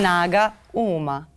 Snaga 0.00 0.54
uma. 0.72 1.29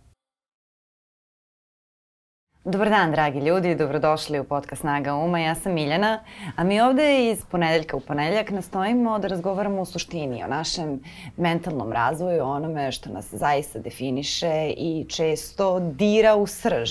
Dobar 2.66 2.90
dan, 2.90 3.10
dragi 3.10 3.38
ljudi, 3.38 3.74
dobrodošli 3.74 4.40
u 4.40 4.44
podcast 4.44 4.80
Snaga 4.80 5.14
Uma. 5.14 5.38
Ja 5.38 5.54
sam 5.54 5.72
Miljana, 5.72 6.20
a 6.56 6.64
mi 6.64 6.80
ovde 6.80 7.30
iz 7.30 7.44
ponedeljka 7.44 7.96
u 7.96 8.00
ponedeljak 8.00 8.50
nastojimo 8.50 9.18
da 9.18 9.28
razgovaramo 9.28 9.82
u 9.82 9.84
suštini 9.84 10.44
o 10.44 10.46
našem 10.46 11.00
mentalnom 11.36 11.92
razvoju, 11.92 12.42
o 12.44 12.50
onome 12.50 12.92
što 12.92 13.10
nas 13.10 13.34
zaista 13.34 13.78
definiše 13.78 14.72
i 14.76 15.06
često 15.08 15.80
dira 15.80 16.36
u 16.36 16.46
srž. 16.46 16.90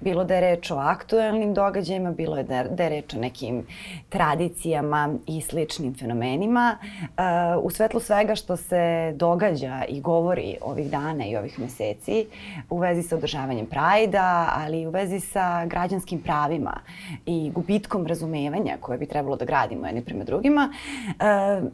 Bilo 0.00 0.24
da 0.24 0.34
je 0.34 0.40
reč 0.40 0.70
o 0.70 0.76
aktuelnim 0.76 1.54
događajima, 1.54 2.12
bilo 2.12 2.36
je 2.36 2.42
da, 2.42 2.64
da 2.64 2.82
je 2.82 2.88
reč 2.88 3.14
o 3.14 3.18
nekim 3.18 3.66
tradicijama 4.08 5.14
i 5.26 5.40
sličnim 5.40 5.94
fenomenima. 5.94 6.78
Uh, 7.02 7.64
u 7.64 7.70
svetlu 7.70 8.00
svega 8.00 8.34
što 8.34 8.56
se 8.56 9.12
događa 9.16 9.84
i 9.88 10.00
govori 10.00 10.56
ovih 10.60 10.90
dana 10.90 11.26
i 11.26 11.36
ovih 11.36 11.58
meseci 11.58 12.26
u 12.70 12.78
vezi 12.78 13.02
sa 13.02 13.16
održavanjem 13.16 13.66
Prajda, 13.66 14.52
ali 14.56 14.80
i 14.80 14.86
u 14.86 14.90
vezi 14.90 15.07
vezi 15.08 15.20
sa 15.20 15.66
građanskim 15.66 16.20
pravima 16.22 16.80
i 17.26 17.50
gubitkom 17.54 18.06
razumevanja 18.06 18.76
koje 18.80 18.98
bi 18.98 19.06
trebalo 19.06 19.36
da 19.36 19.44
gradimo 19.44 19.86
jedni 19.86 20.04
prema 20.04 20.24
drugima. 20.24 20.72
E, 21.08 21.14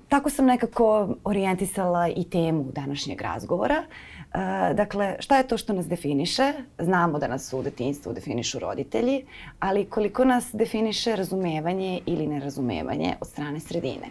tako 0.09 0.30
sam 0.30 0.47
nekako 0.47 1.09
orijentisala 1.25 2.09
i 2.09 2.25
temu 2.25 2.65
današnjeg 2.73 3.20
razgovora. 3.20 3.75
E, 3.75 4.75
dakle, 4.75 5.16
šta 5.19 5.37
je 5.37 5.48
to 5.48 5.56
što 5.56 5.73
nas 5.73 5.87
definiše? 5.87 6.52
Znamo 6.78 7.19
da 7.19 7.28
nas 7.28 7.52
u 7.52 7.62
detinstvu 7.62 8.12
definišu 8.12 8.59
roditelji, 8.59 9.25
ali 9.61 9.84
koliko 9.84 10.25
nas 10.25 10.51
definiše 10.53 11.16
razumevanje 11.16 12.01
ili 12.06 12.27
nerazumevanje 12.27 13.14
od 13.20 13.28
strane 13.28 13.61
sredine. 13.61 14.11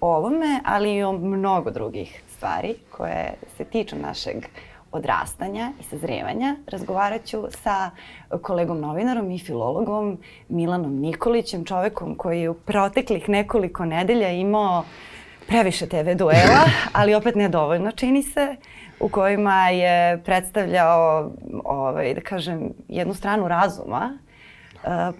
O 0.00 0.16
ovome, 0.16 0.60
ali 0.64 0.94
i 0.94 1.02
o 1.02 1.12
mnogo 1.12 1.70
drugih 1.70 2.22
stvari 2.36 2.74
koje 2.90 3.34
se 3.56 3.64
tiču 3.64 3.96
našeg 3.96 4.36
odrastanja 4.92 5.72
i 5.80 5.82
sazrevanja. 5.82 6.56
Razgovarat 6.66 7.24
ću 7.24 7.44
sa 7.50 7.90
kolegom 8.42 8.80
novinarom 8.80 9.30
i 9.30 9.38
filologom 9.38 10.18
Milanom 10.48 10.94
Nikolićem, 11.00 11.64
čovekom 11.64 12.14
koji 12.14 12.40
je 12.40 12.50
u 12.50 12.54
proteklih 12.54 13.28
nekoliko 13.28 13.84
nedelja 13.84 14.30
imao 14.30 14.84
previše 15.46 15.86
TV 15.86 16.14
duela, 16.16 16.64
ali 16.98 17.14
opet 17.14 17.34
nedovoljno 17.34 17.90
čini 17.90 18.22
se, 18.22 18.56
u 19.00 19.08
kojima 19.08 19.68
je 19.68 20.22
predstavljao, 20.24 21.30
ovaj, 21.64 22.14
da 22.14 22.20
kažem, 22.20 22.72
jednu 22.88 23.14
stranu 23.14 23.48
razuma 23.48 24.18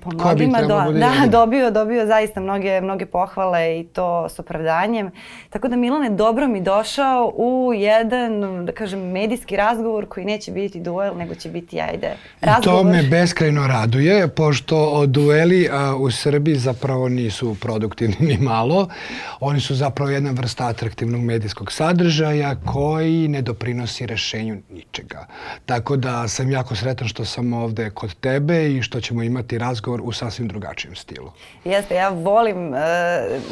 po 0.01 0.11
mnogima 0.11 0.61
do, 0.63 0.93
da, 0.93 1.13
dobio, 1.31 1.71
dobio 1.71 2.07
zaista 2.07 2.41
mnoge, 2.41 2.81
mnoge 2.81 3.07
pohvale 3.07 3.81
i 3.81 3.85
to 3.85 4.29
s 4.29 4.39
opravdanjem. 4.39 5.11
Tako 5.51 5.69
da 5.69 5.77
Milane, 5.77 6.11
dobro 6.11 6.49
mi 6.49 6.61
došao 6.61 7.33
u 7.37 7.73
jedan, 7.75 8.65
da 8.67 8.73
kažem, 8.73 9.01
medijski 9.01 9.57
razgovor 9.57 10.09
koji 10.09 10.27
neće 10.27 10.53
biti 10.53 10.81
duel, 10.81 11.17
nego 11.17 11.35
će 11.35 11.49
biti, 11.49 11.81
ajde, 11.81 12.17
razgovor. 12.41 12.81
I 12.81 12.85
to 12.85 12.93
me 12.93 13.03
beskrajno 13.03 13.67
raduje, 13.67 14.29
pošto 14.29 15.07
dueli 15.07 15.69
a, 15.73 15.97
u 15.97 16.11
Srbiji 16.11 16.57
zapravo 16.57 17.09
nisu 17.09 17.57
produktivni 17.61 18.17
ni 18.29 18.39
malo. 18.39 18.89
Oni 19.41 19.61
su 19.61 19.75
zapravo 19.75 20.11
jedna 20.11 20.31
vrsta 20.31 20.67
atraktivnog 20.67 21.21
medijskog 21.21 21.73
sadržaja 21.73 22.57
koji 22.67 23.29
ne 23.29 23.43
doprinosi 23.43 24.07
rešenju 24.07 24.57
ničega. 24.71 25.27
Tako 25.67 25.97
da 25.97 26.29
sam 26.29 26.51
jako 26.51 26.75
sretan 26.75 27.09
što 27.09 27.25
sam 27.25 27.53
ovde 27.53 27.91
kod 27.91 28.15
tebe 28.15 28.73
i 28.73 28.83
što 28.83 29.01
ćemo 29.01 29.23
imati 29.23 29.48
imati 29.49 29.59
razgovor 29.59 30.01
u 30.05 30.13
sasvim 30.13 30.49
drugačijem 30.49 30.95
stilu. 30.95 31.33
Jeste, 31.65 31.95
ja 31.95 32.09
volim 32.09 32.69
uh, 32.69 32.79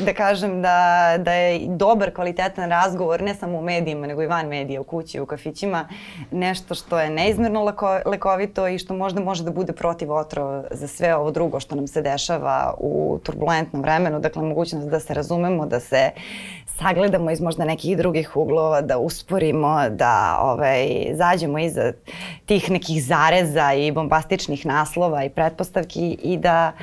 da 0.05 0.15
kažem 0.15 0.63
da, 0.63 1.15
da 1.19 1.33
je 1.33 1.67
dobar, 1.69 2.15
kvalitetan 2.15 2.71
razgovor, 2.71 3.23
ne 3.23 3.35
samo 3.35 3.59
u 3.59 3.63
medijima, 3.63 4.07
nego 4.07 4.23
i 4.23 4.27
van 4.27 4.49
medija, 4.49 4.81
u 4.81 4.85
kući, 4.85 5.21
u 5.21 5.27
kafićima, 5.27 5.89
nešto 6.31 6.75
što 6.75 6.99
je 6.99 7.11
neizmerno 7.11 7.65
lako, 7.65 8.01
lekovito 8.07 8.69
i 8.69 8.79
što 8.79 8.95
možda 8.95 9.21
može 9.21 9.45
da 9.45 9.51
bude 9.51 9.73
protiv 9.73 10.13
otrova 10.13 10.65
za 10.71 10.89
sve 10.89 11.15
ovo 11.15 11.31
drugo 11.31 11.61
što 11.61 11.75
nam 11.75 11.87
se 11.87 12.03
dešava 12.03 12.75
u 12.79 13.19
turbulentnom 13.23 13.83
vremenu. 13.83 14.21
Dakle, 14.21 14.43
mogućnost 14.43 14.89
da 14.89 15.01
se 15.01 15.15
razumemo, 15.15 15.67
da 15.67 15.81
se 15.81 16.11
sagledamo 16.79 17.31
iz 17.31 17.41
možda 17.41 17.65
nekih 17.65 17.97
drugih 17.97 18.37
uglova, 18.37 18.81
da 18.81 18.99
usporimo, 18.99 19.89
da 19.91 20.39
ovaj, 20.43 21.07
zađemo 21.15 21.59
iza 21.59 21.93
tih 22.47 22.71
nekih 22.71 23.05
zareza 23.05 23.73
i 23.75 23.93
bombastičnih 23.93 24.67
naslova 24.67 25.25
i 25.25 25.31
pretpostavki 25.31 25.86
i 25.95 26.37
da 26.37 26.75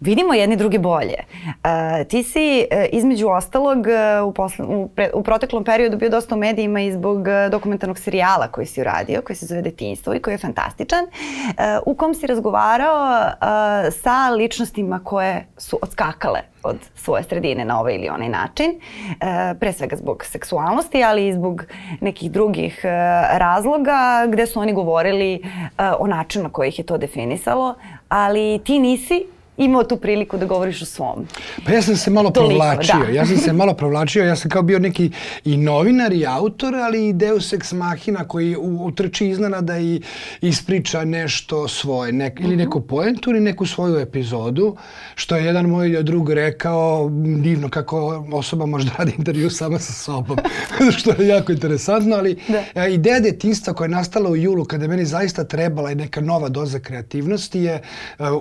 vidimo 0.00 0.34
jedni 0.34 0.56
drugi 0.56 0.78
bolje. 0.78 1.16
Uh, 1.44 2.08
ti 2.08 2.22
si 2.22 2.66
uh, 2.72 2.84
između 2.92 3.28
ostalog 3.28 3.78
uh, 3.78 4.28
u, 4.28 4.32
posle, 4.32 4.64
u, 4.64 4.88
pre, 4.88 5.10
u 5.14 5.22
proteklom 5.22 5.64
periodu 5.64 5.96
bio 5.96 6.08
dosta 6.08 6.34
u 6.34 6.38
medijima 6.38 6.80
i 6.80 6.92
zbog 6.92 7.18
uh, 7.18 7.50
dokumentarnog 7.50 7.98
serijala 7.98 8.48
koji 8.48 8.66
si 8.66 8.80
uradio, 8.80 9.22
koji 9.22 9.36
se 9.36 9.46
zove 9.46 9.62
Detinstvo 9.62 10.14
i 10.14 10.20
koji 10.20 10.34
je 10.34 10.38
fantastičan, 10.38 11.04
uh, 11.04 11.54
u 11.86 11.94
kom 11.94 12.14
si 12.14 12.26
razgovarao 12.26 13.10
uh, 13.10 13.38
sa 14.02 14.30
ličnostima 14.30 15.00
koje 15.04 15.46
su 15.56 15.78
odskakale 15.82 16.40
od 16.62 16.76
svoje 16.94 17.22
sredine 17.22 17.64
na 17.64 17.80
ovaj 17.80 17.94
ili 17.94 18.08
onaj 18.08 18.28
način, 18.28 18.70
e, 18.70 19.54
pre 19.60 19.72
svega 19.72 19.96
zbog 19.96 20.24
seksualnosti, 20.24 21.04
ali 21.04 21.28
i 21.28 21.32
zbog 21.32 21.64
nekih 22.00 22.30
drugih 22.30 22.80
e, 22.84 22.88
razloga 23.38 24.26
gde 24.28 24.46
su 24.46 24.60
oni 24.60 24.72
govorili 24.72 25.34
e, 25.34 25.40
o 25.98 26.06
načinu 26.06 26.44
na 26.44 26.50
koji 26.50 26.68
ih 26.68 26.78
je 26.78 26.86
to 26.86 26.98
definisalo, 26.98 27.74
ali 28.08 28.60
ti 28.64 28.78
nisi 28.78 29.26
imao 29.64 29.84
tu 29.84 29.96
priliku 29.96 30.38
da 30.38 30.46
govoriš 30.46 30.82
o 30.82 30.84
svom. 30.84 31.26
Pa 31.66 31.72
ja 31.72 31.82
sam 31.82 31.96
se 31.96 32.10
malo 32.10 32.30
Toliko, 32.30 32.48
provlačio. 32.48 33.06
Da. 33.06 33.12
Ja 33.12 33.26
sam 33.26 33.36
se 33.36 33.52
malo 33.52 33.74
provlačio. 33.74 34.24
Ja 34.24 34.36
sam 34.36 34.50
kao 34.50 34.62
bio 34.62 34.78
neki 34.78 35.10
i 35.44 35.56
novinar 35.56 36.12
i 36.12 36.26
autor, 36.26 36.74
ali 36.74 37.08
i 37.08 37.12
deus 37.12 37.52
ex 37.52 37.72
machina 37.72 38.28
koji 38.28 38.56
utrči 38.56 39.28
iznenada 39.28 39.78
i 39.78 40.00
ispriča 40.40 41.04
nešto 41.04 41.68
svoje. 41.68 42.12
Nek, 42.12 42.40
ili 42.40 42.48
mhm. 42.48 42.58
neku 42.58 42.80
poentu 42.80 43.30
ili 43.30 43.40
neku 43.40 43.66
svoju 43.66 43.98
epizodu. 43.98 44.76
Što 45.14 45.36
je 45.36 45.44
jedan 45.44 45.66
moj 45.66 46.02
drug 46.02 46.30
rekao 46.30 47.10
divno 47.42 47.68
kako 47.68 48.26
osoba 48.32 48.66
može 48.66 48.84
da 48.84 48.92
radi 48.98 49.14
intervju 49.18 49.50
sama 49.50 49.78
sa 49.78 49.92
sobom. 49.92 50.38
što 50.98 51.10
je 51.10 51.28
jako 51.28 51.52
interesantno, 51.52 52.16
ali 52.16 52.36
da. 52.74 52.86
ideja 52.86 53.20
detinstva 53.20 53.72
koja 53.74 53.84
je 53.84 53.88
nastala 53.88 54.30
u 54.30 54.36
julu 54.36 54.64
kada 54.64 54.84
je 54.84 54.88
meni 54.88 55.04
zaista 55.04 55.44
trebala 55.44 55.90
i 55.92 55.94
neka 55.94 56.20
nova 56.20 56.48
doza 56.48 56.78
kreativnosti 56.78 57.60
je 57.60 57.82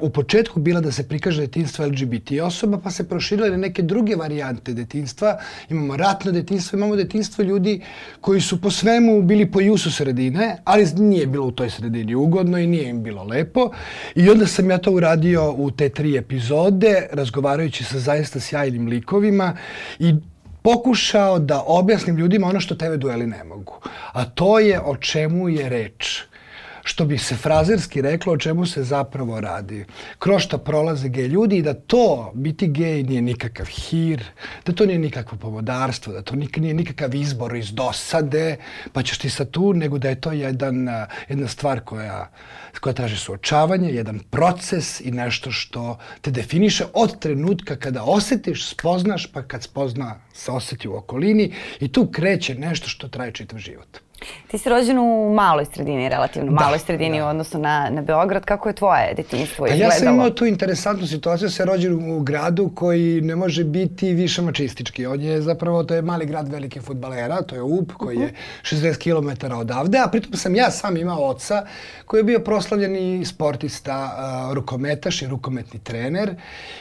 u 0.01 0.09
početku 0.09 0.59
bila 0.59 0.81
da 0.81 0.91
se 0.91 1.08
prikaže 1.09 1.41
detinstvo 1.41 1.85
LGBT 1.85 2.31
osoba, 2.43 2.77
pa 2.83 2.91
se 2.91 3.07
proširile 3.09 3.57
neke 3.57 3.81
druge 3.81 4.15
varijante 4.15 4.73
detinstva. 4.73 5.37
Imamo 5.69 5.97
ratno 5.97 6.31
detinstvo, 6.31 6.77
imamo 6.77 6.95
detinstvo 6.95 7.43
ljudi 7.43 7.81
koji 8.21 8.41
su 8.41 8.61
po 8.61 8.71
svemu 8.71 9.21
bili 9.21 9.51
po 9.51 9.61
jusu 9.61 9.91
sredine, 9.91 10.57
ali 10.63 10.87
nije 10.97 11.27
bilo 11.27 11.45
u 11.45 11.51
toj 11.51 11.69
sredini 11.69 12.15
ugodno 12.15 12.57
i 12.57 12.67
nije 12.67 12.89
im 12.89 13.03
bilo 13.03 13.23
lepo. 13.23 13.71
I 14.15 14.29
onda 14.29 14.47
sam 14.47 14.69
ja 14.69 14.77
to 14.77 14.91
uradio 14.91 15.51
u 15.51 15.71
te 15.71 15.89
tri 15.89 16.17
epizode, 16.17 17.07
razgovarajući 17.11 17.83
sa 17.83 17.99
zaista 17.99 18.39
sjajnim 18.39 18.87
likovima 18.87 19.57
i 19.99 20.13
pokušao 20.61 21.39
da 21.39 21.63
objasnim 21.67 22.17
ljudima 22.17 22.47
ono 22.47 22.59
što 22.59 22.75
TV 22.75 22.93
dueli 22.97 23.27
ne 23.27 23.43
mogu. 23.43 23.79
A 24.11 24.25
to 24.25 24.59
je 24.59 24.79
o 24.79 24.95
čemu 24.95 25.49
je 25.49 25.69
reč 25.69 26.29
što 26.89 27.05
bi 27.05 27.17
se 27.17 27.35
frazerski 27.35 28.01
reklo 28.01 28.33
o 28.33 28.37
čemu 28.37 28.65
se 28.65 28.83
zapravo 28.83 29.39
radi. 29.41 29.85
Kroz 30.19 30.41
šta 30.41 30.57
prolaze 30.57 31.09
gej 31.09 31.27
ljudi 31.27 31.57
i 31.57 31.61
da 31.61 31.73
to, 31.73 32.31
biti 32.33 32.67
gej 32.67 33.03
nije 33.03 33.21
nikakav 33.21 33.65
hir, 33.65 34.23
da 34.65 34.73
to 34.73 34.85
nije 34.85 34.99
nikakvo 34.99 35.37
pomodarstvo, 35.37 36.13
da 36.13 36.21
to 36.21 36.35
nije 36.35 36.73
nikakav 36.73 37.15
izbor 37.15 37.55
iz 37.55 37.71
dosade, 37.71 38.57
pa 38.93 39.03
ćeš 39.03 39.17
ti 39.17 39.29
sad 39.29 39.51
tu, 39.51 39.73
nego 39.73 39.97
da 39.97 40.09
je 40.09 40.21
to 40.21 40.31
jedan, 40.31 40.87
jedna 41.29 41.47
stvar 41.47 41.79
koja, 41.79 42.31
koja 42.79 42.93
traži 42.93 43.17
suočavanje, 43.17 43.93
jedan 43.93 44.19
proces 44.19 45.01
i 45.01 45.11
nešto 45.11 45.51
što 45.51 45.97
te 46.21 46.31
definiše 46.31 46.85
od 46.93 47.19
trenutka 47.19 47.75
kada 47.75 48.03
osetiš, 48.03 48.69
spoznaš, 48.69 49.31
pa 49.33 49.43
kad 49.43 49.63
spozna 49.63 50.15
se 50.33 50.51
oseti 50.51 50.87
u 50.87 50.95
okolini 50.95 51.53
i 51.79 51.91
tu 51.91 52.07
kreće 52.11 52.55
nešto 52.55 52.89
što 52.89 53.07
traje 53.07 53.31
čitav 53.31 53.59
život. 53.59 54.08
Ti 54.47 54.57
si 54.57 54.69
rođen 54.69 54.99
u 54.99 55.33
maloj 55.33 55.65
sredini, 55.65 56.09
relativno 56.09 56.51
da, 56.51 56.63
maloj 56.63 56.79
sredini 56.79 57.19
da. 57.19 57.25
u 57.25 57.27
odnosu 57.27 57.59
na, 57.59 57.89
na 57.89 58.01
Beograd. 58.01 58.45
Kako 58.45 58.69
je 58.69 58.75
tvoje 58.75 59.13
detinjstvo 59.13 59.65
pa 59.65 59.73
izgledalo? 59.73 59.93
Ja 59.93 59.99
sam 59.99 60.13
imao 60.13 60.29
tu 60.29 60.45
interesantnu 60.45 61.07
situaciju, 61.07 61.49
se 61.49 61.65
rođen 61.65 62.11
u 62.11 62.19
gradu 62.19 62.71
koji 62.75 63.21
ne 63.21 63.35
može 63.35 63.63
biti 63.63 64.13
više 64.13 64.41
mačistički. 64.41 65.05
On 65.05 65.21
je 65.21 65.41
zapravo, 65.41 65.83
to 65.83 65.93
je 65.93 66.01
mali 66.01 66.25
grad 66.25 66.47
velike 66.47 66.81
futbalera, 66.81 67.41
to 67.41 67.55
je 67.55 67.61
UP 67.61 67.91
koji 67.93 68.17
je 68.17 68.33
60 68.61 68.97
km 68.97 69.53
odavde, 69.53 69.97
a 69.97 70.07
pritom 70.07 70.33
sam 70.33 70.55
ja 70.55 70.71
sam 70.71 70.97
imao 70.97 71.25
oca 71.25 71.65
koji 72.05 72.19
je 72.19 72.23
bio 72.23 72.39
proslavljeni 72.39 73.25
sportista, 73.25 73.95
uh, 74.49 74.53
rukometaš 74.53 75.21
i 75.21 75.27
rukometni 75.27 75.79
trener 75.79 76.35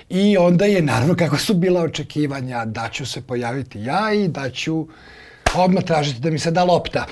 i 0.08 0.36
onda 0.36 0.64
je 0.64 0.82
naravno 0.82 1.14
kako 1.16 1.36
su 1.36 1.54
bila 1.54 1.82
očekivanja 1.82 2.64
da 2.64 2.88
ću 2.92 3.06
se 3.06 3.22
pojaviti 3.22 3.80
ja 3.82 4.12
i 4.12 4.28
da 4.28 4.50
ću 4.50 4.86
odmah 5.54 5.84
tražiti 5.84 6.20
da 6.20 6.30
mi 6.30 6.38
se 6.38 6.50
da 6.50 6.64
lopta. 6.64 7.06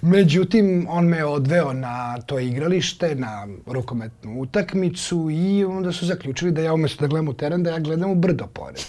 Međutim, 0.00 0.86
on 0.90 1.04
me 1.04 1.24
odveo 1.24 1.72
na 1.72 2.20
to 2.20 2.38
igralište, 2.38 3.14
na 3.14 3.48
rukometnu 3.66 4.40
utakmicu 4.40 5.28
i 5.30 5.64
onda 5.64 5.92
su 5.92 6.06
zaključili 6.06 6.52
da 6.52 6.62
ja 6.62 6.74
umesto 6.74 7.00
da 7.00 7.08
gledam 7.08 7.28
u 7.28 7.32
teren, 7.32 7.62
da 7.62 7.70
ja 7.70 7.78
gledam 7.78 8.10
u 8.10 8.14
brdo 8.14 8.46
pored. 8.46 8.80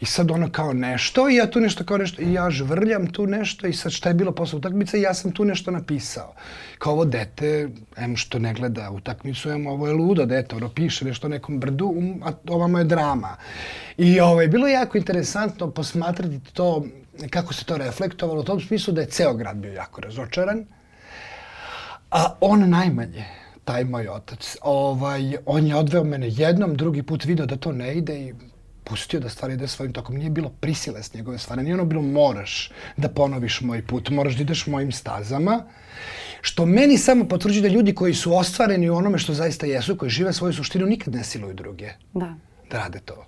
I 0.00 0.06
sad 0.06 0.30
ono 0.30 0.50
kao 0.50 0.72
nešto 0.72 1.28
i 1.28 1.34
ja 1.34 1.50
tu 1.50 1.60
nešto 1.60 1.84
kao 1.84 1.98
nešto 1.98 2.22
i 2.22 2.32
ja 2.32 2.50
žvrljam 2.50 3.06
tu 3.06 3.26
nešto 3.26 3.66
i 3.66 3.72
sad 3.72 3.92
šta 3.92 4.08
je 4.08 4.14
bilo 4.14 4.32
posle 4.32 4.56
utakmice 4.56 5.00
ja 5.00 5.14
sam 5.14 5.32
tu 5.32 5.44
nešto 5.44 5.70
napisao. 5.70 6.34
Kao 6.78 6.92
ovo 6.92 7.04
dete, 7.04 7.68
em 7.96 8.16
što 8.16 8.38
ne 8.38 8.54
gleda 8.54 8.90
utakmicu, 8.90 9.50
em 9.50 9.66
ovo 9.66 9.86
je 9.86 9.92
ludo 9.92 10.26
dete, 10.26 10.56
ono 10.56 10.68
piše 10.68 11.04
nešto 11.04 11.26
o 11.26 11.30
nekom 11.30 11.60
brdu, 11.60 11.86
um, 11.86 12.22
a 12.24 12.32
ovamo 12.48 12.78
je 12.78 12.84
drama. 12.84 13.36
I 13.96 14.20
ovaj, 14.20 14.48
bilo 14.48 14.68
jako 14.68 14.98
interesantno 14.98 15.70
posmatrati 15.70 16.40
to, 16.52 16.84
kako 17.28 17.54
se 17.54 17.64
to 17.64 17.78
reflektovalo, 17.78 18.40
u 18.40 18.44
tom 18.44 18.60
smislu 18.60 18.94
da 18.94 19.00
je 19.00 19.06
ceo 19.06 19.34
grad 19.34 19.56
bio 19.56 19.72
jako 19.72 20.00
razočaran, 20.00 20.66
a 22.10 22.34
on 22.40 22.70
najmanje 22.70 23.24
taj 23.64 23.84
moj 23.84 24.08
otac. 24.08 24.56
Ovaj, 24.62 25.36
on 25.46 25.66
je 25.66 25.76
odveo 25.76 26.04
mene 26.04 26.28
jednom, 26.28 26.76
drugi 26.76 27.02
put 27.02 27.24
video 27.24 27.46
da 27.46 27.56
to 27.56 27.72
ne 27.72 27.94
ide 27.94 28.20
i 28.20 28.34
pustio 28.84 29.20
da 29.20 29.28
stvari 29.28 29.54
ide 29.54 29.68
svojim 29.68 29.92
tokom. 29.92 30.16
Nije 30.16 30.30
bilo 30.30 30.50
prisile 30.60 31.02
s 31.02 31.14
njegove 31.14 31.38
stvari. 31.38 31.62
Nije 31.62 31.74
ono 31.74 31.84
bilo 31.84 32.02
moraš 32.02 32.70
da 32.96 33.08
ponoviš 33.08 33.60
moj 33.60 33.86
put, 33.86 34.10
moraš 34.10 34.36
da 34.36 34.42
ideš 34.42 34.66
mojim 34.66 34.92
stazama. 34.92 35.62
Što 36.40 36.66
meni 36.66 36.98
samo 36.98 37.28
potvrđuje 37.28 37.62
da 37.62 37.68
ljudi 37.68 37.94
koji 37.94 38.14
su 38.14 38.34
ostvareni 38.36 38.90
u 38.90 38.96
onome 38.96 39.18
što 39.18 39.34
zaista 39.34 39.66
jesu, 39.66 39.96
koji 39.96 40.10
žive 40.10 40.32
svoju 40.32 40.52
suštinu, 40.52 40.86
nikad 40.86 41.14
ne 41.14 41.24
siluju 41.24 41.54
druge. 41.54 41.92
Da. 42.14 42.34
Da 42.70 42.78
rade 42.78 42.98
to. 42.98 43.26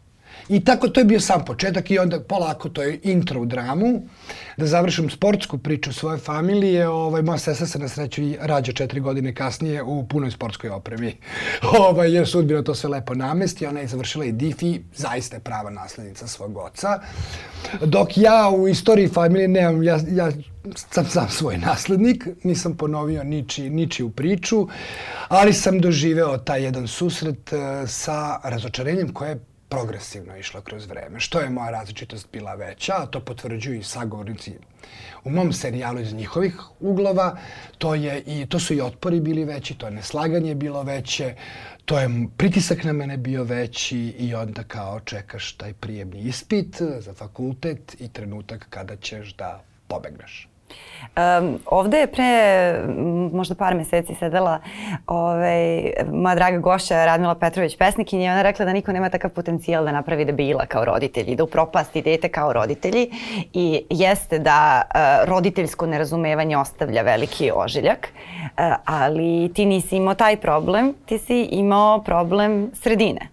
I 0.48 0.64
tako 0.64 0.88
to 0.88 1.00
je 1.00 1.04
bio 1.04 1.20
sam 1.20 1.44
početak 1.44 1.90
i 1.90 1.98
onda 1.98 2.20
polako 2.20 2.68
to 2.68 2.82
je 2.82 3.00
intro 3.02 3.40
u 3.40 3.46
dramu. 3.46 4.02
Da 4.56 4.66
završim 4.66 5.10
sportsku 5.10 5.58
priču 5.58 5.92
svoje 5.92 6.18
familije, 6.18 6.88
ovaj, 6.88 7.22
moja 7.22 7.38
sestra 7.38 7.66
se 7.66 7.78
na 7.78 7.88
sreću 7.88 8.22
i 8.22 8.36
rađa 8.40 8.72
četiri 8.72 9.00
godine 9.00 9.34
kasnije 9.34 9.82
u 9.82 10.06
punoj 10.06 10.30
sportskoj 10.30 10.70
opremi. 10.70 11.16
ovaj, 11.78 12.14
jer 12.14 12.28
sudbina 12.28 12.62
to 12.62 12.74
sve 12.74 12.90
lepo 12.90 13.14
namesti, 13.14 13.66
ona 13.66 13.80
je 13.80 13.86
završila 13.86 14.24
i 14.24 14.32
DIF 14.32 14.62
i 14.62 14.80
zaista 14.94 15.36
je 15.36 15.40
prava 15.40 15.70
naslednica 15.70 16.26
svog 16.26 16.56
oca. 16.56 17.00
Dok 17.80 18.16
ja 18.16 18.50
u 18.56 18.68
istoriji 18.68 19.08
familije 19.08 19.48
nemam, 19.48 19.82
ja, 19.82 19.98
ja 20.10 20.30
sam 20.90 21.06
sam 21.06 21.28
svoj 21.30 21.58
naslednik, 21.58 22.28
nisam 22.42 22.76
ponovio 22.76 23.24
niči, 23.24 23.70
ničiju 23.70 24.10
priču, 24.10 24.68
ali 25.28 25.52
sam 25.52 25.80
doživeo 25.80 26.38
taj 26.38 26.62
jedan 26.62 26.88
susret 26.88 27.52
uh, 27.52 27.88
sa 27.88 28.40
razočarenjem 28.44 29.12
koje 29.12 29.30
je 29.30 29.51
progresivno 29.72 30.36
išla 30.36 30.60
kroz 30.60 30.86
vreme. 30.86 31.20
Što 31.20 31.40
je 31.40 31.50
moja 31.50 31.70
različitost 31.70 32.28
bila 32.32 32.54
veća, 32.54 32.94
a 32.96 33.06
to 33.06 33.20
potvrđuju 33.20 33.78
i 33.78 33.82
sagovornici 33.82 34.52
u 35.24 35.30
mom 35.30 35.52
serijalu 35.52 36.00
iz 36.00 36.12
njihovih 36.12 36.60
uglova, 36.80 37.36
to, 37.78 37.94
je 37.94 38.22
i, 38.26 38.46
to 38.46 38.60
su 38.60 38.74
i 38.74 38.80
otpori 38.80 39.20
bili 39.20 39.44
veći, 39.44 39.74
to 39.74 39.86
je 39.86 39.92
neslaganje 39.92 40.54
bilo 40.54 40.82
veće, 40.82 41.34
to 41.84 41.98
je 41.98 42.08
pritisak 42.36 42.84
na 42.84 42.92
mene 42.92 43.16
bio 43.16 43.44
veći 43.44 43.98
i 43.98 44.34
onda 44.34 44.62
kao 44.62 45.00
čekaš 45.00 45.52
taj 45.52 45.72
prijemni 45.72 46.20
ispit 46.20 46.82
za 46.98 47.14
fakultet 47.14 47.96
i 48.00 48.08
trenutak 48.08 48.66
kada 48.70 48.96
ćeš 48.96 49.34
da 49.36 49.62
pobegneš. 49.88 50.51
Um, 51.16 51.58
ovde 51.66 51.98
je 51.98 52.06
pre 52.06 52.32
možda 53.32 53.54
par 53.54 53.74
meseci 53.74 54.14
sedela 54.14 54.60
ovaj, 55.06 55.92
moja 56.12 56.34
draga 56.34 56.58
gošća 56.58 57.04
Radmila 57.04 57.34
Petrović 57.34 57.76
pesnikinja 57.76 58.24
i 58.24 58.28
ona 58.28 58.42
rekla 58.42 58.64
da 58.64 58.72
niko 58.72 58.92
nema 58.92 59.08
takav 59.08 59.30
potencijal 59.30 59.84
da 59.84 59.92
napravi 59.92 60.24
debila 60.24 60.66
kao 60.66 60.84
roditelji, 60.84 61.36
da 61.36 61.44
upropasti 61.44 62.02
dete 62.02 62.28
kao 62.28 62.52
roditelji. 62.52 63.10
I 63.52 63.84
jeste 63.90 64.38
da 64.38 64.82
uh, 64.82 65.28
roditeljsko 65.28 65.86
nerazumevanje 65.86 66.56
ostavlja 66.56 67.02
veliki 67.02 67.50
ožiljak, 67.54 68.08
uh, 68.08 68.74
ali 68.84 69.52
ti 69.54 69.66
nisi 69.66 69.96
imao 69.96 70.14
taj 70.14 70.36
problem, 70.36 70.94
ti 71.06 71.18
si 71.18 71.42
imao 71.42 72.02
problem 72.02 72.70
sredine 72.74 73.31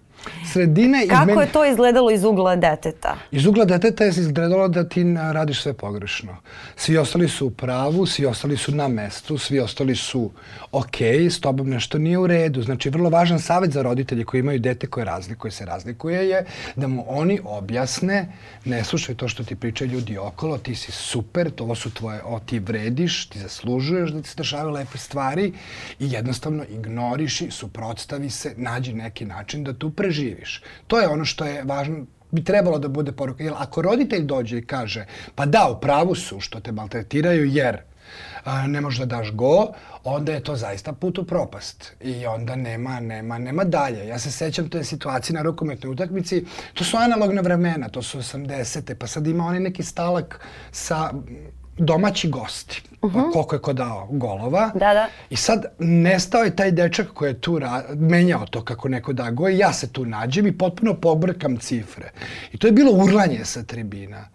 sredine... 0.54 1.07
Kako 1.07 1.21
izmeni... 1.21 1.42
je 1.42 1.51
to 1.51 1.66
izgledalo 1.66 2.12
iz 2.12 2.24
ugla 2.24 2.56
deteta? 2.56 3.16
Iz 3.31 3.45
ugla 3.45 3.66
deteta 3.66 4.04
je 4.04 4.10
izgledalo 4.10 4.68
da 4.68 4.89
ti 4.89 5.04
radiš 5.31 5.62
sve 5.62 5.74
pogrešno. 5.74 6.38
Svi 6.75 6.98
ostali 6.98 7.27
su 7.27 7.48
u 7.48 7.51
pravu, 7.51 8.06
svi 8.06 8.25
ostali 8.25 8.57
su 8.57 8.75
na 8.75 8.88
mestu, 8.88 9.38
svi 9.38 9.60
ostali 9.60 9.95
su 9.95 10.31
ok, 10.71 11.01
s 11.30 11.39
tobom 11.39 11.69
nešto 11.69 11.98
nije 11.98 12.18
u 12.18 12.27
redu. 12.27 12.62
Znači, 12.62 12.89
vrlo 12.89 13.10
važan 13.10 13.39
savjet 13.39 13.71
za 13.71 13.81
roditelje 13.81 14.25
koji 14.25 14.39
imaju 14.39 14.60
dete 14.60 14.88
koje 14.88 15.06
razlikuje 15.06 15.51
se 15.51 15.66
razlikuje 15.66 16.30
je 16.30 16.45
da 16.75 16.88
mu 16.88 17.06
oni 17.07 17.39
objasne, 17.44 18.33
ne 18.65 18.83
slušaj 18.83 19.15
to 19.15 19.27
što 19.27 19.44
ti 19.44 19.56
pričaju 19.56 19.92
ljudi 19.92 20.18
okolo, 20.18 20.57
ti 20.57 20.75
si 20.75 20.92
super, 20.92 21.51
to 21.51 21.75
su 21.75 21.92
tvoje, 21.94 22.22
o, 22.24 22.39
ti 22.39 22.60
vrediš, 22.60 23.30
ti 23.30 23.39
zaslužuješ 23.39 24.12
da 24.12 24.22
ti 24.22 24.30
se 24.30 24.36
dešavaju 24.38 24.69
lepe 24.69 24.98
stvari 24.98 25.54
i 26.00 26.12
jednostavno 26.12 26.63
ignoriši, 26.69 27.51
suprotstavi 27.51 28.30
se, 28.30 28.54
nađi 28.57 28.94
neki 28.94 29.25
način 29.25 29.63
da 29.63 29.74
tu 29.74 29.92
preživiš. 30.10 30.62
To 30.88 31.00
je 31.00 31.08
ono 31.08 31.26
što 31.26 31.46
je 31.46 31.64
važno 31.64 32.06
bi 32.32 32.44
trebalo 32.44 32.80
da 32.80 32.88
bude 32.88 33.12
poruka. 33.12 33.44
Jer 33.44 33.54
ako 33.58 33.82
roditelj 33.82 34.26
dođe 34.26 34.58
i 34.58 34.66
kaže, 34.66 35.06
pa 35.36 35.46
da, 35.46 35.68
u 35.70 35.80
pravu 35.82 36.16
su 36.16 36.40
što 36.40 36.60
te 36.60 36.72
maltretiraju 36.72 37.46
jer 37.46 37.78
a, 38.44 38.68
ne 38.68 38.82
možeš 38.82 39.00
da 39.00 39.06
daš 39.06 39.32
go, 39.32 39.74
onda 40.04 40.34
je 40.34 40.44
to 40.44 40.56
zaista 40.56 40.94
put 40.94 41.18
u 41.18 41.26
propast. 41.26 41.94
I 42.02 42.26
onda 42.26 42.56
nema, 42.56 43.00
nema, 43.00 43.38
nema 43.38 43.64
dalje. 43.64 44.08
Ja 44.08 44.20
se 44.20 44.32
sećam 44.32 44.70
te 44.70 44.84
situacije 44.84 45.36
na 45.36 45.42
rukometnoj 45.42 45.92
utakmici, 45.92 46.46
to 46.74 46.84
su 46.84 46.98
analogna 46.98 47.42
vremena, 47.42 47.90
to 47.90 48.02
su 48.02 48.20
80. 48.20 48.94
Pa 48.94 49.08
sad 49.08 49.28
ima 49.28 49.46
oni 49.46 49.60
neki 49.60 49.84
stalak 49.84 50.40
sa 50.72 51.12
domaći 51.78 52.30
gosti. 52.30 52.82
Uh 53.01 53.13
-huh. 53.13 53.34
Koliko 53.34 53.56
je 53.56 53.62
ko 53.62 53.74
dao 53.74 54.07
golova. 54.12 54.72
Da, 54.74 54.94
da. 54.94 55.07
I 55.30 55.36
sad 55.36 55.66
nestao 55.80 56.44
je 56.44 56.56
taj 56.56 56.72
dečak 56.72 57.07
koji 57.13 57.30
je 57.30 57.42
tu 57.42 57.60
menjao 57.96 58.46
to 58.46 58.63
kako 58.63 58.90
neko 58.90 59.13
da 59.13 59.31
go 59.31 59.50
i 59.50 59.57
ja 59.57 59.74
se 59.74 59.94
tu 59.94 60.06
nađem 60.06 60.48
i 60.48 60.57
potpuno 60.57 60.94
pobrkam 60.94 61.57
cifre. 61.57 62.12
I 62.51 62.57
to 62.57 62.68
je 62.68 62.72
bilo 62.72 62.92
urlanje 62.92 63.46
sa 63.46 63.63
tribina. 63.63 64.28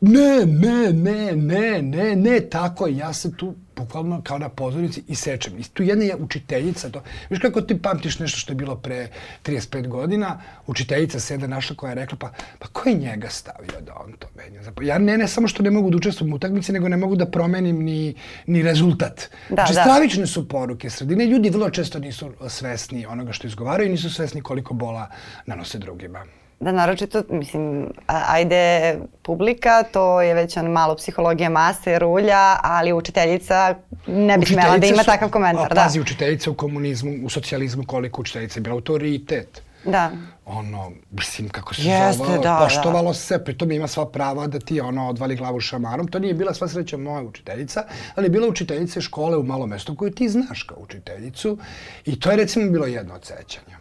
Ne, 0.00 0.46
ne, 0.46 0.92
ne, 0.92 1.32
ne, 1.32 1.82
ne, 1.82 2.16
ne, 2.16 2.40
tako 2.40 2.86
ja 2.86 3.12
se 3.12 3.36
tu 3.36 3.54
bukvalno 3.76 4.22
kao 4.22 4.38
na 4.38 4.48
pozornici 4.48 5.02
i 5.08 5.14
sečem. 5.14 5.58
I 5.58 5.62
tu 5.62 5.82
jedna 5.82 6.04
je 6.04 6.16
učiteljica, 6.16 6.90
to, 6.90 7.02
viš 7.30 7.38
kako 7.38 7.60
ti 7.60 7.82
pamtiš 7.82 8.18
nešto 8.18 8.38
što 8.38 8.52
je 8.52 8.56
bilo 8.56 8.76
pre 8.76 9.08
35 9.44 9.88
godina, 9.88 10.40
učiteljica 10.66 11.20
se 11.20 11.34
jedna 11.34 11.46
našla 11.46 11.76
koja 11.76 11.90
je 11.90 11.94
rekla, 11.94 12.18
pa, 12.18 12.32
pa 12.58 12.66
ko 12.66 12.88
je 12.88 12.94
njega 12.94 13.28
stavio 13.28 13.80
da 13.80 13.94
on 14.04 14.12
to 14.18 14.28
menja? 14.36 14.60
Ja 14.82 14.98
ne, 14.98 15.18
ne 15.18 15.28
samo 15.28 15.48
što 15.48 15.62
ne 15.62 15.70
mogu 15.70 15.90
da 15.90 15.96
učestvujem 15.96 16.32
u 16.32 16.36
utakmici, 16.36 16.72
nego 16.72 16.88
ne 16.88 16.96
mogu 16.96 17.16
da 17.16 17.26
promenim 17.26 17.82
ni, 17.84 18.14
ni 18.46 18.62
rezultat. 18.62 19.30
Da, 19.48 19.54
znači, 19.54 19.74
da. 19.74 19.80
stravične 19.80 20.26
su 20.26 20.48
poruke 20.48 20.90
sredine. 20.90 21.26
Ljudi 21.26 21.50
vrlo 21.50 21.70
često 21.70 21.98
nisu 21.98 22.32
svesni 22.48 23.06
onoga 23.06 23.32
što 23.32 23.46
izgovaraju 23.46 23.88
i 23.88 23.92
nisu 23.92 24.10
svesni 24.10 24.42
koliko 24.42 24.74
bola 24.74 25.10
nanose 25.46 25.78
drugima. 25.78 26.24
Da, 26.60 26.72
naročito, 26.72 27.22
mislim, 27.28 27.92
ajde 28.06 28.96
publika, 29.22 29.82
to 29.82 30.22
je 30.22 30.34
već 30.34 30.56
on 30.56 30.66
malo 30.66 30.96
psihologija 30.96 31.50
mase, 31.50 31.98
rulja, 31.98 32.56
ali 32.62 32.92
učiteljica 32.92 33.74
ne 34.06 34.38
bi 34.38 34.46
smela 34.46 34.78
da 34.78 34.86
ima 34.86 35.02
su, 35.02 35.06
takav 35.06 35.30
komentar. 35.30 35.64
A, 35.64 35.74
da. 35.74 35.82
pazi, 35.82 36.00
učiteljica 36.00 36.50
u 36.50 36.54
komunizmu, 36.54 37.12
u 37.24 37.30
socijalizmu, 37.30 37.84
koliko 37.86 38.20
učiteljica 38.20 38.58
je 38.58 38.62
bila 38.62 38.74
autoritet. 38.74 39.62
Da. 39.84 40.10
Ono, 40.46 40.92
mislim, 41.10 41.48
kako 41.48 41.74
se 41.74 41.82
Jeste, 41.82 42.24
zove, 42.24 42.38
da, 42.38 42.58
poštovalo 42.62 43.10
da. 43.10 43.14
se, 43.14 43.44
pritom 43.44 43.72
ima 43.72 43.88
sva 43.88 44.10
prava 44.10 44.46
da 44.46 44.58
ti 44.58 44.80
ono 44.80 45.08
odvali 45.08 45.36
glavu 45.36 45.60
šamarom. 45.60 46.08
To 46.08 46.18
nije 46.18 46.34
bila 46.34 46.54
sva 46.54 46.68
sreća 46.68 46.96
moja 46.96 47.22
učiteljica, 47.22 47.84
ali 48.14 48.26
je 48.26 48.30
bila 48.30 48.48
učiteljica 48.48 49.00
škole 49.00 49.36
u 49.36 49.42
malom 49.42 49.70
mestu 49.70 49.96
koju 49.96 50.10
ti 50.10 50.28
znaš 50.28 50.62
kao 50.62 50.78
učiteljicu 50.80 51.58
i 52.04 52.20
to 52.20 52.30
je 52.30 52.36
recimo 52.36 52.70
bilo 52.70 52.86
jedno 52.86 53.14
od 53.14 53.24
sećanja. 53.24 53.76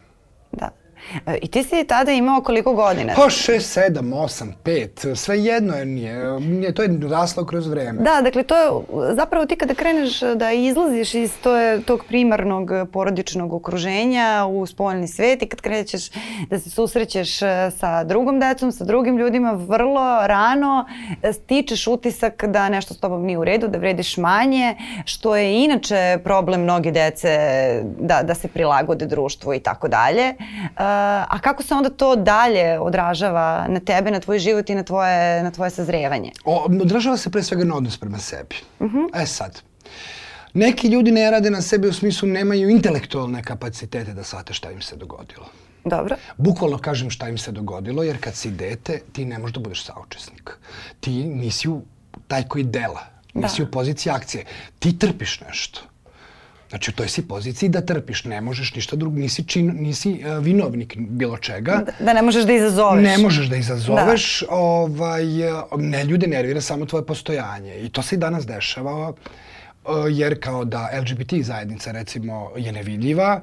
Da. 0.52 0.70
E, 1.26 1.38
I 1.42 1.48
ti 1.48 1.64
si 1.64 1.84
tada 1.88 2.12
imao 2.12 2.42
koliko 2.42 2.74
godina? 2.74 3.14
Pa 3.16 3.22
6, 3.22 3.80
7, 3.92 4.00
8, 4.14 4.52
5, 4.64 5.16
sve 5.16 5.40
jedno 5.40 5.76
je 5.76 5.86
nije, 5.86 6.40
nije, 6.40 6.74
to 6.74 6.82
je 6.84 7.00
raslo 7.10 7.46
kroz 7.46 7.68
vreme. 7.68 8.02
Da, 8.02 8.22
dakle 8.22 8.44
to 8.44 8.58
je 8.58 8.70
zapravo 9.16 9.46
ti 9.46 9.56
kada 9.56 9.74
kreneš 9.74 10.20
da 10.20 10.52
izlaziš 10.52 11.14
iz 11.14 11.34
to 11.44 11.56
je, 11.56 11.82
tog 11.82 12.06
primarnog 12.08 12.70
porodičnog 12.94 13.54
okruženja 13.54 14.46
u 14.50 14.66
spoljni 14.66 15.08
svet 15.08 15.42
i 15.42 15.48
kad 15.48 15.62
krećeš 15.62 16.10
da 16.50 16.60
se 16.60 16.70
susrećeš 16.70 17.42
e, 17.42 17.72
sa 17.78 18.04
drugom 18.04 18.40
decom, 18.40 18.72
sa 18.72 18.84
drugim 18.86 19.18
ljudima, 19.18 19.52
vrlo 19.52 20.28
rano 20.28 20.86
e, 21.22 21.34
stičeš 21.34 21.88
utisak 21.88 22.46
da 22.46 22.70
nešto 22.70 22.94
s 22.94 22.98
tobom 22.98 23.26
nije 23.26 23.38
u 23.38 23.44
redu, 23.44 23.68
da 23.68 23.78
vrediš 23.78 24.18
manje, 24.18 24.76
što 25.06 25.36
je 25.36 25.64
inače 25.64 26.20
problem 26.24 26.62
mnoge 26.62 26.92
dece 26.92 27.30
da, 28.00 28.24
da 28.24 28.36
se 28.36 28.48
prilagode 28.48 29.06
društvu 29.06 29.54
i 29.54 29.60
tako 29.60 29.88
dalje. 29.88 30.34
A 31.30 31.40
kako 31.42 31.64
se 31.64 31.74
onda 31.74 31.90
to 31.90 32.16
dalje 32.16 32.80
odražava 32.80 33.68
na 33.68 33.80
tebe, 33.80 34.12
na 34.12 34.20
tvoj 34.20 34.40
život 34.40 34.70
i 34.70 34.76
na 34.76 34.84
tvoje, 34.84 35.44
na 35.44 35.52
tvoje 35.52 35.70
sazrevanje? 35.70 36.32
O, 36.46 36.66
odražava 36.82 37.18
se 37.18 37.32
pre 37.32 37.44
svega 37.44 37.64
na 37.64 37.76
odnos 37.76 37.98
prema 37.98 38.18
sebi. 38.18 38.56
Uh. 38.80 38.92
-huh. 38.92 39.22
E 39.22 39.26
sad, 39.26 39.62
neki 40.54 40.88
ljudi 40.88 41.12
ne 41.12 41.32
rade 41.32 41.50
na 41.50 41.62
sebi 41.62 41.88
u 41.88 41.94
smislu 41.94 42.28
nemaju 42.28 42.70
intelektualne 42.70 43.44
kapacitete 43.44 44.14
da 44.14 44.24
shvate 44.24 44.54
šta 44.54 44.72
im 44.72 44.82
se 44.82 44.96
dogodilo. 44.96 45.46
Dobro. 45.86 46.16
Bukvalno 46.38 46.78
kažem 46.78 47.10
šta 47.10 47.30
im 47.30 47.38
se 47.38 47.52
dogodilo, 47.52 48.04
jer 48.04 48.18
kad 48.22 48.36
si 48.36 48.52
dete, 48.52 49.00
ti 49.12 49.26
ne 49.26 49.40
možeš 49.40 49.54
da 49.54 49.60
budeš 49.60 49.86
saučesnik. 49.86 50.58
Ti 51.00 51.12
nisi 51.12 51.70
u 51.70 51.82
taj 52.28 52.44
koji 52.44 52.64
dela. 52.64 53.02
Nisi 53.34 53.62
da. 53.62 53.68
u 53.68 53.72
poziciji 53.72 54.12
akcije. 54.12 54.46
Ti 54.80 55.00
trpiš 55.00 55.42
nešto. 55.42 55.82
Znači, 56.76 56.92
u 56.92 56.94
toj 56.94 57.08
si 57.08 57.28
poziciji 57.28 57.70
da 57.70 57.82
trpiš, 57.82 58.24
ne 58.24 58.42
možeš 58.42 58.76
ništa 58.76 58.96
drugo, 58.96 59.20
nisi, 59.20 59.44
čin, 59.44 59.72
nisi 59.80 60.12
uh, 60.12 60.44
vinovnik 60.44 60.98
bilo 60.98 61.38
čega. 61.38 61.72
Da, 61.86 62.06
da 62.06 62.14
ne 62.14 62.22
možeš 62.22 62.44
da 62.44 62.54
izazoveš. 62.54 63.04
Ne 63.04 63.18
možeš 63.18 63.48
da 63.48 63.56
izazoveš, 63.56 64.42
da. 64.42 64.48
ovaj, 64.56 65.24
ne 65.78 66.04
ljude 66.04 66.28
nervira 66.28 66.62
samo 66.62 66.86
tvoje 66.86 67.06
postojanje. 67.06 67.76
I 67.80 67.90
to 67.90 68.02
se 68.02 68.16
i 68.16 68.18
danas 68.18 68.46
dešava, 68.46 69.14
jer 70.10 70.40
kao 70.44 70.66
da 70.66 70.90
LGBT 71.02 71.34
zajednica 71.42 71.92
recimo 71.92 72.52
je 72.58 72.72
nevidljiva, 72.72 73.42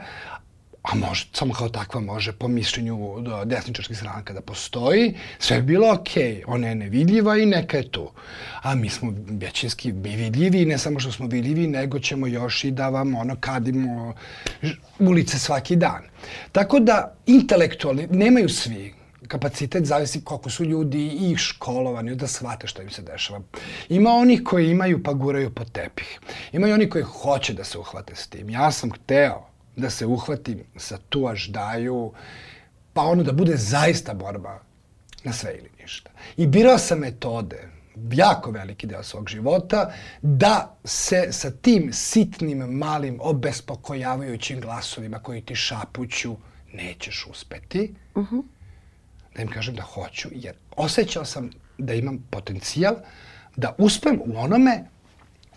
a 0.83 0.95
može, 0.95 1.27
samo 1.33 1.55
kao 1.55 1.69
takva 1.69 2.01
može 2.01 2.33
po 2.33 2.49
mišljenju 2.49 2.99
desničarskih 3.45 3.97
stranaka 3.97 4.33
da 4.33 4.41
postoji, 4.41 5.15
sve 5.39 5.57
je 5.57 5.63
bilo 5.63 5.93
okej, 5.93 6.25
okay. 6.25 6.43
ona 6.47 6.69
je 6.69 6.75
nevidljiva 6.75 7.39
i 7.39 7.47
neka 7.47 7.77
je 7.77 7.91
tu. 7.91 8.11
A 8.63 8.75
mi 8.75 8.89
smo 8.89 9.15
većinski 9.29 9.93
mi 9.93 10.17
vidljivi, 10.17 10.67
ne 10.67 10.79
samo 10.79 11.01
što 11.01 11.13
smo 11.13 11.27
vidljivi, 11.27 11.67
nego 11.67 11.99
ćemo 11.99 12.27
još 12.27 12.65
i 12.65 12.71
da 12.71 12.89
vam 12.89 13.15
ono 13.15 13.37
kadimo 13.41 14.15
ulice 14.99 15.39
svaki 15.39 15.77
dan. 15.77 16.03
Tako 16.53 16.81
da 16.81 17.15
intelektualni, 17.27 18.07
nemaju 18.11 18.49
svi 18.49 18.95
kapacitet, 19.29 19.85
zavisi 19.85 20.25
koliko 20.25 20.51
su 20.51 20.65
ljudi 20.65 21.07
i 21.21 21.37
školovani 21.37 22.15
da 22.15 22.27
shvate 22.27 22.67
šta 22.67 22.83
im 22.83 22.91
se 22.91 23.03
dešava. 23.03 23.41
Ima 23.89 24.11
onih 24.11 24.43
koji 24.45 24.71
imaju 24.71 25.03
pa 25.03 25.13
guraju 25.13 25.55
pod 25.55 25.73
tepih. 25.73 26.21
Ima 26.53 26.69
i 26.69 26.73
oni 26.73 26.91
koji 26.91 27.05
hoće 27.05 27.55
da 27.55 27.65
se 27.65 27.79
uhvate 27.79 28.17
s 28.17 28.27
tim. 28.27 28.51
Ja 28.51 28.73
sam 28.73 28.91
hteo 28.91 29.52
da 29.77 29.91
se 29.91 30.07
uhvatim 30.07 30.65
sa 30.77 30.99
tuaž 31.09 31.49
daju, 31.49 32.13
pa 32.93 33.03
ono 33.03 33.23
da 33.23 33.33
bude 33.33 33.57
zaista 33.57 34.15
borba 34.15 34.61
na 35.25 35.33
sve 35.33 35.55
ili 35.59 35.71
ništa. 35.81 36.11
I 36.37 36.47
birao 36.47 36.79
sam 36.79 36.99
metode, 36.99 37.69
jako 38.13 38.51
veliki 38.51 38.87
deo 38.87 39.03
svog 39.03 39.29
života, 39.29 39.93
da 40.23 40.77
se 40.85 41.29
sa 41.31 41.51
tim 41.51 41.93
sitnim, 41.93 42.59
malim, 42.59 43.19
obespokojavajućim 43.21 44.61
glasovima 44.61 45.19
koji 45.19 45.41
ti 45.41 45.55
šapuću 45.55 46.37
nećeš 46.73 47.27
uspeti, 47.31 47.95
uh 48.15 48.31
-huh. 48.31 48.43
da 49.37 49.43
im 49.43 49.49
kažem 49.49 49.75
da 49.75 49.83
hoću, 49.83 50.29
jer 50.33 50.55
osjećao 50.77 51.25
sam 51.25 51.51
da 51.79 51.95
imam 51.95 52.27
potencijal 52.31 52.95
da 53.57 53.75
uspem 53.79 54.21
u 54.25 54.39
onome 54.39 54.85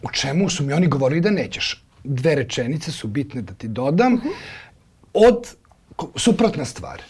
u 0.04 0.12
čemu 0.12 0.50
su 0.50 0.64
mi 0.64 0.74
oni 0.74 0.88
govorili 0.88 1.22
da 1.22 1.32
nećeš 1.32 1.85
dve 2.06 2.36
rečenice 2.36 2.92
su 2.92 3.08
bitne 3.08 3.42
da 3.42 3.54
ti 3.54 3.68
dodam. 3.68 4.14
Uh 4.14 4.20
-huh. 4.24 4.34
Od, 5.14 5.56
suprotna 6.16 6.66
stvar, 6.66 7.02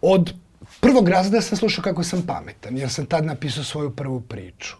od 0.00 0.34
prvog 0.80 1.08
razreda 1.08 1.40
sam 1.40 1.58
slušao 1.58 1.82
kako 1.82 2.04
sam 2.04 2.22
pametan, 2.26 2.78
jer 2.78 2.90
sam 2.90 3.06
tad 3.06 3.24
napisao 3.24 3.64
svoju 3.64 3.90
prvu 3.90 4.20
priču. 4.20 4.76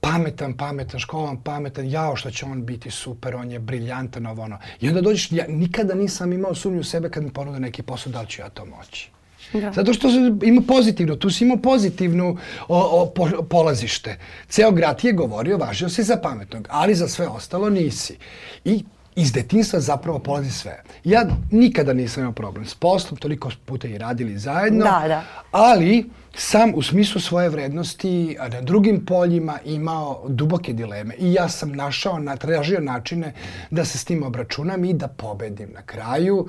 Pametan, 0.00 0.56
pametan, 0.56 1.00
školan, 1.00 1.42
pametan, 1.42 1.90
jao 1.90 2.16
što 2.16 2.30
će 2.30 2.46
on 2.46 2.66
biti 2.66 2.90
super, 2.90 3.36
on 3.36 3.50
je 3.50 3.58
briljantan, 3.58 4.26
ovo 4.26 4.42
ono. 4.42 4.58
I 4.80 4.88
onda 4.88 5.00
dođeš, 5.00 5.32
ja 5.32 5.44
nikada 5.48 5.94
nisam 5.94 6.32
imao 6.32 6.54
sumnju 6.54 6.80
u 6.80 6.84
sebe 6.84 7.10
kad 7.10 7.24
mi 7.24 7.32
ponude 7.32 7.60
neki 7.60 7.82
posao, 7.82 8.12
da 8.12 8.20
li 8.20 8.26
ću 8.26 8.40
ja 8.42 8.48
to 8.48 8.64
moći. 8.64 9.10
Da. 9.52 9.72
Zato 9.72 9.92
što 9.92 10.08
ima 10.42 10.62
pozitivno, 10.68 11.16
tu 11.16 11.30
si 11.30 11.44
imao 11.44 11.56
pozitivnu 11.56 12.36
o, 12.68 13.02
o, 13.02 13.06
po, 13.06 13.42
polazište. 13.42 14.18
Ceo 14.48 14.70
grad 14.70 15.04
je 15.04 15.12
govorio, 15.12 15.58
važio 15.58 15.88
si 15.88 16.02
za 16.02 16.16
pametnog, 16.16 16.68
ali 16.70 16.94
za 16.94 17.08
sve 17.08 17.28
ostalo 17.28 17.70
nisi. 17.70 18.16
I 18.64 18.84
iz 19.16 19.32
detinstva 19.32 19.80
zapravo 19.80 20.18
polazi 20.18 20.50
sve. 20.50 20.82
Ja 21.04 21.26
nikada 21.50 21.92
nisam 21.92 22.20
imao 22.20 22.32
problem 22.32 22.66
s 22.66 22.74
poslom, 22.74 23.16
toliko 23.16 23.50
puta 23.64 23.88
i 23.88 23.98
radili 23.98 24.38
zajedno, 24.38 24.84
da, 24.84 25.08
da. 25.08 25.24
ali 25.50 26.10
sam 26.34 26.72
u 26.74 26.82
smislu 26.82 27.20
svoje 27.20 27.48
vrednosti 27.48 28.36
na 28.52 28.60
drugim 28.60 29.06
poljima 29.06 29.58
imao 29.64 30.24
duboke 30.28 30.72
dileme 30.72 31.14
i 31.18 31.32
ja 31.32 31.48
sam 31.48 31.72
našao, 31.72 32.18
natražio 32.18 32.80
načine 32.80 33.32
da 33.70 33.84
se 33.84 33.98
s 33.98 34.04
tim 34.04 34.22
obračunam 34.22 34.84
i 34.84 34.94
da 34.94 35.08
pobedim 35.08 35.72
na 35.72 35.82
kraju. 35.82 36.48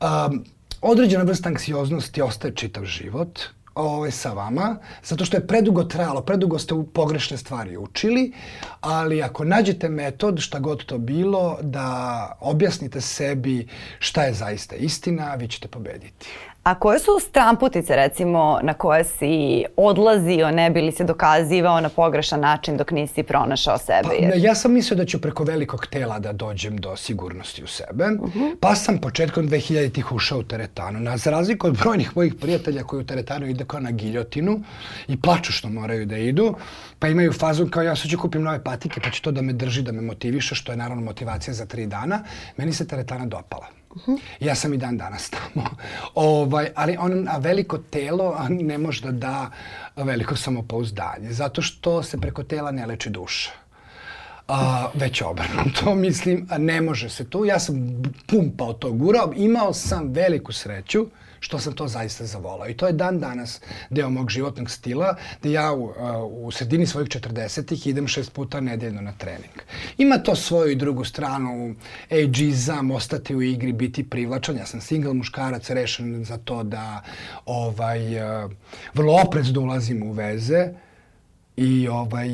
Um, 0.00 0.44
određena 0.82 1.24
vrsta 1.24 1.48
anksioznosti 1.48 2.22
ostaje 2.22 2.54
čitav 2.54 2.84
život 2.84 3.40
ovaj, 3.74 4.10
sa 4.10 4.32
vama, 4.32 4.76
zato 5.04 5.24
što 5.24 5.36
je 5.36 5.46
predugo 5.46 5.84
trajalo, 5.84 6.22
predugo 6.22 6.58
ste 6.58 6.74
u 6.74 6.86
pogrešne 6.86 7.36
stvari 7.36 7.76
učili, 7.76 8.32
ali 8.80 9.22
ako 9.22 9.44
nađete 9.44 9.88
metod, 9.88 10.40
šta 10.40 10.58
god 10.58 10.84
to 10.84 10.98
bilo, 10.98 11.58
da 11.62 12.36
objasnite 12.40 13.00
sebi 13.00 13.66
šta 13.98 14.22
je 14.22 14.34
zaista 14.34 14.76
istina, 14.76 15.34
vi 15.34 15.48
ćete 15.48 15.68
pobediti. 15.68 16.28
A 16.62 16.74
koje 16.74 16.98
su 16.98 17.10
stramputice 17.20 17.96
recimo 17.96 18.58
na 18.62 18.74
koje 18.74 19.04
si 19.04 19.64
odlazio, 19.76 20.50
ne 20.50 20.70
bi 20.70 20.80
li 20.80 20.92
se 20.92 21.04
dokazivao 21.04 21.80
na 21.80 21.88
pogrešan 21.88 22.40
način 22.40 22.76
dok 22.76 22.90
nisi 22.90 23.22
pronašao 23.22 23.78
sebe? 23.78 24.08
Pa, 24.08 24.36
ja 24.36 24.54
sam 24.54 24.72
mislio 24.72 24.96
da 24.96 25.04
ću 25.04 25.20
preko 25.20 25.44
velikog 25.44 25.86
tela 25.86 26.18
da 26.18 26.32
dođem 26.32 26.76
do 26.76 26.96
sigurnosti 26.96 27.64
u 27.64 27.66
sebe, 27.66 28.04
uh 28.04 28.28
mhm. 28.28 28.38
-huh. 28.38 28.56
pa 28.60 28.74
sam 28.74 28.98
početkom 28.98 29.48
2000-ih 29.48 30.12
ušao 30.12 30.38
u 30.38 30.42
teretanu. 30.42 31.00
Na, 31.00 31.16
za 31.16 31.30
razliku 31.30 31.66
od 31.66 31.78
brojnih 31.78 32.16
mojih 32.16 32.34
prijatelja 32.34 32.82
koji 32.82 33.00
u 33.00 33.06
teretanu 33.06 33.46
ide 33.46 33.64
kao 33.64 33.80
na 33.80 33.90
giljotinu 33.90 34.60
i 35.08 35.20
plaču 35.20 35.52
što 35.52 35.68
moraju 35.68 36.06
da 36.06 36.16
idu, 36.16 36.54
pa 36.98 37.08
imaju 37.08 37.32
fazu 37.32 37.68
kao 37.70 37.82
ja 37.82 37.96
sad 37.96 38.10
ću 38.10 38.18
kupim 38.18 38.42
nove 38.42 38.64
patike 38.64 39.00
pa 39.00 39.10
će 39.10 39.22
to 39.22 39.30
da 39.30 39.42
me 39.42 39.52
drži, 39.52 39.82
da 39.82 39.92
me 39.92 40.00
motiviše, 40.00 40.54
što 40.54 40.72
je 40.72 40.76
naravno 40.76 41.02
motivacija 41.02 41.54
za 41.54 41.66
tri 41.66 41.86
dana. 41.86 42.24
Meni 42.56 42.72
se 42.72 42.86
teretana 42.86 43.26
dopala. 43.26 43.81
Uh 43.94 44.18
Ja 44.40 44.54
sam 44.54 44.74
i 44.74 44.76
dan 44.76 44.98
danas 44.98 45.30
tamo. 45.30 45.68
Ovaj, 46.14 46.68
ali 46.74 46.96
on, 47.00 47.28
a 47.28 47.38
veliko 47.38 47.78
telo 47.78 48.46
ne 48.48 48.78
može 48.78 49.02
da 49.02 49.10
da 49.12 49.50
veliko 50.04 50.36
samopouzdanje, 50.36 51.32
zato 51.32 51.62
što 51.62 52.02
se 52.02 52.20
preko 52.20 52.42
tela 52.42 52.70
ne 52.70 52.86
leči 52.86 53.10
duša. 53.10 53.50
A, 54.48 54.88
već 54.94 55.22
obrnuto, 55.22 55.94
mislim, 56.06 56.48
ne 56.58 56.80
može 56.80 57.08
se 57.08 57.30
tu. 57.30 57.44
Ja 57.44 57.58
sam 57.58 58.02
pumpao 58.26 58.72
to 58.72 58.92
gurao, 58.92 59.32
imao 59.36 59.72
sam 59.72 60.08
veliku 60.12 60.52
sreću 60.52 61.06
što 61.42 61.58
sam 61.58 61.72
to 61.72 61.88
zaista 61.88 62.24
zavolao. 62.24 62.68
I 62.68 62.74
to 62.74 62.86
je 62.86 62.92
dan 62.92 63.20
danas 63.20 63.60
deo 63.90 64.10
mog 64.10 64.30
životnog 64.30 64.70
stila, 64.70 65.16
da 65.42 65.48
ja 65.48 65.72
u, 65.72 65.92
u 66.30 66.50
sredini 66.50 66.86
svojih 66.86 67.08
40-ih 67.08 67.86
idem 67.86 68.08
šest 68.08 68.32
puta 68.32 68.60
nedeljno 68.60 69.00
na 69.00 69.12
trening. 69.12 69.62
Ima 69.98 70.18
to 70.18 70.36
svoju 70.36 70.70
i 70.70 70.76
drugu 70.76 71.04
stranu, 71.04 71.74
ageizam, 72.10 72.90
ostati 72.90 73.34
u 73.34 73.42
igri, 73.42 73.72
biti 73.72 74.10
privlačan. 74.10 74.56
Ja 74.56 74.66
sam 74.66 74.80
single 74.80 75.14
muškarac, 75.14 75.70
rešen 75.70 76.24
za 76.24 76.38
to 76.38 76.62
da 76.62 77.02
ovaj, 77.46 78.00
vrlo 78.94 79.20
oprezno 79.26 79.60
ulazim 79.60 80.02
u 80.02 80.12
veze 80.12 80.68
i 81.56 81.88
ovaj, 81.88 82.28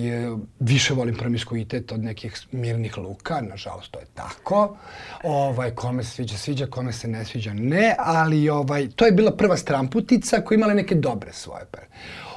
više 0.61 0.95
volim 0.95 1.15
promiskuitet 1.15 1.93
od 1.93 2.05
nekih 2.05 2.41
mirnih 2.53 2.99
luka, 2.99 3.41
nažalost 3.41 3.91
to 3.91 3.99
je 3.99 4.07
tako. 4.15 4.77
Ovaj, 5.23 5.71
kome 5.71 6.05
se 6.05 6.11
sviđa, 6.11 6.37
sviđa, 6.37 6.67
kome 6.67 6.93
se 6.93 7.09
ne 7.09 7.25
sviđa, 7.25 7.53
ne, 7.55 7.95
ali 7.99 8.49
ovaj, 8.49 8.89
to 8.97 9.07
je 9.07 9.13
bila 9.13 9.33
prva 9.33 9.57
stramputica 9.57 10.41
koja 10.41 10.57
imala 10.57 10.75
neke 10.75 10.95
dobre 10.95 11.33
svoje 11.33 11.65
pere. 11.71 11.87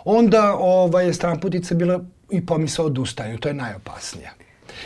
Onda 0.06 0.56
ovaj, 0.56 1.06
je 1.06 1.14
stramputica 1.14 1.76
bila 1.76 2.00
i 2.30 2.46
pomisao 2.46 2.86
odustajanju, 2.86 3.38
to 3.38 3.50
je 3.50 3.54
najopasnija. 3.54 4.32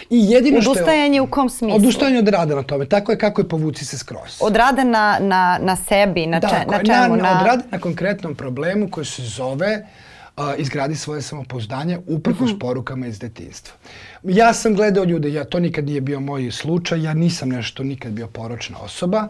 I 0.09 0.31
jedino 0.31 0.57
Odustajanje 0.57 1.15
što 1.15 1.15
je, 1.15 1.21
u 1.21 1.27
kom 1.27 1.49
smislu? 1.49 1.77
Odustajanje 1.77 2.19
od 2.19 2.27
rada 2.27 2.55
na 2.55 2.63
tome. 2.63 2.85
Tako 2.85 3.11
je 3.11 3.17
kako 3.17 3.41
je 3.41 3.49
povuci 3.49 3.85
se 3.85 3.97
skroz. 3.97 4.37
Od 4.39 4.55
rada 4.55 4.83
na, 4.83 5.17
na, 5.21 5.59
na 5.61 5.75
sebi, 5.75 6.25
na, 6.25 6.41
če, 6.41 6.65
na 6.71 6.83
čemu? 6.83 7.15
Na, 7.15 7.23
na... 7.23 7.39
Od 7.39 7.47
rada 7.47 7.63
na 7.71 7.79
konkretnom 7.79 8.35
problemu 8.35 8.89
koji 8.91 9.05
se 9.05 9.23
zove 9.23 9.87
a, 10.35 10.55
izgradi 10.55 10.95
svoje 10.95 11.21
samopouzdanje 11.21 11.99
uprkos 12.07 12.49
-hmm. 12.49 12.59
porukama 12.59 13.07
iz 13.07 13.19
detinstva. 13.19 13.75
Ja 14.23 14.53
sam 14.53 14.75
gledao 14.75 15.03
ljude, 15.03 15.33
ja 15.33 15.43
to 15.43 15.59
nikad 15.59 15.85
nije 15.85 16.01
bio 16.01 16.19
moj 16.19 16.51
slučaj, 16.51 17.03
ja 17.03 17.13
nisam 17.13 17.49
nešto 17.49 17.83
nikad 17.83 18.11
bio 18.11 18.27
poročna 18.27 18.79
osoba, 18.79 19.27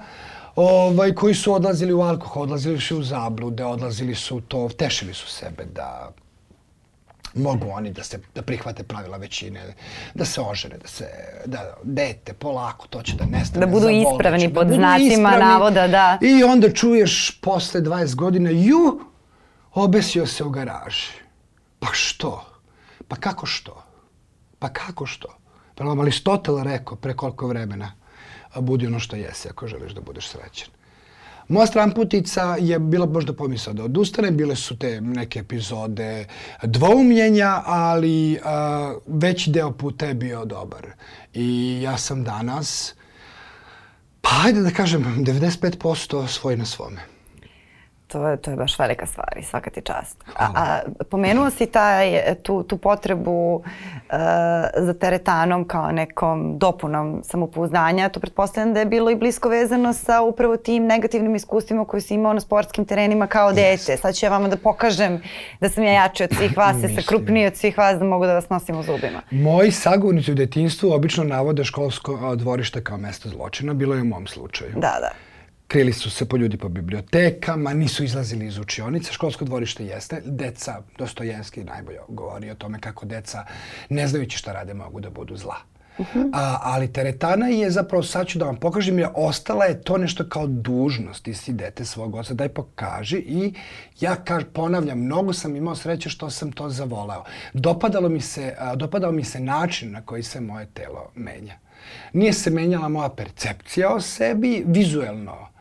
ovaj, 0.56 1.14
koji 1.14 1.34
su 1.34 1.54
odlazili 1.54 1.94
u 1.94 2.02
alkohol, 2.02 2.44
odlazili 2.44 2.82
su 2.82 2.98
u 2.98 3.04
zablude, 3.04 3.66
odlazili 3.66 4.16
su 4.16 4.42
to, 4.42 4.70
tešili 4.78 5.14
su 5.14 5.28
sebe 5.28 5.66
da 5.76 6.12
mogu 7.36 7.68
oni 7.72 7.92
da 7.92 8.04
se 8.04 8.20
da 8.36 8.42
prihvate 8.42 8.84
pravila 8.84 9.18
većine, 9.18 9.62
da 10.14 10.26
se 10.26 10.42
ožene, 10.42 10.78
da 10.78 10.88
se 10.88 11.06
da 11.46 11.74
dete 11.84 12.34
polako 12.34 12.88
to 12.88 13.02
će 13.02 13.16
da 13.16 13.26
nestane. 13.26 13.66
Da 13.66 13.72
budu 13.72 13.90
ispravni 13.90 14.54
pod 14.54 14.68
da 14.68 14.74
znacima 14.74 15.12
ispravni. 15.12 15.40
navoda, 15.46 15.88
da. 15.88 16.18
I 16.22 16.44
onda 16.44 16.72
čuješ 16.72 17.40
posle 17.42 17.82
20 17.82 18.16
godina 18.16 18.50
ju 18.50 19.00
Obesio 19.76 20.26
se 20.28 20.44
u 20.44 20.50
garaži. 20.50 21.12
Pa 21.80 21.88
što? 21.92 22.46
Pa 23.08 23.16
kako 23.16 23.46
što? 23.46 23.84
Pa 24.60 24.70
kako 24.70 25.06
što? 25.06 25.28
Pa 25.76 25.84
nam 25.84 26.00
Aristotel 26.00 26.64
rekao 26.64 26.98
pre 26.98 27.14
koliko 27.14 27.48
vremena 27.48 27.92
budi 28.56 28.88
ono 28.88 29.00
što 29.00 29.16
jesi 29.16 29.50
ako 29.50 29.68
želiš 29.68 29.94
da 29.94 30.02
budeš 30.02 30.30
srećan. 30.30 30.70
Moja 31.48 31.68
stramputica 31.68 32.58
je 32.60 32.80
bila 32.80 33.06
možda 33.06 33.34
pomisao 33.34 33.74
da 33.74 33.84
odustane, 33.84 34.32
bile 34.32 34.56
su 34.56 34.78
te 34.78 35.02
neke 35.02 35.40
epizode 35.40 36.28
dvoumljenja, 36.64 37.62
ali 37.66 38.40
a, 38.44 38.96
veći 39.08 39.52
deo 39.52 39.72
puta 39.72 40.06
je 40.06 40.14
bio 40.14 40.46
dobar. 40.46 40.88
I 41.34 41.80
ja 41.84 41.98
sam 41.98 42.24
danas, 42.24 42.94
pa 44.22 44.30
ajde 44.46 44.62
da 44.62 44.72
kažem, 44.72 45.04
95% 45.04 46.28
svoj 46.28 46.58
na 46.58 46.66
svome. 46.66 47.15
To 48.16 48.28
je, 48.28 48.38
to 48.38 48.52
je 48.52 48.58
baš 48.58 48.80
velika 48.80 49.06
stvar 49.06 49.38
i 49.40 49.44
svaka 49.44 49.70
ti 49.70 49.82
čast. 49.82 50.24
A, 50.36 50.48
a 50.56 50.80
pomenuo 51.10 51.50
si 51.50 51.66
taj, 51.66 52.36
tu, 52.44 52.64
tu 52.64 52.78
potrebu 52.78 53.56
uh, 53.56 53.64
za 54.78 54.94
teretanom 54.94 55.68
kao 55.68 55.92
nekom 55.92 56.58
dopunom 56.58 57.22
samopouzdanja. 57.24 58.10
To 58.10 58.20
pretpostavljam 58.20 58.74
da 58.74 58.80
je 58.80 58.86
bilo 58.86 59.12
i 59.12 59.16
blisko 59.16 59.50
vezano 59.50 59.94
sa 59.94 60.22
upravo 60.22 60.58
tim 60.58 60.86
negativnim 60.86 61.36
iskustvima 61.36 61.86
koje 61.86 62.02
si 62.02 62.14
imao 62.14 62.34
na 62.34 62.40
sportskim 62.40 62.86
terenima 62.86 63.28
kao 63.28 63.54
dete. 63.54 63.98
Sad 63.98 64.16
ću 64.16 64.26
ja 64.26 64.30
vama 64.30 64.48
da 64.48 64.58
pokažem 64.58 65.22
da 65.60 65.70
sam 65.70 65.84
ja 65.84 65.92
jači 65.92 66.24
od 66.24 66.30
svih 66.38 66.58
vas, 66.58 66.76
ja 66.84 66.90
sam 66.90 67.04
krupniji 67.08 67.48
od 67.48 67.56
svih 67.56 67.78
vas, 67.78 68.00
da 68.00 68.06
mogu 68.06 68.26
da 68.26 68.34
vas 68.34 68.50
nosim 68.50 68.80
u 68.80 68.84
zubima. 68.84 69.22
Moji 69.32 69.72
sagovornici 69.72 70.32
u 70.32 70.36
detinstvu 70.36 70.92
obično 70.92 71.24
navode 71.24 71.64
školsko 71.64 72.36
dvorište 72.36 72.84
kao 72.84 72.98
mesto 72.98 73.30
zločina. 73.30 73.74
Bilo 73.74 73.96
je 73.96 74.02
u 74.02 74.06
mom 74.06 74.28
slučaju. 74.28 74.72
Da, 74.76 74.98
da. 75.02 75.25
Krili 75.68 75.94
su 75.94 76.10
se 76.10 76.26
po 76.26 76.38
ljudi 76.38 76.58
po 76.58 76.70
bibliotekama, 76.70 77.74
nisu 77.74 78.04
izlazili 78.04 78.46
iz 78.46 78.58
učionice. 78.58 79.14
Školsko 79.14 79.46
dvorište 79.46 79.86
jeste. 79.86 80.22
Deca, 80.26 80.82
Dostojenski 80.98 81.64
najbolje 81.64 82.00
govori 82.08 82.52
o 82.52 82.56
tome 82.56 82.80
kako 82.80 83.06
deca, 83.06 83.46
ne 83.90 84.08
znajući 84.08 84.38
šta 84.38 84.54
rade, 84.54 84.74
mogu 84.74 85.00
da 85.00 85.10
budu 85.10 85.38
zla. 85.38 85.56
Uh 85.98 86.06
-huh. 86.14 86.30
A, 86.34 86.60
ali 86.62 86.94
teretana 86.94 87.48
je 87.48 87.72
zapravo, 87.72 88.04
sad 88.04 88.28
ću 88.28 88.40
da 88.40 88.46
vam 88.46 88.56
pokažem, 88.56 89.00
je 89.00 89.10
ostala 89.16 89.66
je 89.66 89.82
to 89.82 89.98
nešto 89.98 90.30
kao 90.30 90.48
dužnost. 90.48 91.24
Ti 91.24 91.34
si 91.34 91.54
dete 91.54 91.86
svog 91.86 92.16
oca, 92.16 92.34
daj 92.34 92.50
pokaži. 92.50 93.18
I 93.18 93.54
ja 94.00 94.16
kaž, 94.16 94.44
ponavljam, 94.54 95.00
mnogo 95.00 95.34
sam 95.34 95.56
imao 95.56 95.76
sreće 95.76 96.10
što 96.10 96.30
sam 96.30 96.52
to 96.52 96.70
zavoleo. 96.70 97.24
Dopadalo 97.54 98.10
mi 98.10 98.22
se, 98.22 98.56
a, 98.60 98.76
dopadao 98.76 99.12
mi 99.12 99.24
se 99.24 99.40
način 99.40 99.92
na 99.92 100.02
koji 100.02 100.24
se 100.24 100.42
moje 100.42 100.66
telo 100.74 101.12
menja. 101.16 101.54
Nije 102.14 102.34
se 102.34 102.50
menjala 102.50 102.88
moja 102.88 103.10
percepcija 103.10 103.94
o 103.94 104.02
sebi, 104.02 104.64
vizuelno 104.68 105.55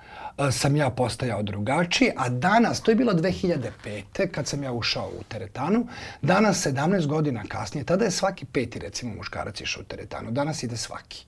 sam 0.53 0.77
ja 0.77 0.91
postajao 0.91 1.43
drugačiji, 1.43 2.11
a 2.17 2.29
danas, 2.29 2.81
to 2.81 2.91
je 2.91 2.95
bilo 2.95 3.13
2005. 3.13 4.31
kad 4.31 4.47
sam 4.47 4.63
ja 4.63 4.73
ušao 4.73 5.11
u 5.21 5.23
teretanu, 5.23 5.87
danas 6.23 6.67
17 6.67 7.07
godina 7.07 7.45
kasnije, 7.49 7.85
tada 7.85 8.05
je 8.05 8.11
svaki 8.11 8.45
peti 8.45 8.79
recimo 8.79 9.15
muškarac 9.15 9.61
išao 9.61 9.81
u 9.81 9.85
teretanu, 9.85 10.31
danas 10.31 10.63
ide 10.63 10.77
svaki. 10.77 11.27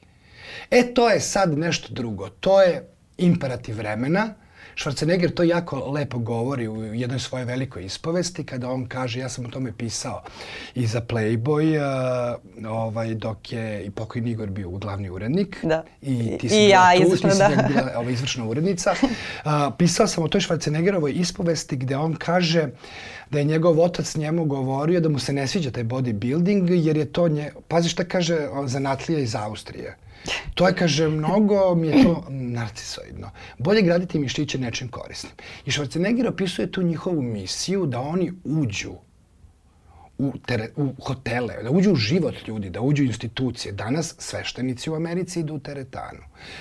E 0.70 0.94
to 0.94 1.10
je 1.10 1.20
sad 1.20 1.58
nešto 1.58 1.88
drugo, 1.90 2.28
to 2.28 2.62
je 2.62 2.88
imperativ 3.18 3.76
vremena, 3.76 4.34
Schwarzenegger 4.76 5.34
to 5.34 5.42
jako 5.42 5.90
lepo 5.90 6.18
govori 6.18 6.68
u 6.68 6.94
jednoj 6.94 7.18
svojoj 7.18 7.44
velikoj 7.44 7.84
ispovesti 7.84 8.44
kada 8.44 8.70
on 8.70 8.86
kaže, 8.86 9.20
ja 9.20 9.28
sam 9.28 9.46
o 9.46 9.48
tome 9.48 9.72
pisao 9.72 10.22
i 10.74 10.86
za 10.86 11.00
Playboy, 11.00 11.78
uh, 12.64 12.70
ovaj, 12.70 13.14
dok 13.14 13.52
je 13.52 13.84
i 13.84 13.90
pokojni 13.90 14.30
Igor 14.30 14.50
bio 14.50 14.70
glavni 14.70 15.10
urednik. 15.10 15.58
Da. 15.62 15.84
I 16.02 16.38
ti 16.38 16.48
si 16.48 16.56
I 16.56 16.68
ja, 16.68 16.92
tu, 16.96 17.02
izvršno, 17.02 17.28
ti 17.28 17.34
si 17.34 17.38
da. 17.38 17.68
bila 17.68 17.92
ovaj, 17.96 18.12
izvršna 18.12 18.44
urednica. 18.44 18.94
Uh, 19.44 19.52
pisao 19.78 20.06
sam 20.06 20.24
o 20.24 20.28
toj 20.28 20.40
Schwarzeneggerovoj 20.40 21.12
ispovesti 21.14 21.76
gde 21.76 21.96
on 21.96 22.14
kaže 22.14 22.68
da 23.30 23.38
je 23.38 23.44
njegov 23.44 23.80
otac 23.80 24.16
njemu 24.16 24.44
govorio 24.44 25.00
da 25.00 25.08
mu 25.08 25.18
se 25.18 25.32
ne 25.32 25.46
sviđa 25.46 25.70
taj 25.70 25.84
bodybuilding 25.84 26.70
jer 26.70 26.96
je 26.96 27.12
to 27.12 27.28
nje... 27.28 27.52
Pazi 27.68 27.88
šta 27.88 28.04
kaže 28.04 28.38
zanatlija 28.66 29.20
iz 29.20 29.34
Austrije 29.34 29.96
To 30.54 30.66
je, 30.68 30.74
kaže, 30.74 31.08
mnogo 31.08 31.74
mi 31.74 31.88
je 31.88 32.02
to 32.02 32.26
narcisoidno. 32.30 33.30
Bolje 33.58 33.82
graditi 33.82 34.18
mišiće 34.18 34.58
nečim 34.58 34.88
korisnim. 34.88 35.32
I 35.66 35.70
Schwarzenegger 35.70 36.28
opisuje 36.28 36.72
tu 36.72 36.82
njihovu 36.82 37.22
misiju 37.22 37.86
da 37.86 38.00
oni 38.00 38.32
uđu 38.44 38.92
u, 40.18 40.32
tere, 40.46 40.68
u 40.76 40.92
hotele, 41.02 41.54
da 41.62 41.70
uđu 41.70 41.92
u 41.92 41.96
život 41.96 42.34
ljudi, 42.48 42.70
da 42.70 42.80
uđu 42.80 43.02
u 43.02 43.06
institucije. 43.06 43.72
Danas 43.72 44.14
sveštenici 44.18 44.90
u 44.90 44.94
Americi 44.94 45.40
idu 45.40 45.54
u 45.54 45.58
teretanu. 45.58 46.20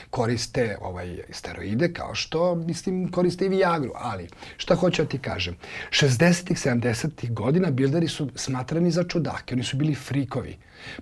Koriste 0.09 0.77
ovaj 0.81 1.17
steroide 1.29 1.93
kao 1.93 2.15
što 2.15 2.55
mislim, 2.55 3.11
koriste 3.11 3.45
i 3.45 3.49
Viagru. 3.49 3.91
Ali, 3.95 4.27
šta 4.57 4.75
hoću 4.75 5.03
da 5.03 5.09
ti 5.09 5.17
kažem? 5.17 5.55
60-ih, 5.89 6.57
70-ih 6.57 7.33
godina 7.33 7.71
bilderi 7.71 8.07
su 8.07 8.29
smatrani 8.35 8.91
za 8.91 9.03
čudake. 9.03 9.55
Oni 9.55 9.63
su 9.63 9.77
bili 9.77 9.95
frikovi. 9.95 10.57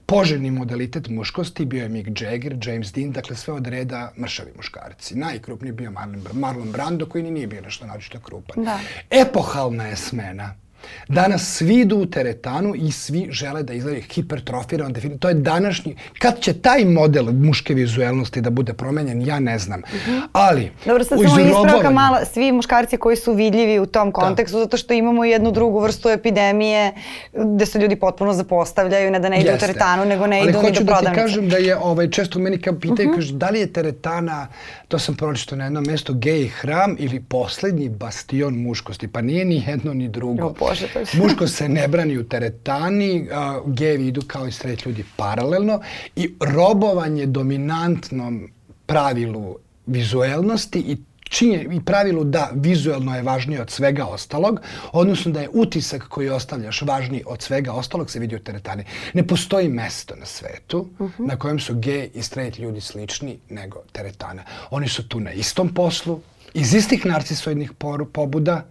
Poželjni 0.06 0.52
modalitet 0.52 1.08
muškosti 1.10 1.66
bio 1.66 1.84
je 1.84 1.90
Mick 1.90 2.22
Jagger, 2.22 2.58
James 2.66 2.94
Dean, 2.94 3.12
dakle 3.12 3.36
sve 3.36 3.54
od 3.54 3.68
reda 3.68 4.12
mršavi 4.20 4.52
muškarci. 4.56 5.16
Najkrupniji 5.16 5.72
bio 5.72 5.92
Marlon, 5.92 6.24
Marlon 6.34 6.72
Brando 6.72 7.06
koji 7.06 7.24
ni 7.24 7.32
nije 7.32 7.48
bio 7.48 7.62
nešto 7.62 7.86
naročito 7.86 8.20
krupan. 8.20 8.64
Da. 8.64 8.80
Epohalna 9.10 9.88
je 9.88 9.96
smena 9.96 10.63
Danas 11.08 11.56
svi 11.56 11.80
idu 11.80 11.98
u 11.98 12.06
teretanu 12.06 12.74
i 12.76 12.92
svi 12.92 13.28
žele 13.32 13.64
da 13.64 13.74
izgledaju 13.74 14.04
hipertrofirano, 14.12 14.90
definitivno. 14.90 15.20
To 15.20 15.28
je 15.28 15.34
današnji... 15.34 15.96
Kad 16.20 16.40
će 16.40 16.54
taj 16.54 16.86
model 16.86 17.26
muške 17.32 17.74
vizuelnosti 17.74 18.42
da 18.42 18.50
bude 18.50 18.74
promenjen, 18.74 19.28
ja 19.28 19.40
ne 19.40 19.60
znam. 19.60 19.80
Uh 19.80 20.08
-huh. 20.08 20.22
Ali... 20.34 20.72
Dobro, 20.86 21.04
sad 21.04 21.20
samo 21.20 21.40
ispravka 21.40 21.90
mala. 21.90 22.26
Svi 22.26 22.52
muškarci 22.52 22.98
koji 22.98 23.16
su 23.16 23.34
vidljivi 23.34 23.80
u 23.80 23.86
tom 23.86 24.08
da. 24.08 24.14
kontekstu, 24.14 24.58
da. 24.58 24.64
zato 24.64 24.78
što 24.78 24.94
imamo 24.94 25.26
jednu 25.26 25.52
drugu 25.52 25.80
vrstu 25.80 26.10
epidemije 26.10 26.92
gde 27.34 27.66
se 27.66 27.80
ljudi 27.80 27.96
potpuno 27.96 28.34
zapostavljaju, 28.34 29.12
ne 29.12 29.20
da 29.20 29.30
ne 29.30 29.42
idu 29.42 29.50
Jeste. 29.50 29.66
u 29.66 29.68
teretanu, 29.68 30.06
nego 30.06 30.28
ne 30.28 30.40
Ali 30.40 30.50
idu 30.50 30.62
ni 30.62 30.72
do 30.72 30.80
prodavnice. 30.80 30.94
Ali 30.94 31.06
hoću 31.06 31.06
da 31.06 31.12
ti 31.12 31.22
kažem 31.22 31.50
da 31.50 31.58
je, 31.58 31.78
ovaj, 31.78 32.10
često 32.10 32.40
meni 32.40 32.62
kao 32.62 32.80
pitaju, 32.80 33.10
uh 33.10 33.14
-huh. 33.14 33.16
kaže, 33.16 33.34
da 33.34 33.50
li 33.50 33.60
je 33.60 33.74
teretana, 33.74 34.48
to 34.88 35.00
sam 35.00 35.16
pročito 35.16 35.56
na 35.56 35.64
jednom 35.64 35.84
mestu, 35.88 36.14
gej 36.14 36.48
hram 36.48 36.96
ili 37.00 37.20
poslednji 37.20 37.90
bastion 37.90 38.54
muškosti? 38.54 39.08
Pa 39.08 39.22
nije 39.22 39.46
ni 39.46 39.64
jedno 39.68 39.94
ni 39.94 40.08
drugo. 40.08 40.42
Jo, 40.42 40.54
Bože, 40.74 40.88
to 40.94 41.00
je 41.00 41.06
Muško 41.14 41.48
se 41.48 41.70
ne 41.70 41.88
brani 41.88 42.18
u 42.18 42.24
teretani, 42.24 43.28
a, 43.32 43.62
gevi 43.66 44.08
idu 44.08 44.22
kao 44.28 44.48
i 44.48 44.52
straight 44.52 44.86
ljudi 44.86 45.06
paralelno 45.16 45.82
i 46.16 46.34
robovanje 46.40 47.26
dominantnom 47.26 48.50
pravilu 48.86 49.56
vizuelnosti 49.86 50.80
i 50.80 50.98
činje 51.34 51.68
i 51.72 51.86
pravilu 51.86 52.24
da 52.24 52.50
vizuelno 52.54 53.16
je 53.16 53.22
važnije 53.22 53.62
od 53.62 53.70
svega 53.70 54.06
ostalog, 54.06 54.60
odnosno 54.92 55.32
da 55.32 55.42
je 55.42 55.50
utisak 55.54 56.08
koji 56.08 56.30
ostavljaš 56.30 56.82
važniji 56.82 57.24
od 57.26 57.42
svega 57.42 57.72
ostalog 57.72 58.12
se 58.12 58.20
vidi 58.20 58.36
u 58.36 58.40
teretani. 58.40 58.84
Ne 59.14 59.28
postoji 59.28 59.70
mesto 59.70 60.16
na 60.16 60.26
svetu 60.26 60.88
uh 61.00 61.10
-huh. 61.10 61.28
na 61.28 61.36
kojem 61.36 61.60
su 61.60 61.76
gej 61.76 62.10
i 62.14 62.22
straight 62.22 62.60
ljudi 62.60 62.82
slični 62.82 63.40
nego 63.50 63.84
teretana. 63.92 64.44
Oni 64.70 64.88
su 64.88 65.08
tu 65.08 65.20
na 65.20 65.32
istom 65.32 65.74
poslu, 65.74 66.22
iz 66.54 66.74
istih 66.74 67.06
narcisoidnih 67.06 67.72
pobuda, 68.14 68.66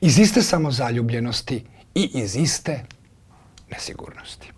iz 0.00 0.18
iste 0.18 0.42
samozaljubljenosti 0.42 1.64
i 1.94 2.10
iz 2.14 2.36
iste 2.36 2.84
nesigurnosti. 3.70 4.53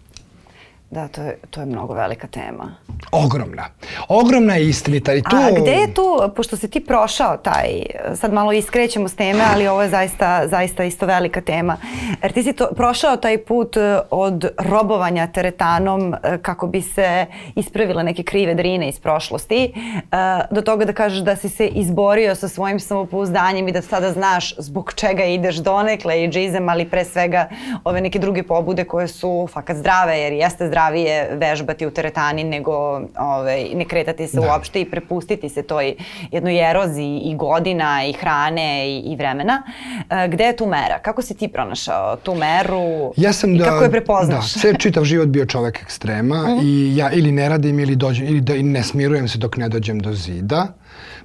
Da, 0.97 1.09
to 1.09 1.23
je, 1.23 1.39
to 1.51 1.61
je 1.61 1.67
mnogo 1.67 1.95
velika 1.95 2.27
tema. 2.27 2.75
Ogromna. 3.13 3.65
Ogromna 4.09 4.55
je 4.55 4.69
istinita. 4.69 5.15
I 5.15 5.23
tu... 5.23 5.37
A 5.37 5.61
gde 5.61 5.71
je 5.71 5.95
tu, 5.95 6.33
pošto 6.37 6.57
si 6.57 6.71
ti 6.71 6.81
prošao 6.81 7.37
taj, 7.37 7.69
sad 8.15 8.33
malo 8.33 8.53
iskrećemo 8.53 9.09
s 9.09 9.15
teme, 9.15 9.45
ali 9.53 9.69
ovo 9.69 9.83
je 9.83 9.89
zaista, 9.89 10.49
zaista 10.49 10.85
isto 10.85 11.07
velika 11.07 11.41
tema. 11.41 11.77
Jer 12.23 12.33
ti 12.33 12.43
si 12.43 12.53
to, 12.53 12.69
prošao 12.77 13.17
taj 13.17 13.39
put 13.39 13.77
e, 13.77 13.99
od 14.11 14.49
robovanja 14.59 15.27
teretanom 15.27 16.15
e, 16.15 16.39
kako 16.43 16.67
bi 16.67 16.83
se 16.83 17.27
ispravile 17.55 18.03
neke 18.03 18.23
krive 18.23 18.55
drine 18.55 18.89
iz 18.89 19.01
prošlosti, 19.01 19.65
e, 19.65 20.07
do 20.51 20.63
toga 20.63 20.85
da 20.85 20.93
kažeš 20.93 21.19
da 21.19 21.37
si 21.37 21.49
se 21.49 21.67
izborio 21.67 22.35
sa 22.35 22.49
svojim 22.49 22.81
samopouzdanjem 22.81 23.69
i 23.69 23.73
da 23.73 23.83
sada 23.83 24.13
znaš 24.13 24.55
zbog 24.59 24.93
čega 24.95 25.25
ideš 25.25 25.57
donekle 25.57 26.25
i 26.25 26.29
džizem, 26.29 26.69
ali 26.69 26.91
pre 26.91 27.05
svega 27.05 27.49
ove 27.85 28.01
neke 28.01 28.19
druge 28.19 28.43
pobude 28.43 28.85
koje 28.85 29.09
su 29.09 29.49
fakat 29.53 29.77
zdrave, 29.77 30.19
jer 30.19 30.33
jeste 30.33 30.67
zdrave 30.67 30.86
zdravije 30.87 31.29
vežbati 31.33 31.87
u 31.87 31.91
teretani 31.91 32.45
nego 32.45 32.73
ovaj, 33.19 33.65
ne 33.75 33.85
kretati 33.85 34.27
se 34.27 34.41
da. 34.41 34.47
uopšte 34.47 34.81
i 34.81 34.91
prepustiti 34.91 35.49
se 35.49 35.63
toj 35.63 35.95
jednoj 36.33 36.71
eroziji 36.71 37.21
i 37.25 37.37
godina 37.37 38.05
i 38.07 38.13
hrane 38.13 38.91
i, 38.91 38.99
i 38.99 39.17
vremena. 39.17 39.63
E, 40.11 40.29
gde 40.29 40.45
je 40.45 40.57
tu 40.57 40.67
mera? 40.67 40.99
Kako 41.03 41.23
si 41.23 41.35
ti 41.35 41.49
pronašao 41.49 42.17
tu 42.17 42.35
meru 42.35 43.13
ja 43.17 43.33
sam 43.33 43.55
i 43.55 43.59
da, 43.59 43.65
kako 43.65 43.85
je 43.85 43.91
prepoznaš? 43.91 44.55
Da, 44.55 44.61
sve 44.61 44.75
čitav 44.79 45.05
život 45.05 45.29
bio 45.29 45.47
čovek 45.47 45.83
ekstrema 45.83 46.37
mm. 46.37 46.61
i 46.63 46.97
ja 46.97 47.11
ili 47.13 47.33
ne 47.33 47.49
radim 47.49 47.79
ili, 47.79 47.97
dođem, 47.97 48.27
ili 48.27 48.41
da, 48.41 48.55
ne 48.63 48.83
smirujem 48.83 49.29
se 49.29 49.39
dok 49.39 49.57
ne 49.57 49.69
dođem 49.69 50.01
do 50.01 50.13
zida. 50.13 50.67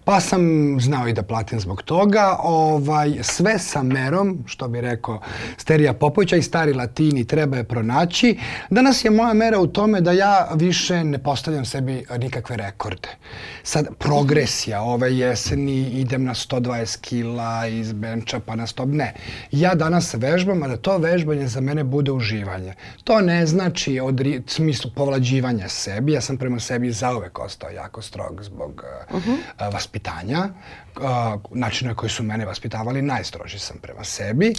Pa 0.04 0.20
sam 0.20 0.42
znao 0.80 1.08
i 1.08 1.14
da 1.14 1.24
platim 1.24 1.60
zbog 1.60 1.82
toga. 1.82 2.38
Ovaj, 2.44 3.18
sve 3.22 3.60
sa 3.60 3.84
merom, 3.84 4.44
što 4.46 4.68
bi 4.68 4.82
rekao 4.82 5.22
Sterija 5.58 5.94
Popovića 5.94 6.36
i 6.36 6.42
stari 6.42 6.74
latini, 6.74 7.26
treba 7.26 7.58
je 7.58 7.64
pronaći. 7.64 8.38
Danas 8.70 9.06
je 9.06 9.12
moja 9.12 9.34
mera 9.34 9.60
u 9.60 9.68
tome 9.68 10.02
da 10.02 10.12
ja 10.12 10.50
više 10.56 11.04
ne 11.04 11.24
postavljam 11.24 11.66
sebi 11.66 12.06
nikakve 12.18 12.58
rekorde. 12.58 13.10
Sad, 13.64 13.88
progresija 14.00 14.82
ove 14.82 15.18
jeseni, 15.18 15.82
idem 15.82 16.24
na 16.24 16.34
120 16.34 17.02
kila 17.02 17.68
iz 17.68 17.94
benča 17.94 18.40
pa 18.40 18.56
na 18.56 18.68
100... 18.68 18.86
Ne. 18.86 19.14
Ja 19.52 19.76
danas 19.76 20.14
vežbam, 20.14 20.64
a 20.64 20.68
da 20.68 20.78
to 20.78 20.98
vežbanje 20.98 21.48
za 21.48 21.62
mene 21.62 21.84
bude 21.84 22.12
uživanje. 22.12 22.74
To 23.04 23.22
ne 23.22 23.46
znači 23.46 24.00
od 24.00 24.22
smislu 24.48 24.92
povlađivanja 24.96 25.68
sebi. 25.68 26.12
Ja 26.12 26.22
sam 26.22 26.38
prema 26.38 26.60
sebi 26.60 26.92
zauvek 26.92 27.40
ostao 27.40 27.70
jako 27.70 28.02
strog 28.02 28.44
zbog 28.44 28.84
uh 29.14 29.26
-huh. 29.26 29.74
vas 29.74 29.88
vaspitanja, 30.02 30.50
na 31.82 31.96
koji 31.96 32.10
su 32.10 32.24
mene 32.24 32.46
vaspitavali, 32.46 33.02
najstroži 33.02 33.60
sam 33.60 33.78
prema 33.82 34.04
sebi, 34.04 34.54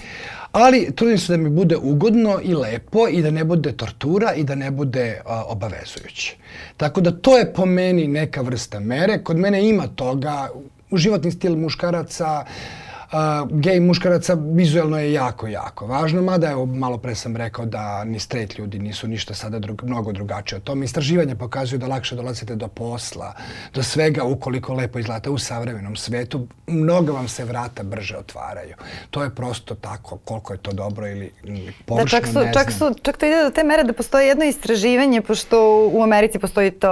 ali 0.53 0.93
trudim 0.97 1.19
se 1.19 1.33
da 1.33 1.43
mi 1.43 1.51
bude 1.51 1.77
ugodno 1.77 2.41
i 2.43 2.55
lepo 2.55 3.09
i 3.09 3.23
da 3.23 3.31
ne 3.31 3.45
bude 3.45 3.73
tortura 3.73 4.35
i 4.35 4.45
da 4.45 4.55
ne 4.55 4.71
bude 4.71 5.21
obavezujuće. 5.27 6.37
Tako 6.77 7.01
da 7.01 7.11
to 7.11 7.39
je 7.39 7.53
po 7.53 7.67
meni 7.67 8.07
neka 8.07 8.43
vrsta 8.43 8.81
mere. 8.81 9.25
Kod 9.25 9.37
mene 9.37 9.69
ima 9.69 9.87
toga, 9.87 10.49
u 10.91 10.97
životni 10.97 11.31
stil 11.31 11.57
muškaraca, 11.57 12.45
gej 13.51 13.81
muškaraca 13.81 14.37
vizuelno 14.41 14.99
je 14.99 15.13
jako, 15.13 15.47
jako 15.47 15.87
važno, 15.87 16.23
mada 16.23 16.51
evo 16.51 16.67
malo 16.67 16.99
pre 16.99 17.15
sam 17.15 17.37
rekao 17.37 17.67
da 17.67 18.05
ni 18.05 18.21
straight 18.21 18.59
ljudi 18.59 18.79
nisu 18.79 19.09
ništa 19.09 19.35
sada 19.35 19.59
drug, 19.59 19.83
mnogo 19.85 20.13
drugačije 20.13 20.57
od 20.57 20.63
tome. 20.63 20.85
Istraživanje 20.85 21.35
pokazuju 21.35 21.79
da 21.79 21.87
lakše 21.87 22.17
dolazite 22.17 22.57
do 22.57 22.69
posla, 22.69 23.35
do 23.75 23.83
svega 23.83 24.25
ukoliko 24.25 24.75
lepo 24.75 24.99
izgledate 24.99 25.31
u 25.31 25.39
savremenom 25.39 25.97
svetu, 25.97 26.47
mnogo 26.67 27.13
vam 27.13 27.29
se 27.29 27.45
vrata 27.45 27.83
brže 27.83 28.17
otvaraju. 28.17 28.75
To 29.11 29.23
je 29.23 29.35
prosto 29.35 29.75
tako, 29.75 30.17
koliko 30.17 30.53
je 30.53 30.59
to 30.59 30.73
dobro 30.73 31.09
ili 31.09 31.33
površno, 31.87 32.05
da, 32.05 32.21
čak 32.21 32.33
su, 32.33 32.41
ne 32.41 32.53
čak 32.53 32.71
znam. 32.71 32.95
Su, 32.95 33.01
čak 33.03 33.17
to 33.17 33.27
ide 33.27 33.43
do 33.43 33.51
te 33.51 33.65
mere 33.65 33.85
da 33.85 33.93
postoji 33.93 34.29
jedno 34.29 34.45
istraživanje, 34.45 35.21
pošto 35.21 35.89
u 35.93 36.03
Americi 36.03 36.39
postoji 36.39 36.71
to, 36.71 36.91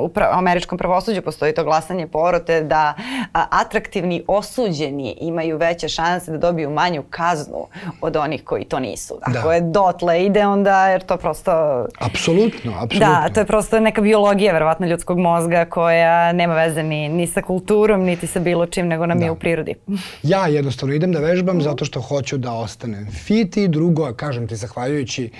u 0.00 0.08
pra, 0.08 0.30
američkom 0.32 0.78
pravosuđu 0.78 1.22
postoji 1.22 1.54
to 1.54 1.64
glasanje 1.64 2.06
porote, 2.06 2.62
da 2.62 2.94
a, 3.32 3.46
atraktivni 3.50 4.24
osuđeni 4.26 5.16
imaju 5.20 5.59
veće 5.60 5.88
šanse 5.88 6.30
da 6.30 6.38
dobiju 6.38 6.70
manju 6.70 7.02
kaznu 7.10 7.66
od 8.00 8.16
onih 8.16 8.44
koji 8.44 8.64
to 8.64 8.80
nisu. 8.80 9.18
Ako 9.22 9.48
da. 9.48 9.54
je 9.54 9.60
dotle 9.60 10.24
ide, 10.26 10.46
onda 10.46 10.88
jer 10.88 11.02
to 11.02 11.16
prosto... 11.16 11.52
Apsolutno, 11.98 12.72
apsolutno. 12.72 12.98
Da, 12.98 13.28
to 13.34 13.40
je 13.40 13.46
prosto 13.46 13.80
neka 13.80 14.00
biologija, 14.00 14.52
verovatno, 14.52 14.86
ljudskog 14.86 15.18
mozga 15.18 15.64
koja 15.64 16.32
nema 16.32 16.54
veze 16.54 16.82
ni, 16.82 17.08
ni 17.08 17.26
sa 17.26 17.42
kulturom, 17.42 18.02
niti 18.02 18.26
sa 18.26 18.40
bilo 18.40 18.66
čim, 18.66 18.88
nego 18.88 19.06
nam 19.06 19.18
da. 19.18 19.24
je 19.24 19.30
u 19.30 19.36
prirodi. 19.36 19.74
ja 20.22 20.46
jednostavno 20.46 20.94
idem 20.94 21.12
da 21.12 21.20
vežbam 21.20 21.62
zato 21.62 21.84
što 21.84 22.00
hoću 22.00 22.38
da 22.38 22.52
ostanem 22.52 23.06
fit 23.10 23.56
i 23.56 23.68
drugo, 23.68 24.12
kažem 24.16 24.48
ti, 24.48 24.56
zahvaljujući 24.56 25.30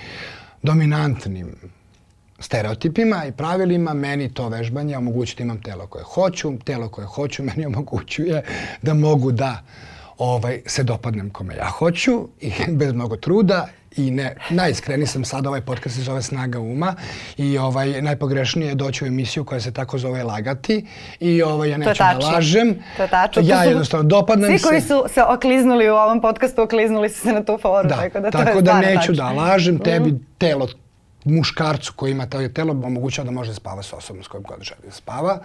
dominantnim 0.63 1.55
stereotipima 2.39 3.25
i 3.25 3.31
pravilima, 3.31 3.93
meni 3.93 4.33
to 4.33 4.49
vežbanje 4.49 4.97
omogućuje 4.97 5.37
da 5.37 5.43
imam 5.43 5.61
telo 5.61 5.87
koje 5.87 6.03
hoću, 6.03 6.53
telo 6.63 6.89
koje 6.89 7.07
hoću 7.07 7.43
meni 7.43 7.65
omogućuje 7.65 8.43
da 8.81 8.93
mogu 8.93 9.31
da 9.31 9.63
ovaj, 10.21 10.61
se 10.65 10.83
dopadnem 10.83 11.29
kome 11.29 11.55
ja 11.55 11.65
hoću 11.65 12.27
i 12.41 12.51
bez 12.79 12.93
mnogo 12.93 13.15
truda 13.15 13.67
i 13.97 14.11
ne, 14.11 14.35
najiskreni 14.49 15.07
sam 15.07 15.25
sada, 15.25 15.49
ovaj 15.49 15.61
podcast 15.61 15.95
se 15.95 16.01
zove 16.01 16.21
Snaga 16.21 16.59
uma 16.59 16.95
i 17.37 17.57
ovaj, 17.57 18.01
najpogrešnije 18.01 18.69
je 18.69 18.75
doći 18.75 19.03
u 19.03 19.07
emisiju 19.07 19.45
koja 19.45 19.59
se 19.59 19.73
tako 19.73 19.97
zove 19.97 20.23
Lagati 20.23 20.85
i 21.19 21.41
ovaj, 21.41 21.69
ja 21.69 21.77
neću 21.77 22.03
da 22.03 22.27
lažem. 22.27 22.75
To 22.97 23.03
je 23.03 23.09
tačno. 23.09 23.43
Ja 23.45 23.63
jednostavno 23.63 24.09
dopadnem 24.09 24.51
se. 24.51 24.57
Svi 24.57 24.67
koji 24.67 24.81
su 24.81 25.03
se 25.13 25.23
okliznuli 25.23 25.89
u 25.89 25.93
ovom 25.93 26.21
podcastu, 26.21 26.61
okliznuli 26.61 27.09
su 27.09 27.21
se 27.21 27.33
na 27.33 27.43
tu 27.43 27.57
foru. 27.61 27.89
Da, 27.89 27.95
tako 27.95 28.19
da, 28.19 28.31
tako 28.31 28.61
da 28.61 28.79
neću 28.79 28.99
tačno. 28.99 29.13
da 29.15 29.31
lažem, 29.31 29.79
tebi 29.79 30.11
mm. 30.11 30.25
telo 30.37 30.67
muškarcu 31.23 31.93
koji 31.95 32.11
ima 32.11 32.25
to 32.25 32.47
telo 32.47 32.71
omogućava 32.71 33.25
da 33.25 33.31
može 33.31 33.49
da 33.49 33.55
spava 33.55 33.83
sa 33.83 33.95
osobom 33.95 34.23
s 34.23 34.27
kojom 34.27 34.43
god 34.43 34.61
želi 34.61 34.81
da 34.85 34.91
spava 34.91 35.39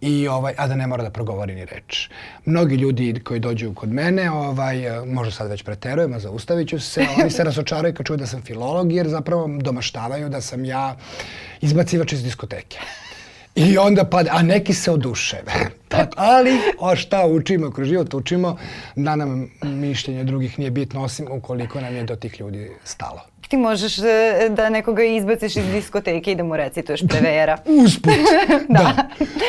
i 0.00 0.28
ovaj 0.28 0.54
a 0.58 0.66
da 0.66 0.76
ne 0.76 0.86
mora 0.86 1.02
da 1.02 1.10
progovori 1.10 1.54
ni 1.54 1.64
reč. 1.64 2.08
Mnogi 2.44 2.74
ljudi 2.76 3.20
koji 3.24 3.40
dođu 3.40 3.74
kod 3.74 3.92
mene, 3.92 4.30
ovaj 4.30 4.76
možda 5.06 5.32
sad 5.32 5.50
već 5.50 5.62
preterujem, 5.62 6.12
a 6.12 6.18
zaustaviću 6.18 6.80
se, 6.80 7.06
oni 7.20 7.30
se 7.30 7.44
razočaraju 7.50 7.94
kad 7.94 8.06
čuju 8.06 8.16
da 8.16 8.26
sam 8.26 8.42
filolog 8.42 8.92
jer 8.92 9.08
zapravo 9.08 9.48
domaštavaju 9.60 10.28
da 10.28 10.40
sam 10.40 10.64
ja 10.64 10.96
izbacivač 11.60 12.12
iz 12.12 12.22
diskoteke. 12.22 12.78
I 13.54 13.78
onda 13.78 14.04
pa, 14.04 14.22
a 14.30 14.42
neki 14.42 14.74
se 14.74 14.90
oduševe. 14.90 15.52
Ali, 16.16 16.58
a 16.80 16.96
šta 16.96 17.26
učimo 17.26 17.70
kroz 17.70 17.88
život? 17.88 18.14
Učimo 18.14 18.56
da 18.96 19.16
nam 19.16 19.50
mišljenje 19.62 20.24
drugih 20.24 20.58
nije 20.58 20.70
bitno, 20.70 21.02
osim 21.02 21.26
ukoliko 21.30 21.80
nam 21.80 21.96
je 21.96 22.04
do 22.04 22.16
tih 22.16 22.40
ljudi 22.40 22.70
stalo 22.84 23.33
ti 23.48 23.56
možeš 23.56 23.98
e, 23.98 24.48
da 24.50 24.68
nekoga 24.68 25.04
izbaciš 25.04 25.56
iz 25.56 25.66
diskoteke 25.66 26.32
i 26.32 26.34
da 26.34 26.44
mu 26.44 26.56
recituješ 26.56 27.00
prevera. 27.10 27.58
Usput. 27.64 28.12
da. 28.68 28.94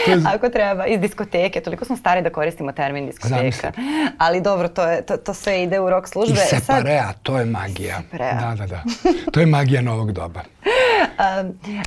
da. 0.07 0.29
Ako 0.35 0.49
treba, 0.49 0.85
iz 0.85 0.99
diskoteke. 0.99 1.61
Toliko 1.61 1.85
smo 1.85 1.97
stari 1.97 2.21
da 2.21 2.29
koristimo 2.29 2.71
termin 2.71 3.05
diskoteka. 3.05 3.37
Zamislim. 3.37 3.71
Ali 4.17 4.41
dobro, 4.41 4.67
to, 4.67 4.83
je, 4.83 5.01
to, 5.01 5.17
to 5.17 5.33
sve 5.33 5.63
ide 5.63 5.79
u 5.79 5.89
rok 5.89 6.07
službe. 6.07 6.33
I 6.33 6.59
separea, 6.59 7.07
Sad... 7.07 7.21
to 7.23 7.39
je 7.39 7.45
magija. 7.45 8.01
Separea. 8.01 8.39
Da, 8.39 8.55
da, 8.55 8.67
da. 8.67 8.83
To 9.31 9.39
je 9.39 9.45
magija 9.45 9.81
novog 9.81 10.11
doba. 10.11 10.41
Um, 11.05 11.47
uh, 11.47 11.81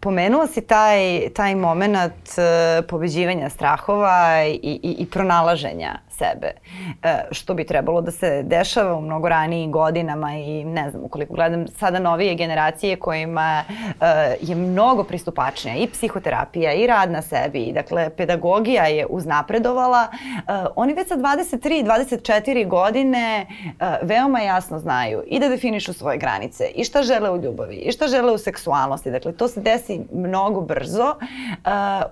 pomenuo 0.00 0.46
si 0.46 0.60
taj, 0.60 1.28
taj 1.34 1.54
moment 1.54 2.28
uh, 2.28 2.84
pobeđivanja 2.88 3.50
strahova 3.50 4.44
i, 4.44 4.80
i, 4.82 4.96
i 4.98 5.06
pronalaženja 5.06 5.98
sebe. 6.18 6.52
E, 7.02 7.24
što 7.30 7.54
bi 7.54 7.64
trebalo 7.64 8.00
da 8.00 8.10
se 8.10 8.42
dešava 8.42 8.96
u 8.96 9.00
mnogo 9.00 9.28
ranijim 9.28 9.72
godinama 9.72 10.32
i 10.34 10.64
ne 10.64 10.90
znam, 10.90 11.04
ukoliko 11.04 11.34
gledam 11.34 11.68
sada 11.68 11.98
novije 11.98 12.34
generacije 12.34 12.96
kojima 12.96 13.64
e, 14.00 14.36
je 14.40 14.54
mnogo 14.54 15.04
pristupačnija 15.04 15.76
i 15.76 15.86
psihoterapija 15.86 16.72
i 16.72 16.86
rad 16.86 17.10
na 17.10 17.22
sebi. 17.22 17.72
Dakle, 17.74 18.10
pedagogija 18.10 18.86
je 18.86 19.06
uznapredovala. 19.10 20.08
E, 20.12 20.40
oni 20.76 20.94
već 20.94 21.08
sa 21.08 21.16
23 21.16 21.84
24 21.84 22.68
godine 22.68 23.46
e, 23.80 23.84
veoma 24.02 24.40
jasno 24.40 24.78
znaju 24.78 25.22
i 25.26 25.40
da 25.40 25.48
definišu 25.48 25.92
svoje 25.92 26.18
granice 26.18 26.64
i 26.74 26.84
šta 26.84 27.02
žele 27.02 27.30
u 27.30 27.36
ljubavi 27.36 27.76
i 27.76 27.92
šta 27.92 28.08
žele 28.08 28.32
u 28.32 28.38
seksualnosti. 28.38 29.10
Dakle, 29.10 29.32
to 29.32 29.48
se 29.48 29.60
desi 29.60 30.00
mnogo 30.12 30.60
brzo 30.60 31.14
e, 31.14 31.56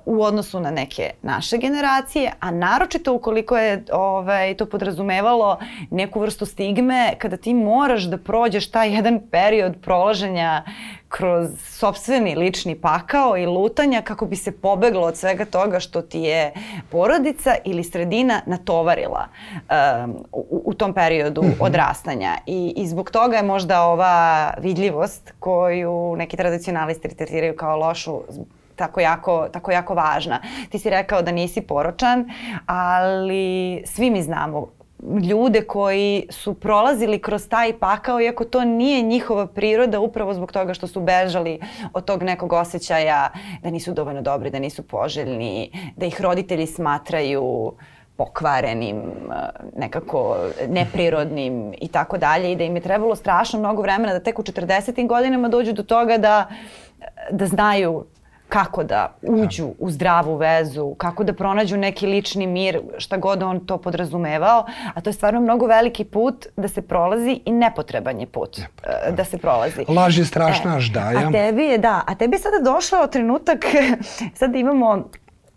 u 0.05 0.23
odnosu 0.23 0.61
na 0.61 0.71
neke 0.71 1.11
naše 1.23 1.59
generacije, 1.59 2.33
a 2.41 2.51
naročito 2.51 3.15
ukoliko 3.15 3.57
je 3.57 3.85
ovaj, 3.95 4.55
to 4.55 4.67
podrazumevalo 4.67 5.59
neku 5.91 6.21
vrstu 6.21 6.47
stigme 6.47 7.15
kada 7.19 7.37
ti 7.37 7.55
moraš 7.55 8.03
da 8.03 8.19
prođeš 8.19 8.71
taj 8.71 8.95
jedan 8.95 9.21
period 9.31 9.75
prolaženja 9.83 10.63
kroz 11.09 11.49
sobstveni 11.59 12.35
lični 12.37 12.75
pakao 12.75 13.39
i 13.39 13.47
lutanja 13.47 14.03
kako 14.03 14.27
bi 14.27 14.37
se 14.37 14.53
pobeglo 14.53 15.07
od 15.07 15.17
svega 15.17 15.45
toga 15.45 15.81
što 15.81 16.03
ti 16.03 16.21
je 16.21 16.53
porodica 16.91 17.55
ili 17.65 17.85
sredina 17.85 18.41
natovarila 18.47 19.27
um, 20.05 20.17
u, 20.33 20.63
u 20.65 20.75
tom 20.75 20.95
periodu 20.95 21.43
mm 21.43 21.47
-hmm. 21.47 21.67
odrastanja. 21.67 22.39
I, 22.47 22.73
I 22.77 22.87
zbog 22.87 23.11
toga 23.11 23.37
je 23.37 23.43
možda 23.43 23.83
ova 23.83 24.51
vidljivost 24.59 25.35
koju 25.39 26.17
neki 26.17 26.37
tradicionalisti 26.37 27.17
tretiraju 27.17 27.57
kao 27.57 27.77
lošu 27.77 28.21
tako 28.77 29.01
jako, 29.01 29.49
tako 29.53 29.73
jako 29.73 29.95
važna. 29.95 30.41
Ti 30.71 30.79
si 30.79 30.91
rekao 30.91 31.23
da 31.23 31.33
nisi 31.33 31.61
poročan, 31.61 32.31
ali 32.67 33.83
svi 33.87 34.11
mi 34.11 34.23
znamo 34.23 34.67
ljude 35.31 35.63
koji 35.63 36.27
su 36.31 36.55
prolazili 36.55 37.19
kroz 37.19 37.49
taj 37.49 37.79
pakao, 37.79 38.21
iako 38.21 38.45
to 38.45 38.65
nije 38.65 39.03
njihova 39.03 39.47
priroda, 39.47 40.01
upravo 40.01 40.35
zbog 40.35 40.53
toga 40.53 40.75
što 40.75 40.87
su 40.87 41.01
bežali 41.01 41.61
od 41.93 42.05
tog 42.05 42.23
nekog 42.23 42.53
osjećaja 42.53 43.29
da 43.63 43.71
nisu 43.71 43.93
dovoljno 43.93 44.23
dobri, 44.23 44.51
da 44.51 44.59
nisu 44.59 44.83
poželjni, 44.83 45.71
da 45.97 46.07
ih 46.07 46.21
roditelji 46.21 46.67
smatraju 46.67 47.73
pokvarenim, 48.17 49.03
nekako 49.77 50.37
neprirodnim 50.69 51.75
i 51.81 51.89
tako 51.89 52.19
dalje 52.19 52.53
i 52.53 52.57
da 52.57 52.65
im 52.65 52.77
je 52.77 52.83
trebalo 52.83 53.17
strašno 53.17 53.59
mnogo 53.59 53.83
vremena 53.83 54.13
da 54.13 54.21
tek 54.21 54.39
u 54.39 54.43
40. 54.43 55.07
godinama 55.07 55.49
dođu 55.49 55.73
do 55.73 55.83
toga 55.83 56.19
da, 56.19 56.49
da 57.31 57.47
znaju 57.47 58.05
kako 58.49 58.85
da 58.85 59.17
uđu 59.23 59.69
u 59.79 59.91
zdravu 59.91 60.37
vezu, 60.37 60.95
kako 60.95 61.25
da 61.25 61.33
pronađu 61.33 61.77
neki 61.77 62.07
lični 62.07 62.47
mir, 62.47 62.81
šta 62.99 63.17
god 63.17 63.43
on 63.43 63.61
to 63.67 63.79
podrazumevao, 63.79 64.67
a 64.95 65.01
to 65.01 65.11
je 65.11 65.15
stvarno 65.15 65.41
mnogo 65.41 65.67
veliki 65.67 66.05
put 66.05 66.47
da 66.57 66.69
se 66.69 66.83
prolazi 66.83 67.41
i 67.45 67.53
nepotreban 67.53 68.21
je 68.21 68.27
put 68.27 68.59
Nepotreban. 68.59 69.09
Eh, 69.09 69.13
da 69.13 69.25
se 69.25 69.39
prolazi. 69.39 69.85
Laž 69.89 70.19
je 70.19 70.25
strašna 70.25 70.77
e, 70.77 70.81
ždaja. 70.81 71.29
A 71.29 71.33
tebi 71.33 71.63
je, 71.63 71.79
da, 71.79 72.03
a 72.07 72.15
tebi 72.15 72.37
je 72.37 72.41
sada 72.41 72.59
došao 72.65 73.07
trenutak, 73.07 73.65
sad 74.41 74.55
imamo 74.55 75.09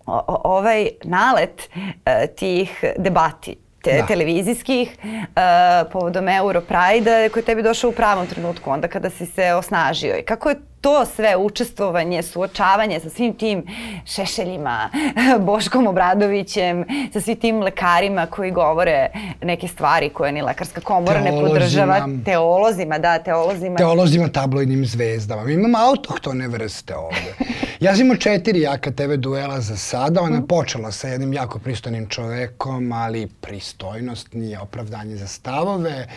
o, 0.06 0.42
ovaj 0.44 0.90
nalet 1.04 1.70
e, 2.06 2.28
tih 2.28 2.84
debati 2.98 3.56
te, 3.92 3.98
da. 3.98 4.06
televizijskih 4.06 4.98
uh, 5.04 5.92
povodom 5.92 6.30
Europride 6.30 7.30
koji 7.30 7.42
je 7.42 7.46
tebi 7.46 7.64
došao 7.64 7.90
u 7.90 7.94
pravom 7.94 8.28
trenutku 8.28 8.72
onda 8.72 8.88
kada 8.88 9.10
si 9.10 9.26
se 9.26 9.54
osnažio 9.54 10.18
i 10.18 10.24
kako 10.24 10.50
je 10.50 10.56
to 10.82 11.06
sve 11.06 11.38
učestvovanje, 11.38 12.24
suočavanje 12.24 13.00
sa 13.00 13.10
svim 13.10 13.34
tim 13.34 13.64
šešeljima, 14.06 14.90
Boškom 15.48 15.88
Obradovićem, 15.88 16.86
sa 17.14 17.22
svim 17.22 17.36
tim 17.36 17.62
lekarima 17.62 18.26
koji 18.26 18.52
govore 18.52 19.10
neke 19.42 19.68
stvari 19.68 20.10
koje 20.10 20.32
ni 20.32 20.42
lekarska 20.42 20.82
komora 20.82 21.22
ne 21.22 21.32
podržava, 21.32 22.08
teolozima, 22.26 23.00
da, 23.00 23.20
teolozima. 23.20 23.78
Teolozima 23.78 24.28
tabloidnim 24.28 24.86
zvezdama. 24.86 25.44
Mi 25.44 25.54
imamo 25.54 25.78
autohtone 25.78 26.48
vrste 26.48 26.96
ovde. 26.96 27.34
Ja 27.80 27.96
sam 27.96 28.06
imao 28.06 28.18
četiri 28.18 28.62
jaka 28.62 28.92
TV 28.92 29.14
duela 29.18 29.62
za 29.62 29.76
sada. 29.76 30.22
Ona 30.22 30.38
mhm. 30.38 30.48
počela 30.48 30.92
sa 30.92 31.08
jednim 31.08 31.34
jako 31.34 31.60
pristojnim 31.60 32.08
čovekom, 32.08 32.92
ali 32.92 33.28
pristojnost 33.42 34.34
nije 34.34 34.60
opravdanje 34.60 35.16
za 35.16 35.28
stavove. 35.28 36.08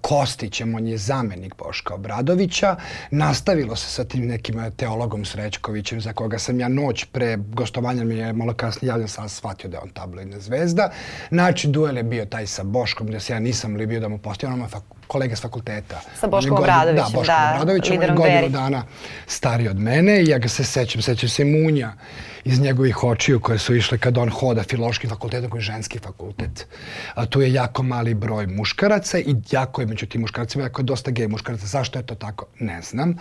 Kostićem, 0.00 0.74
on 0.74 0.86
je 0.86 0.98
zamenik 0.98 1.54
Boška 1.58 1.94
Obradovića. 1.94 2.76
Nastavilo 3.10 3.76
se 3.76 3.90
sa 3.90 4.04
tim 4.04 4.26
nekim 4.26 4.70
teologom 4.76 5.24
Srećkovićem, 5.24 6.00
za 6.00 6.12
koga 6.12 6.38
sam 6.38 6.60
ja 6.60 6.68
noć 6.68 7.04
pre 7.04 7.36
gostovanja 7.36 8.04
mi 8.04 8.16
je 8.16 8.32
malo 8.32 8.54
kasnije 8.54 8.88
javljen, 8.88 9.08
sam 9.08 9.28
shvatio 9.28 9.70
da 9.70 9.76
je 9.76 9.82
on 9.82 9.90
tabloidna 9.90 10.40
zvezda. 10.40 10.90
Znači, 11.28 11.68
duel 11.68 11.96
je 11.96 12.02
bio 12.02 12.24
taj 12.24 12.46
sa 12.46 12.62
Boškom, 12.64 13.06
gde 13.06 13.20
se 13.20 13.32
ja 13.32 13.38
nisam 13.40 13.76
libio 13.76 14.00
da 14.00 14.08
mu 14.08 14.18
postavim, 14.18 14.62
on 14.62 14.68
kolega 15.06 15.36
s 15.36 15.42
fakulteta. 15.42 16.00
Sa 16.20 16.26
Boškom 16.26 16.58
Obradovićem, 16.58 17.12
da. 17.12 17.18
Boškom 17.18 17.34
da, 17.36 17.52
Obradovićem, 17.54 17.96
on 17.96 18.02
je 18.02 18.14
godinu 18.14 18.48
dana 18.48 18.82
stariji 19.26 19.68
od 19.68 19.78
mene 19.78 20.22
i 20.22 20.28
ja 20.28 20.38
ga 20.38 20.48
se 20.48 20.64
sećam, 20.64 21.02
sećam 21.02 21.28
se 21.28 21.44
Munja 21.44 21.92
iz 22.46 22.60
njegovih 22.60 23.04
očiju 23.04 23.40
koje 23.40 23.58
su 23.58 23.74
išle 23.74 23.98
kad 23.98 24.18
on 24.18 24.28
hoda 24.30 24.62
filološkim 24.62 25.10
fakultetom 25.10 25.50
koji 25.50 25.58
je 25.58 25.62
ženski 25.62 25.98
fakultet. 25.98 26.66
A 27.14 27.26
tu 27.26 27.40
je 27.40 27.52
jako 27.52 27.82
mali 27.82 28.14
broj 28.14 28.46
muškaraca 28.46 29.18
i 29.18 29.34
jako 29.50 29.80
je 29.80 29.86
među 29.86 30.06
tim 30.06 30.20
muškaracima, 30.20 30.64
jako 30.64 30.80
je 30.80 30.84
dosta 30.84 31.10
gej 31.10 31.28
muškaraca. 31.28 31.66
Zašto 31.66 31.98
je 31.98 32.06
to 32.06 32.14
tako? 32.14 32.46
Ne 32.58 32.82
znam. 32.82 33.16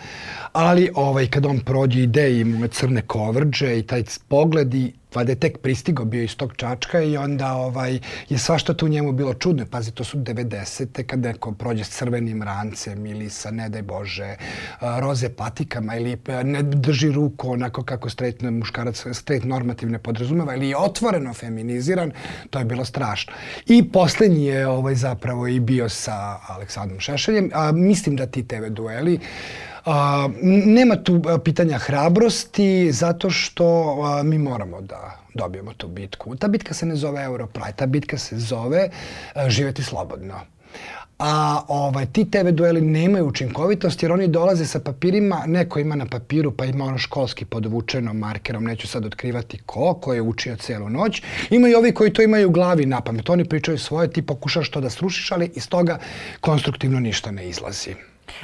Ali 0.53 0.89
ovaj, 0.95 1.27
kad 1.27 1.45
on 1.45 1.59
prođe 1.59 2.03
ide 2.03 2.31
i 2.31 2.45
crne 2.71 3.01
kovrđe 3.01 3.79
i 3.79 3.83
taj 3.83 4.03
pogled 4.27 4.73
i 4.73 4.93
valjda 5.15 5.31
je 5.31 5.39
tek 5.39 5.57
pristigao 5.57 6.05
bio 6.05 6.23
iz 6.23 6.37
tog 6.37 6.53
Čačka 6.55 7.01
i 7.01 7.17
onda 7.17 7.53
ovaj, 7.53 7.99
je 8.29 8.37
svašta 8.37 8.73
tu 8.73 8.87
njemu 8.87 9.11
bilo 9.11 9.33
čudno. 9.33 9.65
Pazi, 9.65 9.91
to 9.91 10.03
su 10.03 10.17
90. 10.17 11.03
kad 11.03 11.19
neko 11.19 11.51
prođe 11.51 11.83
s 11.83 11.89
crvenim 11.89 12.43
rancem 12.43 13.05
ili 13.05 13.29
sa, 13.29 13.51
ne 13.51 13.69
daj 13.69 13.81
Bože, 13.81 14.35
roze 14.81 15.29
patikama 15.29 15.95
ili 15.95 16.17
ne 16.43 16.63
drži 16.63 17.11
ruku 17.11 17.51
onako 17.51 17.83
kako 17.83 18.09
straight 18.09 18.41
muškarac, 18.41 19.05
straight 19.11 19.47
normativne 19.47 19.99
podrazumeva 19.99 20.55
ili 20.55 20.69
je 20.69 20.77
otvoreno 20.77 21.33
feminiziran, 21.33 22.11
to 22.49 22.59
je 22.59 22.65
bilo 22.65 22.85
strašno. 22.85 23.33
I 23.65 23.91
poslednji 23.91 24.45
je 24.45 24.67
ovaj, 24.67 24.95
zapravo 24.95 25.47
i 25.47 25.59
bio 25.59 25.89
sa 25.89 26.39
Aleksandrom 26.47 26.99
Šešeljem. 26.99 27.51
A, 27.53 27.71
mislim 27.71 28.15
da 28.15 28.25
ti 28.25 28.47
TV 28.47 28.65
dueli 28.69 29.19
A, 29.85 30.29
nema 30.65 30.95
tu 30.95 31.21
pitanja 31.43 31.77
hrabrosti 31.77 32.91
zato 32.91 33.29
što 33.29 33.97
a, 34.03 34.23
mi 34.23 34.37
moramo 34.37 34.81
da 34.81 35.19
dobijemo 35.33 35.73
tu 35.73 35.87
bitku. 35.87 36.35
Ta 36.35 36.47
bitka 36.47 36.73
se 36.73 36.85
ne 36.85 36.95
zove 36.95 37.23
Europride, 37.23 37.71
ta 37.75 37.85
bitka 37.85 38.17
se 38.17 38.37
zove 38.39 38.89
a, 39.33 39.49
živeti 39.49 39.83
slobodno. 39.83 40.39
A 41.19 41.61
ovaj, 41.67 42.05
ti 42.05 42.31
TV 42.31 42.49
dueli 42.51 42.81
nemaju 42.81 43.27
učinkovitost 43.27 44.03
jer 44.03 44.11
oni 44.11 44.27
dolaze 44.27 44.65
sa 44.65 44.79
papirima, 44.79 45.43
neko 45.47 45.79
ima 45.79 45.95
na 45.95 46.05
papiru 46.05 46.51
pa 46.51 46.65
ima 46.65 46.85
ono 46.85 46.97
školski 46.97 47.45
podvučeno 47.45 48.13
markerom, 48.13 48.63
neću 48.63 48.87
sad 48.87 49.05
otkrivati 49.05 49.57
ko, 49.65 49.93
ko 49.93 50.13
je 50.13 50.21
učio 50.21 50.55
celu 50.55 50.89
noć. 50.89 51.21
Ima 51.49 51.67
i 51.67 51.75
ovi 51.75 51.91
koji 51.91 52.13
to 52.13 52.21
imaju 52.21 52.47
u 52.47 52.51
glavi 52.51 52.85
na 52.85 53.01
pamet, 53.01 53.29
oni 53.29 53.45
pričaju 53.45 53.77
svoje, 53.77 54.11
ti 54.11 54.21
pokušaš 54.21 54.69
to 54.69 54.81
da 54.81 54.89
srušiš, 54.89 55.31
ali 55.31 55.51
iz 55.55 55.69
toga 55.69 55.99
konstruktivno 56.41 56.99
ništa 56.99 57.31
ne 57.31 57.49
izlazi. 57.49 57.95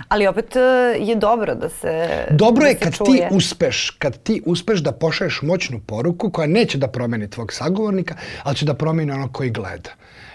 Ali 0.08 0.28
opet 0.28 0.56
e, 0.56 0.60
je 1.00 1.16
dobro 1.16 1.56
da 1.56 1.70
se 1.70 2.26
Dobro 2.32 2.64
da 2.64 2.70
je 2.70 2.76
kad 2.76 2.98
čuje. 2.98 3.30
ti 3.30 3.36
uspeš, 3.36 3.90
kad 3.90 4.24
ti 4.24 4.42
uspeš 4.46 4.80
da 4.80 4.92
pošalješ 4.92 5.42
moćnu 5.42 5.80
poruku 5.80 6.32
koja 6.32 6.48
neće 6.48 6.78
da 6.78 6.88
promeni 6.88 7.30
tvog 7.30 7.54
sagovornika, 7.54 8.16
ali 8.44 8.56
će 8.56 8.66
da 8.66 8.74
promeni 8.74 9.12
ono 9.12 9.32
koji 9.32 9.50
gleda. 9.50 9.90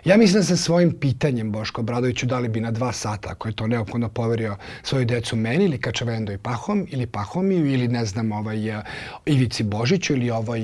Ja 0.04 0.16
mislim 0.16 0.40
da 0.40 0.46
sa 0.46 0.56
svojim 0.56 0.92
pitanjem 1.00 1.52
Boško 1.52 1.82
Bradoviću 1.82 2.26
dali 2.26 2.48
bi 2.48 2.61
na 2.61 2.70
dva 2.70 2.92
sata, 2.92 3.28
ako 3.30 3.48
je 3.48 3.56
to 3.56 3.66
neophodno 3.66 4.09
poverio 4.09 4.56
svoju 4.82 5.04
decu 5.04 5.37
meni 5.37 5.64
ili 5.64 5.80
Kačavendo 5.80 6.32
i 6.32 6.38
Pahom 6.38 6.87
ili 6.90 7.06
Pahomiju 7.06 7.66
ili 7.66 7.88
ne 7.88 8.04
znam 8.04 8.32
ovaj 8.32 8.70
uh, 8.70 8.82
Ivici 9.26 9.62
Božiću 9.62 10.12
ili 10.12 10.30
ovaj 10.30 10.61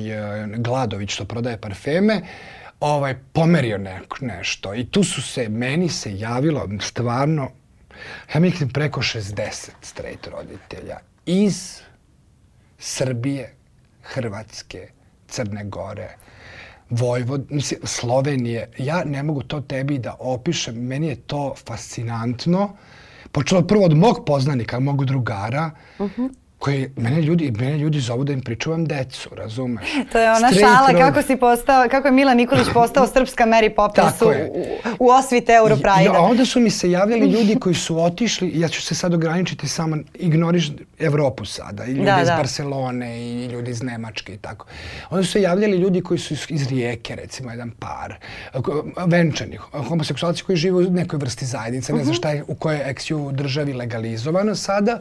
Gladović 0.56 1.10
što 1.10 1.24
prodaje 1.24 1.56
parfeme, 1.56 2.20
ovaj 2.80 3.14
pomerio 3.32 3.78
ne, 3.78 4.00
nešto. 4.20 4.74
I 4.74 4.84
tu 4.84 5.04
su 5.04 5.22
se, 5.22 5.48
meni 5.48 5.88
se 5.88 6.18
javilo 6.18 6.68
stvarno 6.80 7.50
ja 8.34 8.40
mislim 8.40 8.68
preko 8.68 9.00
60 9.00 9.70
straight 9.80 10.26
roditelja 10.26 10.98
iz 11.26 11.80
Srbije, 12.78 13.54
Hrvatske, 14.02 14.88
Crne 15.28 15.64
Gore, 15.64 16.16
Vojvod, 16.90 17.46
mislim, 17.50 17.80
Slovenije. 17.84 18.70
Ja 18.78 19.04
ne 19.04 19.22
mogu 19.22 19.42
to 19.42 19.60
tebi 19.60 19.98
da 19.98 20.16
opišem. 20.18 20.76
Meni 20.76 21.06
je 21.06 21.16
to 21.16 21.54
fascinantno. 21.66 22.76
Počelo 23.32 23.66
prvo 23.66 23.84
od 23.84 23.96
mog 23.96 24.24
poznanika, 24.26 24.80
mog 24.80 25.04
drugara, 25.04 25.70
uh 25.98 26.06
mhm. 26.06 26.22
-huh 26.22 26.41
koji 26.62 26.88
mene 26.96 27.22
ljudi, 27.22 27.52
mene 27.58 27.78
ljudi 27.78 28.00
zovu 28.00 28.24
da 28.24 28.32
im 28.32 28.40
pričuvam 28.40 28.84
decu, 28.84 29.30
razumeš? 29.36 29.86
To 30.12 30.18
je 30.18 30.30
ona 30.30 30.38
Straight 30.38 30.60
šala 30.60 30.90
road. 30.90 30.98
kako 30.98 31.22
si 31.22 31.36
postao, 31.36 31.88
kako 31.90 32.08
je 32.08 32.12
Milan 32.12 32.36
Nikolić 32.36 32.66
postao 32.74 33.06
srpska 33.06 33.44
Mary 33.44 33.74
Poppins 33.74 34.22
u, 34.22 34.30
u, 34.98 35.10
osvite 35.10 35.52
Europride. 35.52 36.04
Ja, 36.04 36.20
onda 36.20 36.44
su 36.44 36.60
mi 36.60 36.70
se 36.70 36.90
javljali 36.90 37.30
ljudi 37.30 37.56
koji 37.60 37.74
su 37.74 38.02
otišli, 38.02 38.52
ja 38.54 38.68
ću 38.68 38.82
se 38.82 38.94
sad 38.94 39.14
ograničiti 39.14 39.68
samo, 39.68 39.96
ignoriš 40.14 40.70
Evropu 40.98 41.44
sada, 41.44 41.84
i 41.84 41.90
ljudi 41.90 42.04
da, 42.04 42.20
iz 42.20 42.28
da. 42.28 42.36
Barcelone 42.36 43.20
i 43.20 43.46
ljudi 43.46 43.70
iz 43.70 43.82
Nemačke 43.82 44.34
i 44.34 44.38
tako. 44.38 44.66
Onda 45.10 45.24
su 45.24 45.32
se 45.32 45.42
javljali 45.42 45.76
ljudi 45.76 46.00
koji 46.00 46.18
su 46.18 46.34
iz 46.48 46.68
Rijeke, 46.68 47.16
recimo 47.16 47.50
jedan 47.50 47.70
par, 47.70 48.14
venčanih, 49.06 49.60
homoseksualci 49.88 50.42
koji 50.42 50.56
žive 50.56 50.76
u 50.76 50.90
nekoj 50.90 51.18
vrsti 51.18 51.46
zajednice, 51.46 51.92
ne 51.92 51.98
znam 51.98 52.12
mhm. 52.12 52.18
šta 52.18 52.30
je, 52.30 52.44
u 52.48 52.54
kojoj 52.54 52.90
eksiju 52.90 53.30
državi 53.32 53.72
legalizovano 53.72 54.54
sada 54.54 55.00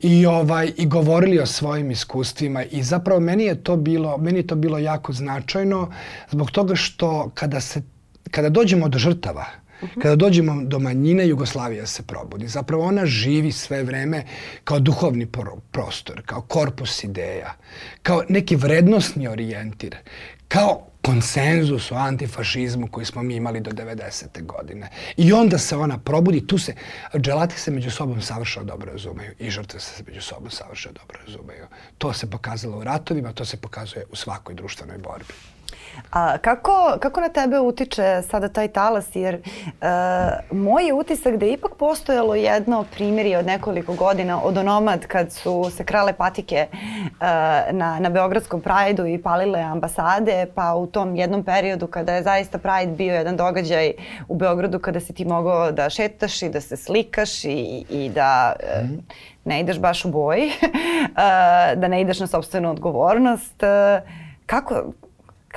i 0.00 0.26
ovaj 0.26 0.72
i 0.76 0.86
govorili 0.86 1.38
o 1.38 1.46
svojim 1.46 1.90
iskustvima 1.90 2.64
i 2.64 2.82
zapravo 2.82 3.20
meni 3.20 3.44
je 3.44 3.62
to 3.62 3.76
bilo 3.76 4.18
meni 4.18 4.38
je 4.38 4.46
to 4.46 4.54
bilo 4.54 4.78
jako 4.78 5.12
značajno 5.12 5.92
zbog 6.30 6.50
toga 6.50 6.74
što 6.74 7.30
kada 7.34 7.60
se 7.60 7.82
kada 8.30 8.48
dođemo 8.48 8.88
do 8.88 8.98
žrtava 8.98 9.46
mhm. 9.82 10.00
Kada 10.00 10.16
dođemo 10.16 10.62
do 10.64 10.78
manjine, 10.78 11.28
Jugoslavija 11.28 11.86
se 11.86 12.02
probudi. 12.02 12.48
Zapravo 12.48 12.84
ona 12.84 13.06
živi 13.06 13.52
sve 13.52 13.82
vreme 13.82 14.24
kao 14.64 14.78
duhovni 14.78 15.26
prostor, 15.70 16.22
kao 16.26 16.40
korpus 16.40 17.04
ideja, 17.04 17.54
kao 18.02 18.22
neki 18.28 18.56
vrednostni 18.56 19.28
orijentir, 19.28 19.96
kao 20.48 20.88
konsenzus 21.02 21.90
o 21.90 21.94
antifašizmu 21.94 22.88
koji 22.90 23.06
smo 23.06 23.22
mi 23.22 23.36
imali 23.36 23.60
do 23.60 23.70
90. 23.70 24.46
godine. 24.46 24.90
I 25.16 25.32
onda 25.32 25.58
se 25.58 25.76
ona 25.76 25.98
probudi, 25.98 26.46
tu 26.46 26.58
se, 26.58 26.74
dželati 27.18 27.60
se 27.60 27.70
među 27.70 27.90
sobom 27.90 28.22
savršeno 28.22 28.66
dobro 28.66 28.92
razumeju 28.92 29.32
i 29.38 29.50
žrtve 29.50 29.80
se 29.80 30.02
među 30.06 30.20
sobom 30.20 30.50
savršeno 30.50 30.94
dobro 30.94 31.20
razumeju. 31.26 31.66
To 31.98 32.12
se 32.12 32.30
pokazalo 32.30 32.78
u 32.78 32.84
ratovima, 32.84 33.32
to 33.32 33.44
se 33.44 33.56
pokazuje 33.56 34.04
u 34.10 34.16
svakoj 34.16 34.54
društvenoj 34.54 34.98
borbi. 34.98 35.34
A 36.12 36.38
kako, 36.38 36.96
kako 37.00 37.20
na 37.20 37.28
tebe 37.28 37.60
utiče 37.60 38.22
sada 38.30 38.48
taj 38.48 38.68
talas? 38.68 39.16
Jer 39.16 39.34
e, 39.34 39.40
moj 40.50 40.86
je 40.86 40.92
utisak 40.92 41.36
da 41.36 41.46
je 41.46 41.52
ipak 41.52 41.74
postojalo 41.74 42.34
jedno 42.34 42.84
primjerje 42.94 43.38
od 43.38 43.46
nekoliko 43.46 43.94
godina 43.94 44.42
od 44.42 44.56
onomad 44.56 45.06
kad 45.06 45.32
su 45.32 45.70
se 45.76 45.84
krale 45.84 46.12
patike 46.12 46.56
e, 46.56 46.68
na, 47.72 47.98
na 48.00 48.10
Beogradskom 48.10 48.60
Prajdu 48.60 49.06
i 49.06 49.22
palile 49.22 49.60
ambasade, 49.60 50.46
pa 50.54 50.74
u 50.74 50.86
tom 50.86 51.16
jednom 51.16 51.44
periodu 51.44 51.86
kada 51.86 52.14
je 52.14 52.22
zaista 52.22 52.58
Pride 52.58 52.92
bio 52.92 53.14
jedan 53.14 53.36
događaj 53.36 53.92
u 54.28 54.36
Beogradu 54.36 54.78
kada 54.78 55.00
si 55.00 55.12
ti 55.12 55.24
mogao 55.24 55.72
da 55.72 55.90
šetaš 55.90 56.42
i 56.42 56.48
da 56.48 56.60
se 56.60 56.76
slikaš 56.76 57.44
i, 57.44 57.84
i 57.90 58.10
da 58.14 58.52
e, 58.60 58.82
mm. 58.82 58.98
ne 59.44 59.60
ideš 59.60 59.78
baš 59.78 60.04
u 60.04 60.10
boji, 60.10 60.50
e, 60.50 61.76
da 61.76 61.88
ne 61.88 62.00
ideš 62.00 62.20
na 62.20 62.26
sobstvenu 62.26 62.70
odgovornost. 62.70 63.62
E, 63.62 64.00
kako, 64.46 64.82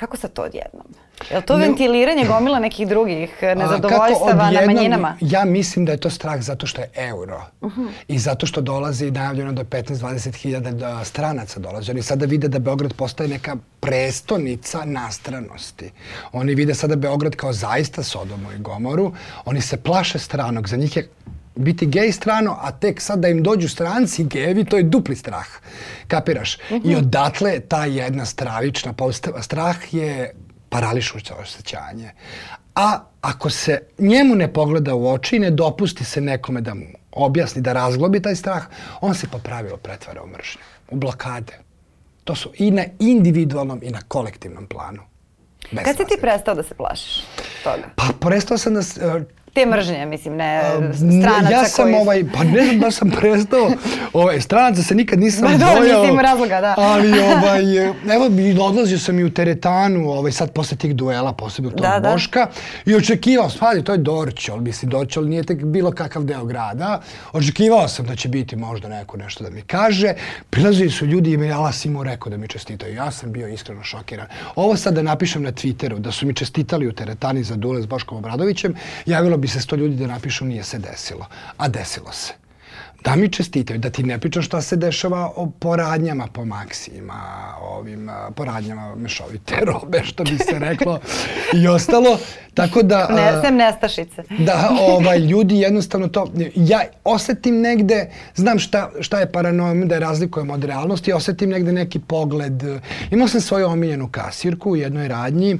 Kako 0.02 0.16
sa 0.16 0.28
to 0.28 0.42
odjednom? 0.42 0.86
Je 1.30 1.36
li 1.36 1.42
to 1.42 1.56
ne, 1.56 1.66
ventiliranje 1.66 2.24
gomila 2.26 2.58
nekih 2.58 2.88
drugih 2.88 3.42
nezadovoljstava 3.42 4.50
na 4.50 4.60
manjinama? 4.66 5.16
Ja 5.20 5.44
mislim 5.44 5.84
da 5.84 5.92
je 5.92 5.98
to 5.98 6.10
strah 6.10 6.40
zato 6.40 6.66
što 6.66 6.80
je 6.80 6.90
euro. 6.94 7.42
Uh 7.60 7.72
-huh. 7.72 7.88
I 8.08 8.18
zato 8.18 8.46
što 8.46 8.60
dolazi 8.60 9.10
najavljeno 9.10 9.52
da 9.52 9.64
15-20 9.64 10.34
hiljada 10.36 11.04
stranaca 11.04 11.60
dolaze. 11.60 11.92
Oni 11.92 12.02
sada 12.02 12.26
vide 12.26 12.48
da 12.48 12.58
Beograd 12.58 12.92
postaje 12.92 13.28
neka 13.28 13.56
prestonica 13.80 14.84
nastranosti. 14.84 15.90
Oni 16.32 16.54
vide 16.54 16.74
sada 16.74 16.96
Beograd 16.96 17.36
kao 17.36 17.52
zaista 17.52 18.02
Sodomu 18.02 18.52
i 18.52 18.58
Gomoru. 18.58 19.12
Oni 19.44 19.60
se 19.60 19.76
plaše 19.76 20.18
stranog. 20.18 20.68
Za 20.68 20.76
njih 20.76 20.96
je 20.96 21.08
biti 21.54 21.86
gej 21.86 22.12
strano, 22.12 22.58
a 22.60 22.70
tek 22.72 23.00
sad 23.00 23.18
da 23.18 23.28
im 23.28 23.42
dođu 23.42 23.68
stranci 23.68 24.24
gevi, 24.24 24.64
to 24.64 24.76
je 24.76 24.82
dupli 24.82 25.16
strah. 25.16 25.46
Kapiraš? 26.08 26.56
Uh 26.56 26.62
-huh. 26.70 26.80
I 26.84 26.88
mhm. 26.88 26.98
odatle 26.98 27.60
ta 27.60 27.84
jedna 27.84 28.24
stravična 28.24 28.92
postava. 28.92 29.42
Strah 29.42 29.94
je 29.94 30.34
parališuće 30.68 31.34
osjećanje. 31.34 32.10
A 32.74 32.98
ako 33.20 33.50
se 33.50 33.80
njemu 33.98 34.34
ne 34.34 34.52
pogleda 34.52 34.94
u 34.94 35.08
oči 35.08 35.36
i 35.36 35.38
ne 35.38 35.50
dopusti 35.50 36.04
se 36.04 36.20
nekome 36.20 36.60
da 36.60 36.74
mu 36.74 36.86
objasni, 37.12 37.62
da 37.62 37.72
razglobi 37.72 38.22
taj 38.22 38.36
strah, 38.36 38.62
on 39.00 39.14
se 39.14 39.26
po 39.26 39.38
pravilu 39.38 39.76
pretvara 39.76 40.22
u 40.22 40.26
mržnju, 40.26 40.62
u 40.90 40.96
blokade. 40.96 41.58
To 42.24 42.34
su 42.34 42.52
i 42.54 42.70
na 42.70 42.84
individualnom 42.98 43.80
i 43.82 43.90
na 43.90 44.00
kolektivnom 44.08 44.66
planu. 44.66 45.02
Bez 45.72 45.84
Kad 45.84 45.96
si 45.96 46.04
ti 46.04 46.20
prestao 46.20 46.54
da 46.54 46.62
se 46.62 46.74
plašiš 46.74 47.24
toga? 47.64 47.88
Pa 47.96 48.04
prestao 48.20 48.58
sam 48.58 48.74
da 48.74 48.82
te 49.54 49.66
mržnje, 49.66 50.06
mislim, 50.06 50.36
ne 50.36 50.62
stranaca 51.22 51.50
Ja 51.50 51.64
sam 51.64 51.84
koji... 51.84 51.94
ovaj, 51.94 52.24
pa 52.34 52.44
ne 52.44 52.64
znam 52.64 52.78
da 52.78 52.90
sam 52.90 53.10
prestao, 53.10 53.70
ovaj, 54.12 54.40
stranaca 54.40 54.82
se 54.82 54.94
nikad 54.94 55.18
nisam 55.18 55.58
dobro, 55.58 55.80
bojao. 55.80 56.06
Dobro, 56.06 56.22
razloga, 56.22 56.60
da. 56.60 56.74
Ali, 56.78 57.12
ovaj, 57.36 57.86
evo, 58.14 58.30
odlazio 58.66 58.98
sam 58.98 59.18
i 59.18 59.24
u 59.24 59.30
teretanu, 59.34 60.10
ovaj, 60.10 60.32
sad 60.32 60.52
posle 60.52 60.76
tih 60.76 60.94
duela, 60.94 61.32
posebno 61.32 61.70
tog 61.70 61.80
da, 61.80 62.00
da. 62.00 62.12
Boška, 62.12 62.40
da. 62.40 62.92
i 62.92 62.94
očekivao, 62.96 63.50
spadi, 63.50 63.84
to 63.84 63.92
je 63.92 63.98
Dorćol, 63.98 64.60
mislim, 64.60 64.90
Dorćol 64.90 65.24
nije 65.24 65.42
tek 65.42 65.64
bilo 65.64 65.90
kakav 65.90 66.24
deo 66.24 66.44
grada, 66.44 67.00
očekivao 67.32 67.88
sam 67.88 68.06
da 68.06 68.16
će 68.16 68.28
biti 68.28 68.56
možda 68.56 68.88
neko 68.88 69.16
nešto 69.16 69.44
da 69.44 69.50
mi 69.50 69.62
kaže, 69.62 70.14
prilazili 70.50 70.90
su 70.90 71.06
ljudi 71.06 71.32
i 71.32 71.36
mi 71.36 71.52
Ala 71.52 71.72
Simo 71.72 72.04
rekao 72.04 72.30
da 72.30 72.36
mi 72.36 72.48
čestitaju, 72.48 72.94
ja 72.94 73.10
sam 73.10 73.32
bio 73.32 73.48
iskreno 73.48 73.82
šokiran. 73.84 74.26
Ovo 74.56 74.76
sad 74.76 74.94
da 74.94 75.02
napišem 75.02 75.42
na 75.42 75.52
Twitteru, 75.52 75.98
da 75.98 76.12
su 76.12 76.26
mi 76.26 76.34
čestitali 76.34 76.88
u 76.88 76.92
teretani 76.92 77.42
za 77.42 77.56
duel 77.56 77.82
s 77.82 77.86
Boškom 77.86 78.18
Obradovićem, 78.18 78.74
javilo 79.06 79.41
bi 79.42 79.48
se 79.48 79.60
sto 79.60 79.76
ljudi 79.76 79.96
da 79.96 80.06
napišu 80.06 80.44
nije 80.44 80.64
se 80.64 80.78
desilo. 80.78 81.26
A 81.56 81.68
desilo 81.68 82.12
se 82.12 82.32
da 83.04 83.16
mi 83.16 83.28
čestitaju, 83.28 83.78
da 83.78 83.90
ti 83.90 84.02
ne 84.02 84.18
pričam 84.18 84.42
šta 84.42 84.62
se 84.62 84.76
dešava 84.76 85.32
o 85.36 85.50
poradnjama 85.50 86.26
po 86.26 86.44
maksima, 86.44 87.54
ovim 87.60 88.10
poradnjama 88.36 88.94
mešovite 88.94 89.54
robe, 89.72 90.02
što 90.04 90.24
bi 90.24 90.38
se 90.38 90.58
reklo, 90.58 91.00
i 91.54 91.68
ostalo. 91.68 92.18
Tako 92.54 92.82
da... 92.82 93.08
Ne, 93.10 93.40
sem 93.42 93.56
nestašice. 93.56 94.22
Da, 94.38 94.70
ovaj, 94.80 95.18
ljudi 95.18 95.58
jednostavno 95.58 96.08
to... 96.08 96.32
Ja 96.54 96.80
osetim 97.04 97.60
negde, 97.60 98.10
znam 98.34 98.58
šta, 98.58 98.90
šta 99.00 99.20
je 99.20 99.32
paranoja, 99.32 99.84
da 99.84 99.94
je 99.94 100.00
razlikujem 100.00 100.50
od 100.50 100.64
realnosti, 100.64 101.12
osetim 101.12 101.50
negde 101.50 101.72
neki 101.72 101.98
pogled. 101.98 102.62
Imao 103.10 103.28
sam 103.28 103.40
svoju 103.40 103.66
omiljenu 103.66 104.08
kasirku 104.08 104.70
u 104.70 104.76
jednoj 104.76 105.08
radnji, 105.08 105.58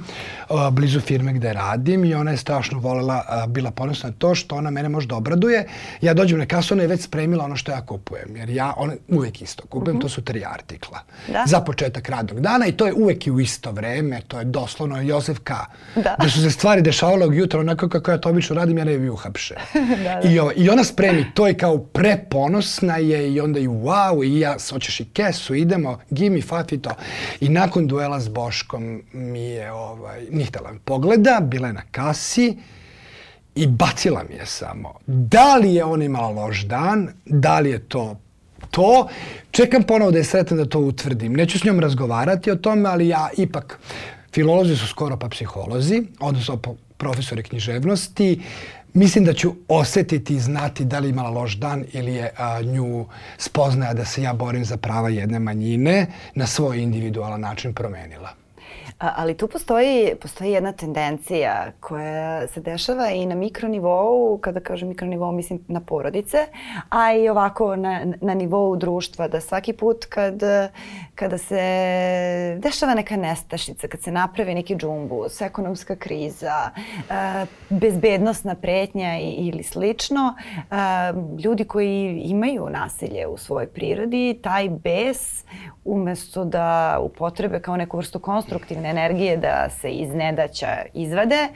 blizu 0.71 0.99
firme 0.99 1.33
gde 1.33 1.53
radim 1.53 2.05
i 2.05 2.13
ona 2.13 2.31
je 2.31 2.37
strašno 2.37 2.79
volela, 2.79 3.23
bila 3.47 3.71
ponosna 3.71 4.03
na 4.03 4.15
to 4.17 4.35
što 4.35 4.55
ona 4.55 4.69
mene 4.69 4.89
možda 4.89 5.15
obraduje. 5.15 5.67
Ja 6.01 6.13
dođem 6.13 6.39
na 6.39 6.45
kasu, 6.45 6.73
ona 6.73 6.81
je 6.81 6.87
već 6.87 7.01
spremila 7.01 7.45
ono 7.45 7.55
što 7.55 7.71
ja 7.71 7.85
kupujem, 7.85 8.35
jer 8.35 8.49
ja 8.49 8.73
ona, 8.77 8.93
uvek 9.07 9.41
isto 9.41 9.63
kupujem, 9.67 9.95
uh 9.95 9.99
-huh. 9.99 10.01
to 10.01 10.09
su 10.09 10.21
tri 10.21 10.43
artikla. 10.45 10.99
Da? 11.27 11.43
Za 11.47 11.61
početak 11.61 12.09
radnog 12.09 12.39
dana 12.39 12.67
i 12.67 12.71
to 12.71 12.85
je 12.85 12.93
uvek 12.93 13.27
i 13.27 13.31
u 13.31 13.39
isto 13.39 13.71
vreme, 13.71 14.21
to 14.27 14.39
je 14.39 14.45
doslovno 14.45 15.01
Josef 15.01 15.39
K. 15.39 15.51
Da. 15.95 16.15
Da 16.19 16.29
su 16.29 16.41
se 16.41 16.51
stvari 16.51 16.82
dešavalo 16.83 17.33
jutra 17.33 17.59
onako 17.59 17.89
kako 17.89 18.11
ja 18.11 18.17
to 18.17 18.29
obično 18.29 18.55
radim, 18.55 18.77
ja 18.77 18.83
ne 18.83 18.97
bi 18.97 19.09
uhapše. 19.09 19.55
da, 20.03 20.19
da. 20.21 20.29
I, 20.29 20.39
o, 20.39 20.51
I 20.55 20.69
ona 20.69 20.83
spremi, 20.83 21.25
to 21.33 21.47
je 21.47 21.57
kao 21.57 21.77
preponosna 21.77 22.97
je 22.97 23.33
i 23.33 23.39
onda 23.39 23.59
i 23.59 23.67
wow, 23.67 24.25
i 24.27 24.39
ja, 24.39 24.55
hoćeš 24.71 24.99
i 24.99 25.05
kesu, 25.05 25.55
idemo, 25.55 25.99
give 26.09 26.35
me 26.35 26.41
five 26.41 26.65
i 26.71 26.81
to. 26.81 26.91
I 27.39 27.49
nakon 27.49 27.87
duela 27.87 28.19
s 28.19 28.27
Boškom 28.27 29.03
mi 29.13 29.41
je, 29.41 29.71
ovaj, 29.71 30.25
nije 30.31 30.45
htjela 30.45 30.73
pogleda, 30.85 31.39
bila 31.41 31.67
je 31.67 31.73
na 31.73 31.83
kasi, 31.91 32.57
i 33.55 33.67
bacila 33.67 34.23
mi 34.29 34.35
je 34.35 34.45
samo. 34.45 34.93
Da 35.07 35.55
li 35.55 35.73
je 35.73 35.83
ona 35.83 36.05
imala 36.05 36.29
loš 36.29 36.61
dan, 36.61 37.09
da 37.25 37.59
li 37.59 37.69
je 37.69 37.79
to 37.79 38.15
to, 38.71 39.07
čekam 39.51 39.83
ponovo 39.83 40.11
da 40.11 40.17
je 40.17 40.23
sretan 40.23 40.57
da 40.57 40.65
to 40.65 40.79
utvrdim. 40.79 41.33
Neću 41.33 41.59
s 41.59 41.63
njom 41.63 41.79
razgovarati 41.79 42.51
o 42.51 42.55
tome, 42.55 42.89
ali 42.89 43.07
ja 43.07 43.29
ipak, 43.37 43.79
filolozi 44.33 44.77
su 44.77 44.87
skoro 44.87 45.17
pa 45.17 45.29
psiholozi, 45.29 46.03
odnosno 46.19 46.57
profesori 46.97 47.43
književnosti, 47.43 48.41
mislim 48.93 49.25
da 49.25 49.33
ću 49.33 49.53
osetiti 49.67 50.35
i 50.35 50.39
znati 50.39 50.85
da 50.85 50.99
li 50.99 51.09
imala 51.09 51.29
loš 51.29 51.55
dan 51.55 51.85
ili 51.91 52.13
je 52.13 52.31
a, 52.37 52.61
nju 52.61 53.05
spoznaja 53.37 53.93
da 53.93 54.05
se 54.05 54.21
ja 54.21 54.33
borim 54.33 54.65
za 54.65 54.77
prava 54.77 55.09
jedne 55.09 55.39
manjine 55.39 56.07
na 56.35 56.47
svoj 56.47 56.79
individualan 56.79 57.41
način 57.41 57.73
promenila. 57.73 58.42
Ali 59.03 59.37
tu 59.37 59.47
postoji, 59.47 60.15
postoji 60.21 60.51
jedna 60.51 60.71
tendencija 60.71 61.71
koja 61.79 62.47
se 62.47 62.61
dešava 62.61 63.09
i 63.09 63.25
na 63.25 63.35
mikronivou, 63.35 64.37
kada 64.37 64.59
kažem 64.59 64.87
mikronivou 64.87 65.31
mislim 65.31 65.59
na 65.67 65.81
porodice, 65.81 66.37
a 66.89 67.13
i 67.13 67.29
ovako 67.29 67.75
na, 67.75 68.05
na 68.21 68.33
nivou 68.33 68.75
društva, 68.75 69.27
da 69.27 69.41
svaki 69.41 69.73
put 69.73 70.05
kad, 70.05 70.41
kada 71.15 71.37
se 71.37 71.59
dešava 72.59 72.93
neka 72.93 73.17
nestašica, 73.17 73.87
kad 73.87 74.01
se 74.01 74.11
napravi 74.11 74.53
neki 74.53 74.75
džumbus, 74.75 75.41
ekonomska 75.41 75.95
kriza, 75.95 76.69
bezbednostna 77.69 78.55
pretnja 78.55 79.19
ili 79.19 79.63
slično, 79.63 80.35
ljudi 81.43 81.63
koji 81.63 82.21
imaju 82.25 82.69
nasilje 82.69 83.27
u 83.27 83.37
svojoj 83.37 83.67
prirodi, 83.67 84.39
taj 84.43 84.69
bes 84.69 85.43
umesto 85.85 86.45
da 86.45 86.99
upotrebe 87.01 87.59
kao 87.59 87.77
neku 87.77 87.97
vrstu 87.97 88.19
konstruktivne 88.19 88.92
energije 88.93 89.37
da 89.37 89.69
se 89.69 89.89
iz 89.89 90.09
nedaća 90.13 90.77
izvade, 90.93 91.47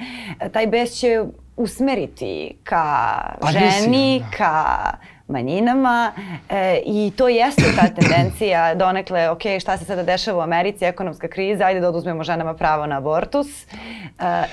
taj 0.52 0.68
bes 0.68 0.92
će 0.92 1.24
usmeriti 1.58 2.58
ka 2.64 3.20
ženi, 3.52 4.20
da. 4.20 4.38
ka 4.38 4.98
manjinama 5.28 6.12
e, 6.50 6.82
i 6.86 7.12
to 7.18 7.28
jeste 7.28 7.64
ta 7.76 7.88
tendencija 8.02 8.74
donekle, 8.84 9.30
ok, 9.30 9.42
šta 9.62 9.78
se 9.78 9.86
sada 9.86 10.04
dešava 10.04 10.38
u 10.38 10.42
Americi, 10.42 10.86
ekonomska 10.86 11.28
kriza, 11.28 11.66
ajde 11.66 11.80
da 11.80 11.90
oduzmemo 11.90 12.24
ženama 12.24 12.54
pravo 12.54 12.86
na 12.86 12.98
abortus. 12.98 13.48
E, 13.64 13.68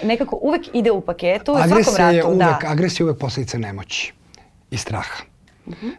nekako 0.02 0.38
uvek 0.42 0.62
ide 0.72 0.90
u 0.90 1.00
paketu. 1.00 1.52
Agresija 1.52 1.82
svakom 1.84 2.04
ratu, 2.04 2.16
je 2.16 2.24
uvek, 2.24 2.38
da. 2.38 2.58
agresija 2.68 3.04
je 3.04 3.10
uvek 3.10 3.20
posledica 3.20 3.58
nemoći 3.58 4.12
i 4.70 4.76
straha. 4.76 5.24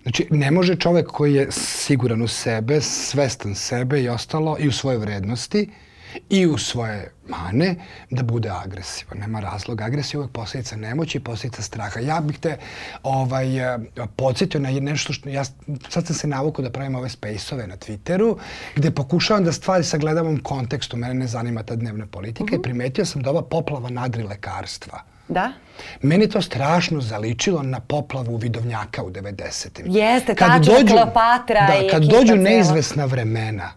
Znači, 0.03 0.27
ne 0.29 0.51
može 0.51 0.75
čovek 0.75 1.07
koji 1.07 1.33
je 1.33 1.47
siguran 1.51 2.21
u 2.21 2.27
sebe, 2.27 2.81
svestan 2.81 3.55
sebe 3.55 4.01
i 4.01 4.09
ostalo 4.09 4.57
i 4.59 4.67
u 4.67 4.71
svoje 4.71 4.97
vrednosti 4.97 5.69
i 6.29 6.47
u 6.47 6.57
svoje 6.57 7.11
mane 7.27 7.75
da 8.09 8.23
bude 8.23 8.49
agresivan. 8.49 9.19
Nema 9.19 9.39
razloga. 9.39 9.85
Agresija 9.85 10.17
je 10.17 10.19
uvek 10.19 10.31
posljedica 10.31 10.75
nemoći 10.75 11.19
posljedica 11.19 11.61
straha. 11.61 11.99
Ja 11.99 12.21
bih 12.21 12.39
te 12.39 12.57
ovaj, 13.03 13.73
eh, 13.73 13.77
podsjetio 14.15 14.59
na 14.59 14.71
nešto 14.71 15.13
što 15.13 15.29
ja 15.29 15.43
sad 15.89 16.05
sam 16.05 16.15
se 16.15 16.27
navukao 16.27 16.63
da 16.63 16.71
pravim 16.71 16.95
ove 16.95 17.09
space-ove 17.09 17.67
na 17.67 17.77
Twitteru 17.77 18.37
gde 18.75 18.91
pokušavam 18.91 19.43
da 19.43 19.51
stvari 19.51 19.83
sagledavam 19.83 20.33
u 20.33 20.43
kontekstu. 20.43 20.97
Mene 20.97 21.13
ne 21.13 21.27
zanima 21.27 21.63
ta 21.63 21.75
dnevna 21.75 22.07
politika 22.07 22.43
uh 22.43 22.49
-huh. 22.49 22.53
i 22.53 22.57
mhm. 22.57 22.61
primetio 22.61 23.05
sam 23.05 23.21
da 23.21 23.29
ova 23.29 23.41
poplava 23.41 23.89
nadri 23.89 24.23
lekarstva 24.23 25.15
Da? 25.27 25.51
Meni 26.01 26.29
to 26.29 26.41
strašno 26.41 27.01
zaličilo 27.01 27.63
na 27.63 27.79
poplavu 27.79 28.37
vidovnjaka 28.37 29.03
u 29.03 29.09
90. 29.09 29.81
Jeste, 29.85 30.35
kad 30.35 30.47
tačno, 30.47 30.73
dođu, 30.73 30.93
Kleopatra 30.93 31.67
da, 31.67 31.85
i 31.85 31.89
kad 31.89 32.03
dođu 32.03 32.35
neizvesna 32.35 33.05
vremena, 33.05 33.71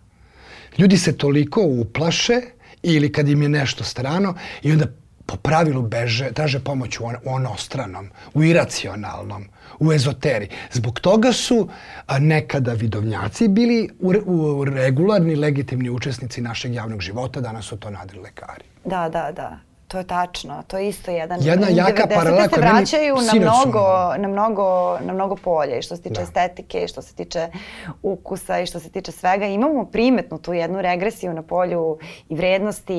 ljudi 0.78 0.98
se 0.98 1.16
toliko 1.16 1.62
uplaše 1.62 2.40
ili 2.82 3.12
kad 3.12 3.28
im 3.28 3.42
je 3.42 3.48
nešto 3.48 3.84
strano 3.84 4.34
i 4.62 4.72
onda 4.72 4.86
po 5.26 5.36
pravilu 5.36 5.82
beže, 5.82 6.32
traže 6.32 6.60
pomoć 6.64 7.00
u, 7.00 7.04
on, 7.04 7.16
u 7.24 7.34
onostranom, 7.34 8.08
u 8.34 8.44
iracionalnom, 8.44 9.44
u 9.78 9.92
ezoteri. 9.92 10.48
Zbog 10.72 11.00
toga 11.00 11.32
su 11.32 11.68
a, 12.06 12.18
nekada 12.18 12.72
vidovnjaci 12.72 13.48
bili 13.48 13.88
u, 14.00 14.14
u, 14.24 14.64
regularni, 14.64 15.36
legitimni 15.36 15.90
učesnici 15.90 16.40
našeg 16.40 16.74
javnog 16.74 17.00
života, 17.00 17.40
danas 17.40 17.64
su 17.64 17.76
to 17.76 17.90
nadri 17.90 18.18
lekari. 18.18 18.64
Da, 18.84 19.08
da, 19.08 19.32
da. 19.32 19.67
To 19.88 19.98
je 19.98 20.04
tačno, 20.04 20.62
to 20.66 20.78
je 20.78 20.88
isto 20.88 21.10
jedan... 21.10 21.38
Jedna 21.42 21.66
jaka 21.70 22.06
paralela 22.14 22.48
koja 22.48 22.60
meni 22.60 22.72
vraćaju 22.72 23.16
na 23.16 23.32
mnogo, 23.40 24.14
na, 24.18 24.28
mnogo, 24.28 24.98
na 25.00 25.12
mnogo 25.12 25.36
polja 25.36 25.78
i 25.78 25.82
što 25.82 25.96
se 25.96 26.02
tiče 26.02 26.14
da. 26.14 26.22
estetike, 26.22 26.78
i 26.84 26.88
što 26.88 27.02
se 27.02 27.14
tiče 27.14 27.48
ukusa 28.02 28.60
i 28.60 28.66
što 28.66 28.80
se 28.80 28.90
tiče 28.90 29.12
svega. 29.12 29.46
Imamo 29.46 29.84
primetnu 29.84 30.38
tu 30.38 30.52
jednu 30.52 30.82
regresiju 30.82 31.34
na 31.34 31.42
polju 31.42 31.98
i 32.28 32.34
vrednosti 32.34 32.94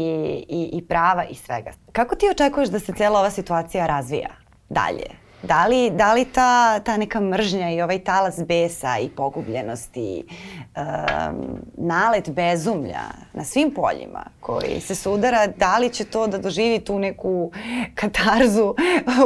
i, 0.50 0.70
i 0.74 0.86
prava 0.88 1.24
i 1.24 1.36
svega. 1.36 1.72
Kako 1.92 2.16
ti 2.16 2.26
očekuješ 2.32 2.70
da 2.70 2.80
se 2.80 2.94
cijela 2.94 3.20
ova 3.20 3.30
situacija 3.30 3.88
razvija 3.88 4.30
dalje? 4.70 5.29
Da 5.44 5.66
li, 5.66 5.92
da 5.92 6.14
li 6.14 6.26
ta, 6.26 6.80
ta 6.80 6.98
neka 6.98 7.20
mržnja 7.20 7.70
i 7.70 7.82
ovaj 7.82 8.04
talas 8.04 8.40
besa 8.48 8.98
i 8.98 9.10
pogubljenosti, 9.10 10.24
um, 10.28 11.60
nalet 11.78 12.30
bezumlja 12.30 13.02
na 13.34 13.44
svim 13.44 13.74
poljima 13.74 14.26
koji 14.40 14.82
se 14.82 14.96
sudara, 14.96 15.48
da 15.48 15.78
li 15.78 15.90
će 15.90 16.06
to 16.06 16.28
da 16.28 16.38
doživi 16.38 16.80
tu 16.80 17.00
neku 17.00 17.52
katarzu 17.96 18.76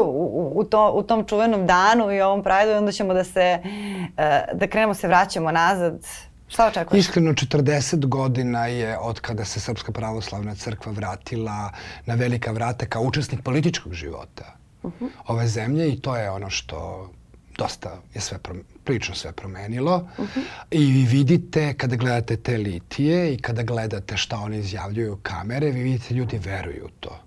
u, 0.04 0.52
u, 0.56 0.63
to, 0.63 0.91
u 0.91 1.04
tom 1.04 1.26
čuvenom 1.26 1.67
danu 1.67 2.12
i 2.12 2.21
ovom 2.21 2.43
prajdu 2.43 2.71
i 2.71 2.76
onda 2.76 2.91
ćemo 2.91 3.13
da 3.13 3.23
se, 3.23 3.60
uh, 3.63 4.60
da 4.60 4.67
krenemo 4.67 4.93
se 4.93 5.08
vraćamo 5.08 5.52
nazad 5.52 6.06
Šta 6.47 6.67
očekuješ? 6.67 6.99
Iskreno, 6.99 7.32
40 7.32 8.06
godina 8.06 8.67
je 8.67 8.97
od 8.97 9.19
kada 9.19 9.45
se 9.45 9.60
Srpska 9.60 9.91
pravoslavna 9.91 10.56
crkva 10.56 10.91
vratila 10.91 11.71
na 12.06 12.15
velika 12.15 12.52
vrata 12.52 12.86
kao 12.86 13.02
učesnik 13.02 13.41
političkog 13.43 13.93
života 13.93 14.62
-huh. 14.91 15.10
ove 15.28 15.48
zemlje 15.48 15.93
i 15.93 16.00
to 16.00 16.17
je 16.17 16.30
ono 16.30 16.50
što 16.50 17.10
dosta 17.58 18.02
je 18.13 18.22
sve 18.22 18.38
prilično 18.84 19.15
sve 19.15 19.32
promenilo. 19.32 20.10
Uh 20.17 20.26
-huh. 20.26 20.41
I 20.72 20.86
vi 20.86 21.04
vidite 21.06 21.74
kada 21.74 21.96
gledate 21.96 22.38
te 22.38 22.58
litije 22.58 23.34
i 23.34 23.38
kada 23.38 23.63
gledate 23.63 24.17
šta 24.17 24.38
oni 24.38 24.58
izjavljuju 24.58 25.19
kamere, 25.24 25.72
vi 25.72 25.84
vidite 25.84 26.13
ljudi 26.13 26.38
veruju 26.38 26.86
u 26.86 26.89
to. 27.00 27.19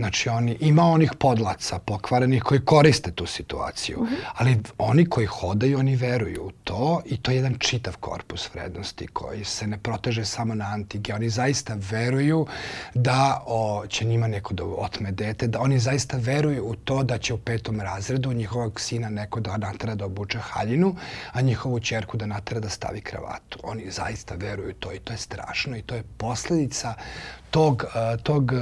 Znači, 0.00 0.28
oni, 0.28 0.56
ima 0.60 0.82
onih 0.82 1.10
podlaca 1.18 1.78
pokvarenih 1.78 2.42
koji 2.42 2.60
koriste 2.60 3.10
tu 3.10 3.26
situaciju, 3.26 4.00
uh 4.00 4.08
-huh. 4.08 4.16
ali 4.34 4.58
oni 4.78 5.06
koji 5.06 5.26
hodaju, 5.26 5.78
oni 5.78 5.96
veruju 5.96 6.42
u 6.42 6.50
to 6.50 7.02
i 7.04 7.16
to 7.16 7.30
je 7.30 7.36
jedan 7.36 7.54
čitav 7.58 7.96
korpus 7.96 8.54
vrednosti 8.54 9.06
koji 9.06 9.44
se 9.44 9.66
ne 9.66 9.78
proteže 9.78 10.24
samo 10.24 10.54
na 10.54 10.64
antige. 10.64 11.14
Oni 11.14 11.28
zaista 11.28 11.76
veruju 11.90 12.46
da 12.94 13.42
o, 13.46 13.86
će 13.88 14.04
njima 14.04 14.28
neko 14.28 14.54
da 14.54 14.64
otme 14.64 15.12
dete, 15.12 15.46
da 15.46 15.60
oni 15.60 15.78
zaista 15.78 16.16
veruju 16.16 16.64
u 16.64 16.74
to 16.74 17.02
da 17.02 17.18
će 17.18 17.34
u 17.34 17.38
petom 17.38 17.80
razredu 17.80 18.32
njihovog 18.32 18.80
sina 18.80 19.08
neko 19.08 19.40
da 19.40 19.56
natera 19.56 19.94
da 19.94 20.04
obuče 20.04 20.38
haljinu, 20.38 20.96
a 21.32 21.40
njihovu 21.40 21.80
čerku 21.80 22.16
da 22.16 22.26
natera 22.26 22.60
da 22.60 22.68
stavi 22.68 23.00
kravatu. 23.00 23.58
Oni 23.62 23.90
zaista 23.90 24.34
veruju 24.34 24.74
to 24.74 24.92
i 24.92 24.98
to 24.98 25.12
je 25.12 25.18
strašno 25.18 25.76
i 25.76 25.82
to 25.82 25.94
je 25.94 26.02
posledica 26.16 26.94
tog, 27.50 27.84
tog 28.22 28.52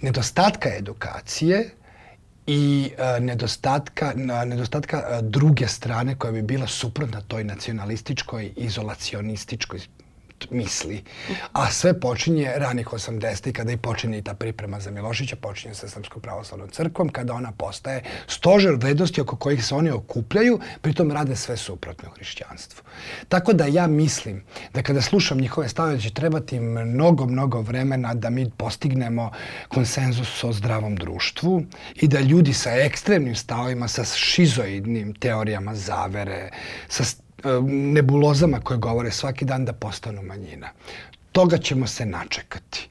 nedostatka 0.00 0.68
edukacije 0.76 1.70
i 2.46 2.90
nedostatka, 3.20 4.12
nedostatka 4.46 5.20
druge 5.22 5.68
strane 5.68 6.14
koja 6.14 6.32
bi 6.32 6.42
bila 6.42 6.66
suprotna 6.66 7.20
toj 7.20 7.44
nacionalističkoj, 7.44 8.52
izolacionističkoj 8.56 9.80
misli. 10.50 11.02
A 11.52 11.70
sve 11.70 12.00
počinje 12.00 12.52
ranih 12.56 12.86
80. 12.86 13.52
kada 13.52 13.72
i 13.72 13.76
počinje 13.76 14.18
i 14.18 14.22
ta 14.22 14.34
priprema 14.34 14.80
za 14.80 14.90
Milošića, 14.90 15.36
počinje 15.36 15.74
sa 15.74 15.88
Srpskom 15.88 16.22
pravoslavnom 16.22 16.68
crkvom, 16.68 17.08
kada 17.08 17.34
ona 17.34 17.52
postaje 17.52 18.02
stožer 18.26 18.74
vrednosti 18.74 19.20
oko 19.20 19.36
kojih 19.36 19.64
se 19.64 19.74
oni 19.74 19.90
okupljaju, 19.90 20.60
pritom 20.80 21.12
rade 21.12 21.36
sve 21.36 21.56
suprotno 21.56 22.10
hrišćanstvu. 22.10 22.82
Tako 23.28 23.52
da 23.52 23.66
ja 23.66 23.86
mislim 23.86 24.44
da 24.74 24.82
kada 24.82 25.00
slušam 25.00 25.38
njihove 25.38 25.68
stave, 25.68 25.94
da 25.94 26.00
će 26.00 26.10
trebati 26.10 26.60
mnogo, 26.60 27.26
mnogo 27.26 27.60
vremena 27.60 28.14
da 28.14 28.30
mi 28.30 28.50
postignemo 28.56 29.30
konsenzus 29.68 30.44
o 30.44 30.52
zdravom 30.52 30.96
društvu 30.96 31.62
i 31.94 32.08
da 32.08 32.20
ljudi 32.20 32.52
sa 32.52 32.70
ekstremnim 32.70 33.34
stavovima, 33.34 33.88
sa 33.88 34.04
šizoidnim 34.04 35.14
teorijama 35.14 35.74
zavere, 35.74 36.50
sa 36.88 37.04
nebulozama 37.68 38.60
koje 38.60 38.78
govore 38.78 39.10
svaki 39.10 39.44
dan 39.44 39.64
da 39.64 39.72
postanu 39.72 40.22
manjina. 40.22 40.68
Toga 41.32 41.58
ćemo 41.58 41.86
se 41.86 42.06
načekati 42.06 42.88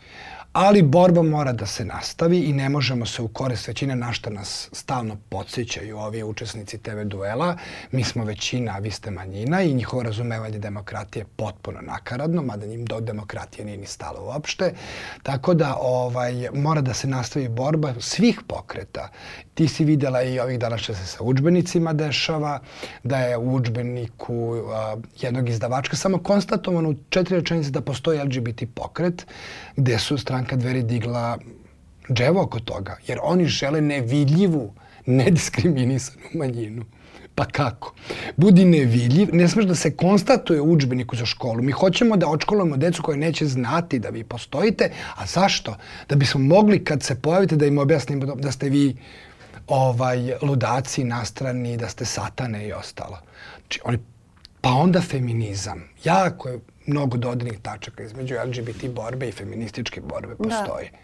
ali 0.56 0.82
borba 0.82 1.24
mora 1.24 1.54
da 1.54 1.66
se 1.66 1.86
nastavi 1.86 2.40
i 2.40 2.54
ne 2.54 2.70
možemo 2.70 3.06
se 3.06 3.22
u 3.22 3.28
korist 3.28 3.68
većine 3.68 3.96
na 3.96 4.14
šta 4.14 4.30
nas 4.30 4.70
stalno 4.72 5.18
podsjećaju 5.30 5.98
ovi 5.98 6.24
učesnici 6.24 6.78
TV 6.78 7.02
duela. 7.04 7.58
Mi 7.92 8.04
smo 8.04 8.24
većina, 8.24 8.76
a 8.76 8.80
vi 8.80 8.92
ste 8.92 9.12
manjina 9.12 9.62
i 9.62 9.74
njihovo 9.74 10.04
razumevanje 10.04 10.60
demokratije 10.60 11.22
je 11.22 11.28
potpuno 11.36 11.82
nakaradno, 11.82 12.42
mada 12.42 12.66
njim 12.66 12.86
do 12.86 13.00
demokratije 13.00 13.66
nije 13.66 13.78
ni 13.78 13.86
stalo 13.86 14.22
uopšte. 14.26 14.74
Tako 15.24 15.54
da 15.54 15.76
ovaj, 15.80 16.50
mora 16.54 16.82
da 16.82 16.94
se 16.94 17.08
nastavi 17.08 17.50
borba 17.50 17.94
svih 18.00 18.40
pokreta. 18.48 19.10
Ti 19.56 19.68
si 19.68 19.86
videla 19.86 20.24
i 20.24 20.40
ovih 20.40 20.60
dana 20.60 20.78
što 20.78 20.94
se 20.94 21.06
sa 21.06 21.24
učbenicima 21.24 21.94
dešava, 21.94 22.60
da 23.04 23.18
je 23.18 23.38
u 23.38 23.56
učbeniku 23.56 24.56
a, 24.74 24.96
jednog 25.22 25.50
izdavačka 25.50 25.96
samo 25.96 26.18
konstatovano 26.18 26.90
u 26.90 26.96
četiri 27.10 27.36
rečenice 27.36 27.72
da 27.72 27.82
postoji 27.82 28.20
LGBT 28.20 28.64
pokret, 28.74 29.26
gde 29.76 30.00
su 30.00 30.18
stranka 30.18 30.56
dveri 30.56 30.84
digla 30.84 31.38
dževo 32.12 32.42
oko 32.42 32.60
toga, 32.60 32.98
jer 33.08 33.20
oni 33.24 33.46
žele 33.46 33.82
nevidljivu, 33.82 34.74
nediskriminisanu 35.06 36.26
manjinu. 36.34 36.86
Pa 37.36 37.46
kako? 37.46 37.94
Budi 38.38 38.66
nevidljiv, 38.66 39.30
ne 39.34 39.48
smeš 39.48 39.66
da 39.66 39.76
se 39.76 39.92
konstatuje 39.96 40.62
u 40.62 40.72
učbeniku 40.72 41.16
za 41.16 41.26
školu. 41.26 41.62
Mi 41.62 41.72
hoćemo 41.72 42.18
da 42.18 42.28
očkolujemo 42.28 42.78
decu 42.78 43.04
koje 43.04 43.18
neće 43.18 43.46
znati 43.46 44.00
da 44.00 44.10
vi 44.10 44.24
postojite, 44.24 44.92
a 45.16 45.26
zašto? 45.26 45.76
Da 46.10 46.16
bismo 46.16 46.42
mogli 46.42 46.84
kad 46.84 47.04
se 47.04 47.16
pojavite 47.16 47.56
da 47.56 47.66
im 47.66 47.78
objasnimo 47.78 48.36
da 48.36 48.52
ste 48.52 48.70
vi 48.70 48.96
ovaj, 49.68 50.34
ludaci, 50.42 51.04
nastrani, 51.04 51.78
da 51.78 51.90
ste 51.90 52.06
satane 52.06 52.68
i 52.68 52.74
ostalo. 52.74 53.20
Znači, 53.58 53.80
oni, 53.84 54.00
pa 54.62 54.70
onda 54.70 55.02
feminizam. 55.02 55.84
Jako 56.06 56.50
je 56.50 56.60
mnogo 56.86 57.18
dodirnih 57.18 57.60
tačaka 57.62 58.04
između 58.04 58.36
LGBT 58.46 58.90
borbe 58.90 59.28
i 59.28 59.32
feminističke 59.32 60.02
borbe 60.02 60.36
da. 60.40 60.44
postoji. 60.44 60.90
Da 60.92 60.98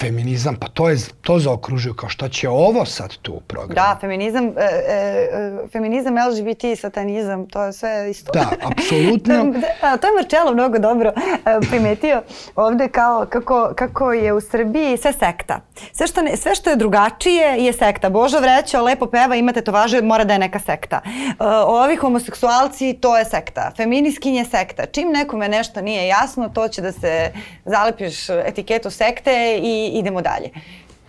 feminizam, 0.00 0.56
pa 0.56 0.68
to 0.68 0.88
je 0.88 0.96
to 1.20 1.38
zaokružio 1.38 1.94
kao 1.94 2.08
šta 2.08 2.28
će 2.28 2.48
ovo 2.48 2.84
sad 2.84 3.16
tu 3.16 3.32
u 3.32 3.40
programu. 3.40 3.74
Da, 3.74 3.98
feminizam, 4.00 4.44
e, 4.46 4.50
e, 4.88 5.68
feminizam, 5.72 6.14
LGBT, 6.14 6.80
satanizam, 6.80 7.46
to 7.46 7.62
je 7.62 7.72
sve 7.72 8.10
isto. 8.10 8.32
Da, 8.32 8.50
apsolutno. 8.62 9.34
da, 9.82 9.96
to 9.96 10.06
je 10.06 10.12
Marčelo 10.14 10.54
mnogo 10.54 10.78
dobro 10.78 11.12
e, 11.46 11.60
primetio 11.68 12.22
ovde 12.56 12.88
kao 12.88 13.26
kako, 13.30 13.72
kako 13.76 14.12
je 14.12 14.32
u 14.32 14.40
Srbiji 14.40 14.96
sve 14.96 15.12
sekta. 15.12 15.60
Sve 15.92 16.06
što, 16.06 16.22
ne, 16.22 16.36
sve 16.36 16.54
što 16.54 16.70
je 16.70 16.76
drugačije 16.76 17.64
je 17.64 17.72
sekta. 17.72 18.10
Božo 18.10 18.40
vrećao, 18.40 18.84
lepo 18.84 19.06
peva, 19.06 19.36
imate 19.36 19.60
to 19.60 19.72
važe, 19.72 20.02
mora 20.02 20.24
da 20.24 20.32
je 20.32 20.38
neka 20.38 20.58
sekta. 20.58 21.00
E, 21.04 21.44
ovi 21.66 21.96
homoseksualci, 21.96 22.98
to 23.00 23.18
je 23.18 23.24
sekta. 23.24 23.70
Feminiskinje 24.18 24.44
sekta. 24.44 24.86
Čim 24.86 25.08
nekome 25.12 25.48
nešto 25.48 25.80
nije 25.80 26.06
jasno, 26.06 26.48
to 26.48 26.68
će 26.68 26.82
da 26.82 26.92
se 26.92 27.32
zalepiš 27.64 28.28
etiketu 28.30 28.90
sekte 28.90 29.60
i 29.62 29.98
idemo 29.98 30.22
dalje. 30.22 30.50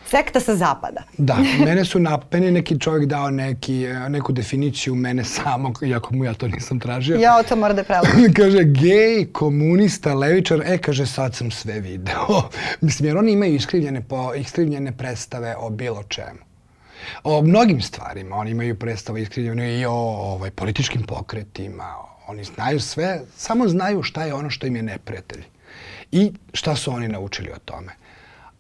Sekta 0.06 0.40
sa 0.40 0.56
zapada. 0.56 1.04
Da, 1.18 1.38
mene 1.66 1.86
su 1.86 2.00
na, 2.00 2.20
meni 2.32 2.52
neki 2.52 2.80
čovjek 2.80 3.06
dao 3.06 3.30
neki, 3.30 3.88
neku 4.10 4.32
definiciju 4.32 4.96
mene 4.96 5.24
samog, 5.24 5.80
iako 5.86 6.16
mu 6.16 6.26
ja 6.26 6.34
to 6.34 6.48
nisam 6.48 6.80
tražio. 6.80 7.18
Ja 7.18 7.44
to 7.44 7.56
mora 7.56 7.74
da 7.74 7.84
prelazim. 7.84 8.34
kaže, 8.40 8.64
gej, 8.64 9.26
komunista, 9.32 10.14
levičar, 10.14 10.62
e, 10.66 10.78
kaže, 10.78 11.06
sad 11.06 11.36
sam 11.36 11.52
sve 11.52 11.80
video. 11.80 12.50
Mislim, 12.82 13.08
jer 13.08 13.18
oni 13.18 13.32
imaju 13.32 13.56
iskrivljene, 13.56 14.02
po, 14.02 14.34
iskrivljene 14.34 14.92
predstave 14.98 15.56
o 15.58 15.70
bilo 15.70 16.04
čemu. 16.04 16.49
O 17.24 17.42
mnogim 17.42 17.82
stvarima. 17.82 18.36
Oni 18.36 18.52
imaju 18.52 18.80
predstave 18.80 19.22
iskrivljene 19.22 19.80
i 19.80 19.86
o 19.86 19.92
ovaj, 19.92 20.52
političkim 20.52 21.04
pokretima. 21.04 21.96
Oni 22.28 22.44
znaju 22.44 22.80
sve, 22.80 23.22
samo 23.36 23.68
znaju 23.68 24.04
šta 24.04 24.26
je 24.26 24.34
ono 24.34 24.50
što 24.50 24.68
im 24.68 24.76
je 24.76 24.84
neprijatelj. 24.84 25.44
I 26.12 26.32
šta 26.54 26.76
su 26.76 26.92
oni 26.92 27.08
naučili 27.08 27.52
o 27.52 27.60
tome. 27.66 27.96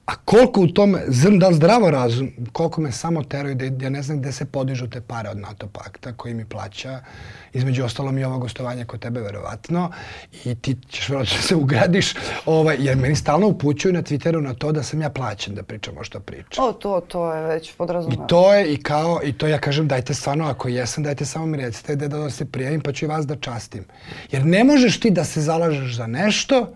A 0.09 0.15
koliko 0.25 0.61
u 0.61 0.67
tome, 0.67 1.03
zrn, 1.07 1.39
da 1.39 1.51
zdravo 1.53 1.91
razum, 1.91 2.31
koliko 2.51 2.81
me 2.81 2.91
samo 2.91 3.23
teraju 3.23 3.55
da 3.55 3.85
ja 3.85 3.89
ne 3.89 4.01
znam 4.01 4.19
gde 4.19 4.31
se 4.31 4.45
podižu 4.45 4.87
te 4.87 5.01
pare 5.01 5.29
od 5.29 5.37
NATO 5.37 5.67
pakta 5.67 6.13
koji 6.13 6.33
mi 6.33 6.45
plaća, 6.45 6.99
između 7.53 7.83
ostalom 7.83 8.17
i 8.17 8.23
ovo 8.23 8.37
gostovanje 8.37 8.85
kod 8.85 8.99
tebe 8.99 9.21
verovatno 9.21 9.91
i 10.45 10.55
ti 10.55 10.77
ćeš 10.89 11.09
verovatno 11.09 11.35
da 11.37 11.41
se 11.41 11.55
ugradiš, 11.55 12.13
ovaj, 12.45 12.77
jer 12.79 12.97
meni 12.97 13.15
stalno 13.15 13.47
upućuju 13.47 13.93
na 13.93 14.01
Twitteru 14.01 14.41
na 14.41 14.53
to 14.53 14.71
da 14.71 14.83
sam 14.83 15.01
ja 15.01 15.09
plaćen 15.09 15.55
da 15.55 15.63
pričam 15.63 15.97
o 15.97 16.03
što 16.03 16.19
pričam. 16.19 16.65
O, 16.65 16.73
to, 16.73 17.01
to 17.07 17.33
je 17.33 17.47
već 17.47 17.73
podrazumeno. 17.73 18.23
I 18.23 18.27
to 18.27 18.53
je 18.53 18.73
i 18.73 18.83
kao, 18.83 19.19
i 19.23 19.33
to 19.33 19.47
ja 19.47 19.57
kažem 19.59 19.87
dajte 19.87 20.13
stvarno, 20.13 20.45
ako 20.45 20.67
jesam, 20.67 21.03
dajte 21.03 21.25
samo 21.25 21.45
mi 21.45 21.57
recite 21.57 21.95
da, 21.95 22.07
da 22.07 22.29
se 22.29 22.45
prijavim 22.45 22.81
pa 22.81 22.91
ću 22.91 23.05
i 23.05 23.07
vas 23.07 23.27
da 23.27 23.35
častim. 23.35 23.85
Jer 24.31 24.45
ne 24.45 24.63
možeš 24.63 24.99
ti 24.99 25.11
da 25.11 25.25
se 25.25 25.41
zalažeš 25.41 25.95
za 25.95 26.07
nešto, 26.07 26.73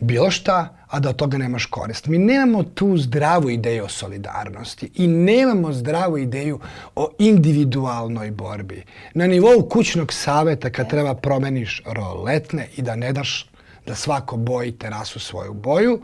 bilo 0.00 0.30
šta, 0.30 0.76
a 0.88 1.00
da 1.00 1.08
od 1.08 1.16
toga 1.16 1.38
nemaš 1.38 1.66
korist. 1.66 2.06
Mi 2.06 2.18
nemamo 2.18 2.62
tu 2.62 2.96
zdravu 2.96 3.50
ideju 3.50 3.84
o 3.84 3.88
solidarnosti 3.88 4.90
i 4.94 5.06
nemamo 5.06 5.72
zdravu 5.72 6.18
ideju 6.18 6.60
o 6.96 7.10
individualnoj 7.18 8.30
borbi. 8.30 8.84
Na 9.14 9.26
nivou 9.26 9.68
kućnog 9.68 10.12
saveta 10.12 10.70
kad 10.70 10.90
treba 10.90 11.14
promeniš 11.14 11.82
roletne 11.86 12.68
i 12.76 12.82
da 12.82 12.96
ne 12.96 13.12
daš 13.12 13.50
da 13.86 13.94
svako 13.94 14.36
boji 14.36 14.72
terasu 14.72 15.20
svoju 15.20 15.54
boju, 15.54 16.00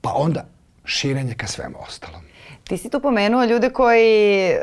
pa 0.00 0.12
onda 0.14 0.46
širenje 0.84 1.34
ka 1.34 1.46
svemu 1.46 1.76
ostalom. 1.88 2.31
Ti 2.68 2.76
si 2.78 2.90
tu 2.90 3.00
pomenuo 3.00 3.44
ljude 3.44 3.70
koji 3.70 4.32
e, 4.42 4.58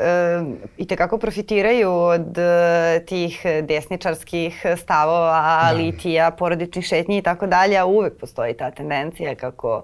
i 0.76 0.86
tekako 0.86 1.18
profitiraju 1.18 1.92
od 1.92 2.38
e, 2.38 3.04
tih 3.06 3.42
desničarskih 3.62 4.66
stavova, 4.76 5.68
da. 5.70 5.76
litija, 5.76 6.30
porodičnih 6.30 6.84
šetnji 6.84 7.18
i 7.18 7.22
tako 7.22 7.46
dalje, 7.46 7.76
a 7.78 7.86
uvek 7.86 8.16
postoji 8.20 8.54
ta 8.54 8.70
tendencija 8.70 9.34
kako 9.34 9.82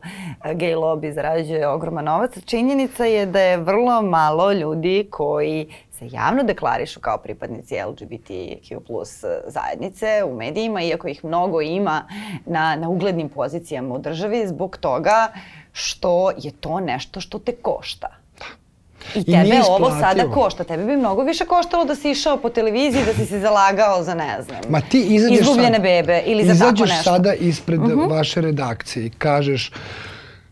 gej 0.54 0.74
lobby 0.74 1.12
zarađuje 1.12 1.68
ogroman 1.68 2.04
novac. 2.04 2.44
Činjenica 2.44 3.04
je 3.04 3.26
da 3.26 3.40
je 3.40 3.56
vrlo 3.56 4.02
malo 4.02 4.52
ljudi 4.52 5.06
koji 5.10 5.68
se 5.98 6.08
javno 6.12 6.42
deklarišu 6.42 7.00
kao 7.00 7.18
pripadnici 7.18 7.74
LGBTQ 7.74 8.80
plus 8.80 9.24
zajednice 9.46 10.24
u 10.24 10.36
medijima, 10.36 10.82
iako 10.82 11.08
ih 11.08 11.24
mnogo 11.24 11.60
ima 11.60 12.08
na, 12.46 12.76
na 12.76 12.88
uglednim 12.88 13.28
pozicijama 13.28 13.94
u 13.94 13.98
državi, 13.98 14.46
zbog 14.46 14.76
toga 14.76 15.28
što 15.72 16.30
je 16.30 16.52
to 16.60 16.80
nešto 16.80 17.20
što 17.20 17.38
te 17.38 17.52
košta. 17.52 18.08
Da. 18.38 18.46
I 19.20 19.24
tebe 19.24 19.56
I 19.56 19.60
ovo 19.68 19.90
sada 19.90 20.30
košta. 20.30 20.64
Tebe 20.64 20.84
bi 20.84 20.96
mnogo 20.96 21.22
više 21.22 21.44
koštalo 21.44 21.84
da 21.84 21.94
si 21.94 22.10
išao 22.10 22.36
po 22.36 22.48
televiziji, 22.48 23.04
da 23.04 23.14
si 23.14 23.26
se 23.26 23.40
zalagao 23.40 24.02
za, 24.02 24.14
ne 24.14 24.42
znam, 24.42 24.60
Ma 24.68 24.80
ti 24.80 25.06
izađeš 25.08 25.40
izgubljene 25.40 25.74
sad, 25.74 25.82
bebe 25.82 26.22
ili 26.26 26.44
za 26.44 26.52
tako 26.54 26.70
nešto. 26.70 26.84
Izađeš 26.84 27.04
sada 27.04 27.34
ispred 27.34 27.80
uh 27.80 27.86
mhm. 27.86 27.98
-huh. 27.98 28.10
vaše 28.10 28.40
redakcije 28.40 29.06
i 29.06 29.10
kažeš 29.10 29.72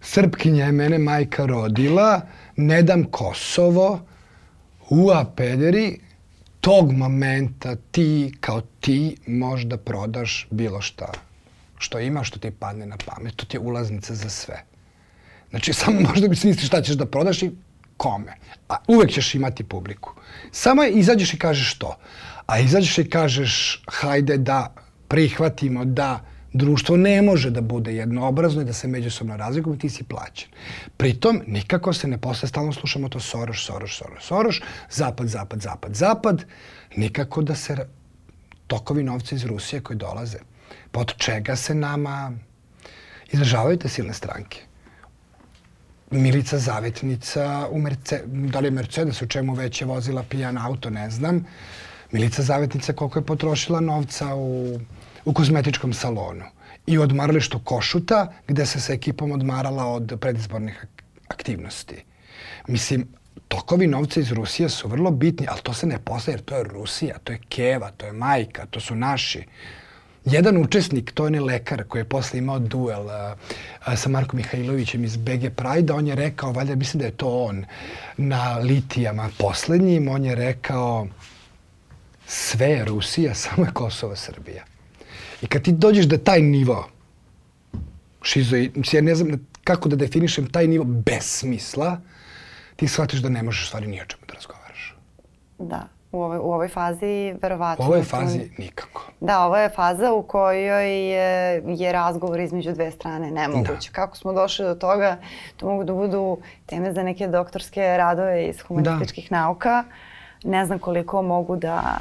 Srpkinja 0.01 0.65
je 0.65 0.73
mene 0.73 0.99
majka 0.99 1.47
rodila, 1.47 2.21
ne 2.57 2.83
dam 2.83 3.05
Kosovo, 3.05 4.01
ua 4.91 5.25
pederi, 5.37 6.01
tog 6.61 6.93
momenta 6.93 7.77
ti 7.91 8.35
kao 8.41 8.61
ti 8.81 9.17
možda 9.27 9.77
prodaš 9.77 10.47
bilo 10.51 10.81
šta 10.81 11.13
što 11.85 12.01
ima, 12.01 12.25
što 12.25 12.39
ti 12.39 12.51
padne 12.51 12.87
na 12.87 12.97
pamet. 13.07 13.37
To 13.37 13.47
ti 13.47 13.57
je 13.57 13.61
ulaznica 13.61 14.15
za 14.15 14.29
sve. 14.29 14.65
Znači, 15.51 15.73
samo 15.81 16.01
možda 16.01 16.29
bi 16.29 16.37
smisli 16.37 16.67
šta 16.67 16.83
ćeš 16.83 16.97
da 16.97 17.07
prodaš 17.07 17.43
i 17.43 17.51
kome. 17.97 18.37
A 18.69 18.77
uvek 18.89 19.11
ćeš 19.11 19.35
imati 19.35 19.65
publiku. 19.65 20.15
Samo 20.53 20.85
izađeš 20.85 21.35
i 21.35 21.39
kažeš 21.39 21.75
to. 21.79 21.97
A 22.47 22.59
izađeš 22.59 22.99
i 22.99 23.11
kažeš, 23.11 23.83
hajde 23.89 24.39
da 24.39 24.75
prihvatimo 25.09 25.85
da 25.85 26.21
društvo 26.55 26.97
ne 26.97 27.23
može 27.23 27.51
da 27.51 27.61
bude 27.61 27.95
jednoobrazno 27.95 28.63
i 28.63 28.65
da 28.65 28.73
se 28.73 28.89
međusobno 28.89 29.37
razlikujemo, 29.37 29.81
ti 29.81 29.91
si 29.91 30.05
plaćen. 30.05 30.49
Pritom, 30.97 31.43
nikako 31.47 31.93
se 31.93 32.09
ne 32.09 32.19
posle, 32.19 32.49
stalno 32.49 32.73
slušamo 32.73 33.09
to 33.09 33.21
Soroš, 33.21 33.67
Soroš, 33.67 33.99
Soroš, 33.99 34.25
Soroš, 34.25 34.63
zapad, 34.91 35.29
zapad, 35.29 35.61
zapad, 35.61 35.95
zapad, 35.95 36.45
nikako 36.97 37.43
da 37.43 37.55
se 37.55 37.77
tokovi 38.67 39.03
novca 39.03 39.35
iz 39.35 39.45
Rusije 39.45 39.81
koji 39.81 39.97
dolaze, 39.97 40.39
pod 40.91 41.15
čega 41.17 41.57
se 41.57 41.75
nama 41.75 42.33
izražavaju 43.33 43.79
te 43.79 43.89
silne 43.89 44.15
stranke. 44.15 44.61
Milica 46.11 46.59
Zavetnica 46.59 47.69
u 47.71 47.79
Merce, 47.79 48.23
da 48.27 48.61
li 48.61 48.67
je 48.67 48.71
Mercedes, 48.71 49.23
u 49.23 49.27
čemu 49.27 49.55
već 49.55 49.81
je 49.81 49.87
vozila 49.87 50.23
pijan 50.23 50.59
auto, 50.59 50.91
ne 50.91 51.11
znam. 51.11 51.45
Milica 52.13 52.43
Zavetnica 52.43 52.93
koliko 52.93 53.19
je 53.19 53.27
potrošila 53.27 53.81
novca 53.81 54.35
u 54.35 54.79
u 55.25 55.33
kozmetičkom 55.33 55.93
salonu 55.93 56.45
i 56.87 56.99
u 56.99 57.03
odmaralištu 57.03 57.59
Košuta 57.59 58.33
gde 58.49 58.67
se 58.67 58.81
sa 58.81 58.93
ekipom 58.93 59.33
odmarala 59.33 59.87
od 59.87 60.19
predizbornih 60.21 60.87
aktivnosti. 61.29 62.05
Mislim, 62.69 63.07
tokovi 63.49 63.87
novca 63.87 64.21
iz 64.21 64.33
Rusije 64.33 64.69
su 64.69 64.89
vrlo 64.89 65.11
bitni, 65.11 65.47
ali 65.51 65.61
to 65.63 65.75
se 65.75 65.87
ne 65.87 65.99
postaje 65.99 66.33
jer 66.33 66.43
to 66.43 66.57
je 66.57 66.65
Rusija, 66.65 67.19
to 67.25 67.33
je 67.33 67.41
Keva, 67.49 67.91
to 67.91 68.07
je 68.07 68.13
majka, 68.13 68.67
to 68.67 68.81
su 68.81 68.95
naši. 68.95 69.45
Jedan 70.25 70.57
učesnik, 70.57 71.13
to 71.13 71.25
je 71.25 71.31
ne 71.31 71.41
lekar 71.41 71.85
koji 71.89 72.01
je 72.01 72.09
posle 72.09 72.39
imao 72.39 72.59
duel 72.59 73.11
a, 73.11 73.37
a, 73.85 73.97
sa 73.97 74.09
Markom 74.09 74.37
Mihajlovićem 74.37 75.05
iz 75.05 75.17
BG 75.17 75.51
Pride, 75.57 75.93
on 75.93 76.07
je 76.07 76.15
rekao, 76.15 76.53
valjda 76.53 76.75
mislim 76.75 76.99
da 77.01 77.07
je 77.07 77.17
to 77.17 77.45
on, 77.45 77.65
na 78.17 78.59
litijama 78.59 79.31
poslednjim, 79.39 80.09
on 80.09 80.25
je 80.25 80.35
rekao 80.35 81.07
sve 82.27 82.67
je 82.67 82.85
Rusija, 82.85 83.35
samo 83.45 83.67
je 83.67 83.73
Kosovo 83.73 84.17
Srbija. 84.17 84.65
I 85.43 85.47
kad 85.47 85.63
ti 85.63 85.73
dođeš 85.73 86.07
da 86.07 86.19
taj 86.19 86.41
nivo 86.41 86.89
šizo, 88.23 88.57
ja 88.93 89.03
ne 89.03 89.15
znam 89.15 89.47
kako 89.65 89.89
da 89.89 89.97
definišem 89.97 90.47
taj 90.47 90.67
nivo 90.67 90.85
besmisla, 90.85 92.01
ti 92.77 92.89
shvatiš 92.89 93.21
da 93.21 93.29
ne 93.29 93.43
možeš 93.43 93.69
stvari 93.69 93.87
ni 93.87 94.01
o 94.01 94.05
čemu 94.05 94.23
da 94.29 94.35
razgovaraš. 94.35 94.97
Da. 95.59 95.89
U 96.13 96.23
ovoj, 96.23 96.39
u 96.39 96.53
ovoj 96.53 96.69
fazi 96.69 97.35
verovatno... 97.43 97.85
U 97.85 97.89
ovoj 97.89 98.03
fazi 98.03 98.51
nikako. 98.59 99.03
Da, 99.21 99.45
ovo 99.45 99.57
je 99.57 99.69
faza 99.69 100.13
u 100.13 100.23
kojoj 100.23 101.13
je, 101.13 101.63
je 101.67 101.93
razgovor 101.93 102.41
između 102.41 102.73
dve 102.73 102.91
strane 102.91 103.31
nemoguće. 103.31 103.91
Da. 103.91 103.93
Kako 103.93 104.17
smo 104.17 104.33
došli 104.33 104.65
do 104.65 104.75
toga, 104.75 105.19
to 105.57 105.67
mogu 105.67 105.85
da 105.85 105.93
budu 105.93 106.39
teme 106.67 106.93
za 106.93 107.03
neke 107.03 107.29
doktorske 107.29 107.97
radove 107.97 108.47
iz 108.47 108.61
humanističkih 108.61 109.31
da. 109.31 109.37
nauka. 109.37 109.85
Ne 110.45 110.67
znam 110.67 110.79
koliko 110.79 111.23
mogu 111.23 111.57
da 111.57 111.99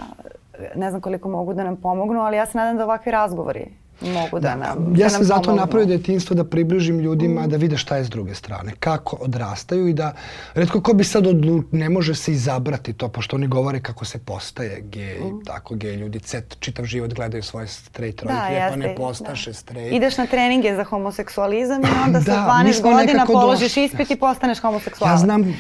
ne 0.76 0.90
znam 0.90 1.02
koliko 1.02 1.30
mogu 1.30 1.54
da 1.54 1.64
nam 1.64 1.76
pomognu, 1.76 2.20
ali 2.20 2.38
ja 2.38 2.46
se 2.46 2.58
nadam 2.58 2.78
da 2.78 2.84
ovakvi 2.84 3.12
razgovori 3.12 3.66
mogu 4.02 4.40
da, 4.40 4.50
da 4.50 4.56
nam 4.56 4.96
Ja 4.98 5.04
da 5.04 5.10
sam 5.10 5.24
zato 5.24 5.56
napravio 5.56 5.98
detinstvo 5.98 6.36
da 6.36 6.44
približim 6.44 7.00
ljudima 7.00 7.42
mm. 7.42 7.50
da 7.50 7.58
vide 7.58 7.78
šta 7.78 7.98
je 7.98 8.04
s 8.04 8.10
druge 8.10 8.36
strane, 8.36 8.72
kako 8.80 9.18
odrastaju 9.22 9.88
i 9.88 9.94
da 9.94 10.14
redko 10.54 10.82
ko 10.82 10.94
bi 10.94 11.04
sad 11.04 11.28
odlu, 11.28 11.64
ne 11.72 11.90
može 11.90 12.16
se 12.16 12.32
izabrati 12.32 12.94
to, 12.94 13.08
pošto 13.08 13.36
oni 13.36 13.48
govore 13.48 13.80
kako 13.80 14.06
se 14.06 14.20
postaje 14.20 14.82
gej, 14.82 15.20
mm. 15.20 15.46
tako 15.46 15.76
gej 15.76 15.96
ljudi 15.96 16.20
cet, 16.20 16.60
čitav 16.60 16.86
život 16.86 17.14
gledaju 17.14 17.44
svoje 17.44 17.68
straight 17.68 18.24
roditelje, 18.24 18.60
da, 18.60 18.70
pa 18.70 18.76
ne 18.76 18.96
postaše 18.96 19.50
da. 19.50 19.54
straight. 19.54 19.96
Ideš 19.96 20.18
na 20.18 20.26
treninge 20.26 20.76
za 20.76 20.84
homoseksualizam 20.84 21.82
i 21.82 21.88
onda 22.06 22.20
da, 22.26 22.26
sa 22.26 22.32
12 22.32 22.82
godina 22.82 23.26
položiš 23.26 23.68
došli. 23.68 23.84
ispit 23.84 24.12
i 24.12 24.16
postaneš 24.16 24.60
homoseksualac. 24.60 25.14
Ja 25.14 25.26
znam 25.26 25.54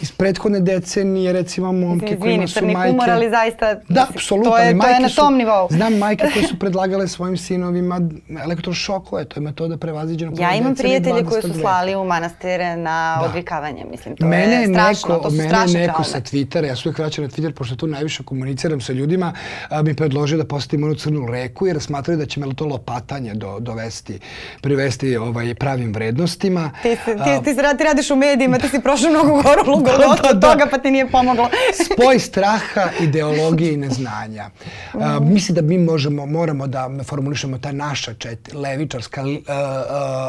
iz 0.00 0.12
prethodne 0.12 0.60
decenije, 0.60 1.32
recimo 1.32 1.72
momke 1.72 2.06
Izvini, 2.06 2.20
kojima 2.20 2.46
su 2.46 2.66
majke... 2.66 2.90
humor, 2.90 3.10
ali 3.10 3.30
zaista... 3.30 3.74
Da, 3.88 4.06
apsolutno. 4.14 4.50
To 4.50 4.58
je, 4.58 4.78
to 4.78 4.86
je 4.86 5.00
na 5.00 5.08
tom 5.08 5.36
nivou. 5.36 5.68
Znam 5.70 5.98
majke 5.98 6.26
koje 6.32 6.46
su 6.46 6.58
predlagale 6.58 7.08
svojim 7.08 7.36
sinovima 7.36 8.00
elektrošokove, 8.44 9.24
to 9.24 9.40
je 9.40 9.44
metoda 9.44 9.76
prevaziđena. 9.76 10.32
Ja 10.38 10.54
imam 10.54 10.74
prijatelje 10.74 11.24
koji 11.24 11.42
su 11.42 11.60
slali 11.60 11.94
u 11.94 12.04
manastire 12.04 12.76
na 12.76 13.16
da. 13.20 13.26
odvikavanje, 13.26 13.84
mislim, 13.90 14.16
to 14.16 14.26
mene 14.26 14.54
je 14.54 14.66
strašno, 14.66 15.14
neko, 15.14 15.22
to 15.22 15.30
su 15.30 15.36
mene 15.36 15.50
neko 15.50 16.02
traume. 16.02 16.04
sa 16.04 16.20
Twittera, 16.20 16.64
ja 16.64 16.76
su 16.76 16.88
uvijek 16.88 16.98
vraćam 16.98 17.24
na 17.24 17.30
Twitter, 17.30 17.52
pošto 17.52 17.76
tu 17.76 17.86
najviše 17.86 18.22
komuniciram 18.22 18.80
sa 18.80 18.92
ljudima, 18.92 19.32
a, 19.68 19.82
mi 19.82 19.94
predložio 19.96 20.38
da 20.38 20.44
postavim 20.44 20.84
onu 20.84 20.94
crnu 20.94 21.26
reku, 21.26 21.66
jer 21.66 21.80
smatraju 21.80 22.18
da 22.18 22.26
će 22.26 22.40
me 22.40 22.54
to 22.54 22.66
lopatanje 22.66 23.34
do, 23.34 23.60
dovesti, 23.60 24.18
privesti 24.60 25.16
ovaj, 25.16 25.54
pravim 25.54 25.92
vrednostima. 25.92 26.70
Ti, 26.82 26.96
ti, 27.04 27.12
ti, 27.12 27.44
ti, 27.44 27.56
ti 27.78 27.84
radiš 27.84 28.10
u 28.10 28.16
medijima, 28.16 28.58
ti 28.58 28.68
si 28.68 28.80
prošao 28.80 29.10
mnogo 29.10 29.42
goru 29.42 29.63
lugodotu 29.66 30.22
da, 30.22 30.28
da, 30.28 30.32
da. 30.32 30.50
toga 30.50 30.66
pa 30.70 30.78
ti 30.78 30.90
nije 30.90 31.10
pomoglo. 31.10 31.48
Spoj 31.84 32.18
straha, 32.18 32.88
ideologije 33.00 33.74
i 33.74 33.76
neznanja. 33.76 34.50
Uh, 34.94 35.02
mislim 35.20 35.54
da 35.54 35.62
mi 35.62 35.78
možemo, 35.78 36.26
moramo 36.26 36.66
da 36.66 36.90
formulišemo 37.04 37.58
ta 37.58 37.72
naša 37.72 38.14
četiri, 38.14 38.56
levičarska, 38.56 39.22
uh, 39.22 39.28
uh, 39.28 39.44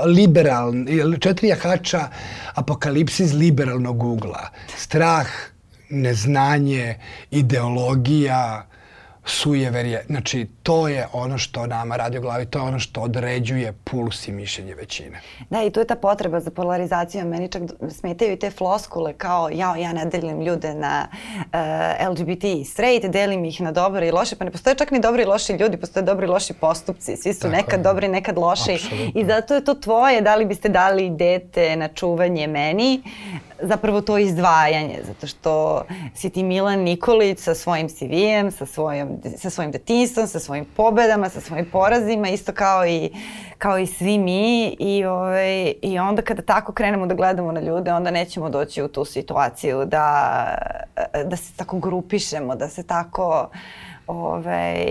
liberal, 0.05 0.73
četiri 1.19 1.47
jahača 1.47 2.07
apokalipsis 2.53 3.33
liberalnog 3.33 4.03
ugla. 4.03 4.49
Strah, 4.77 5.27
neznanje, 5.89 6.95
ideologija, 7.31 8.65
sujeverje. 9.26 10.03
Znači, 10.07 10.47
to 10.63 10.88
je 10.88 11.07
ono 11.13 11.38
što 11.38 11.67
nama 11.67 11.95
radi 11.95 12.17
u 12.17 12.21
glavi, 12.21 12.45
to 12.45 12.59
je 12.59 12.63
ono 12.63 12.80
što 12.80 13.01
određuje 13.01 13.73
puls 13.84 14.28
i 14.28 14.32
mišljenje 14.32 14.76
većine. 14.76 15.21
Da, 15.49 15.63
i 15.63 15.71
tu 15.71 15.80
je 15.80 15.88
ta 15.88 15.95
potreba 15.95 16.39
za 16.39 16.51
polarizacijom. 16.51 17.28
Meni 17.28 17.51
čak 17.51 17.61
smetaju 17.89 18.34
i 18.34 18.39
te 18.39 18.51
floskule 18.51 19.13
kao 19.13 19.49
ja, 19.53 19.76
ja 19.76 19.93
ne 19.93 20.05
delim 20.05 20.41
ljude 20.41 20.73
na 20.73 21.07
uh, 21.09 22.09
LGBT 22.11 22.43
i 22.43 22.65
straight, 22.65 23.11
delim 23.11 23.45
ih 23.45 23.61
na 23.61 23.71
dobre 23.71 24.07
i 24.07 24.11
loše. 24.11 24.36
Pa 24.36 24.45
ne 24.45 24.51
postoje 24.51 24.76
čak 24.76 24.91
ni 24.91 24.99
dobri 24.99 25.23
i 25.23 25.26
loši 25.26 25.53
ljudi, 25.53 25.78
postoje 25.78 26.03
dobri 26.03 26.26
i 26.26 26.30
loši 26.30 26.53
postupci. 26.53 27.17
Svi 27.17 27.34
su 27.34 27.39
Tako 27.39 27.55
nekad 27.55 27.80
je. 27.80 27.84
dobri, 27.84 28.07
nekad 28.07 28.38
loši. 28.38 28.73
Absolutno. 28.73 29.21
I 29.21 29.26
zato 29.26 29.55
je 29.55 29.65
to 29.65 29.73
tvoje, 29.73 30.21
da 30.21 30.36
li 30.36 30.45
biste 30.45 30.69
dali 30.69 31.09
dete 31.09 31.76
na 31.76 31.88
čuvanje 31.88 32.47
meni, 32.47 33.01
zapravo 33.61 34.01
to 34.01 34.17
izdvajanje, 34.17 34.99
zato 35.07 35.28
što 35.28 35.84
si 36.15 36.30
ti 36.30 36.43
Milan 36.43 36.80
Nikolić 36.80 37.39
sa 37.39 37.55
svojim 37.55 37.89
CV-em, 37.89 38.51
sa, 38.51 38.65
svojom, 38.65 39.14
sa 39.38 39.49
svojim 39.49 39.72
detinstvom, 39.72 40.28
sa 40.28 40.39
svojim 40.39 40.66
pobedama, 40.78 41.30
sa 41.30 41.41
svojim 41.41 41.66
porazima, 41.72 42.30
isto 42.30 42.51
kao 42.53 42.88
i, 42.88 43.09
kao 43.57 43.78
i 43.80 43.88
svi 43.88 44.18
mi 44.18 44.76
i, 44.80 45.05
ovaj, 45.05 45.74
i 45.82 45.99
onda 45.99 46.22
kada 46.22 46.41
tako 46.41 46.74
krenemo 46.74 47.07
da 47.07 47.16
gledamo 47.16 47.51
na 47.51 47.61
ljude, 47.61 47.93
onda 47.93 48.11
nećemo 48.11 48.49
doći 48.49 48.84
u 48.84 48.88
tu 48.88 49.05
situaciju 49.05 49.86
da, 49.86 50.57
da 51.26 51.36
se 51.36 51.53
tako 51.55 51.80
grupišemo, 51.80 52.55
da 52.55 52.70
se 52.70 52.84
tako 52.84 53.49
ovaj, 54.07 54.86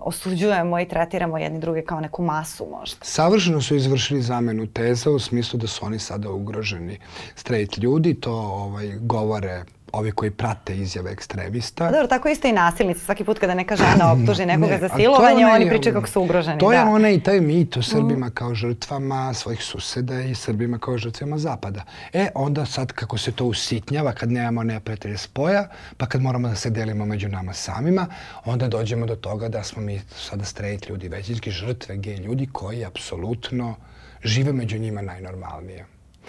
osuđujemo 0.00 0.80
i 0.80 0.88
tretiramo 0.88 1.38
jedni 1.38 1.60
druge 1.60 1.82
kao 1.82 2.00
neku 2.00 2.22
masu 2.22 2.66
možda. 2.70 2.96
Savršeno 3.02 3.60
su 3.60 3.76
izvršili 3.76 4.22
zamenu 4.22 4.66
teza 4.66 5.10
u 5.10 5.18
smislu 5.18 5.58
da 5.58 5.66
su 5.66 5.86
oni 5.86 5.98
sada 5.98 6.30
ugroženi 6.30 6.98
straight 7.34 7.78
ljudi, 7.78 8.14
to 8.14 8.32
ovaj, 8.32 8.96
govore 9.00 9.64
ovi 9.92 10.12
koji 10.12 10.30
prate 10.30 10.76
izjave 10.76 11.12
ekstremista. 11.12 11.84
Pa 11.84 11.90
dobro, 11.90 12.06
tako 12.06 12.28
isto 12.28 12.48
i 12.48 12.52
nasilnici. 12.52 13.00
Svaki 13.00 13.24
put 13.24 13.38
kada 13.38 13.54
neka 13.54 13.76
žena 13.76 14.12
optuži 14.12 14.46
nekoga 14.46 14.72
ne, 14.72 14.78
za 14.78 14.88
silovanje, 14.96 15.46
oni 15.46 15.68
pričaju 15.68 15.94
kako 15.94 16.08
su 16.08 16.22
ugroženi. 16.22 16.58
To 16.58 16.70
da. 16.70 16.76
je 16.76 16.82
onaj 16.82 17.20
taj 17.22 17.40
mit 17.40 17.76
o 17.76 17.82
Srbima 17.82 18.26
mm. 18.26 18.30
kao 18.30 18.54
žrtvama 18.54 19.34
svojih 19.34 19.62
suseda 19.62 20.20
i 20.20 20.34
Srbima 20.34 20.78
kao 20.78 20.98
žrtvama 20.98 21.38
Zapada. 21.38 21.84
E, 22.12 22.28
onda 22.34 22.66
sad 22.66 22.92
kako 22.92 23.18
se 23.18 23.32
to 23.32 23.44
usitnjava, 23.44 24.12
kad 24.12 24.32
nemamo 24.32 24.62
neprijatelje 24.62 25.18
spoja, 25.18 25.68
pa 25.96 26.06
kad 26.06 26.22
moramo 26.22 26.48
da 26.48 26.54
se 26.54 26.70
delimo 26.70 27.06
među 27.06 27.28
nama 27.28 27.52
samima, 27.52 28.06
onda 28.44 28.68
dođemo 28.68 29.06
do 29.06 29.16
toga 29.16 29.48
da 29.48 29.62
smo 29.62 29.82
mi 29.82 30.00
sada 30.16 30.44
straight 30.44 30.88
ljudi, 30.88 31.08
većinski 31.08 31.50
žrtve, 31.50 31.96
gej 31.96 32.16
ljudi 32.16 32.48
koji 32.52 32.84
apsolutno 32.84 33.76
žive 34.24 34.52
među 34.52 34.78
njima 34.78 35.02
najnormalnije. 35.02 35.86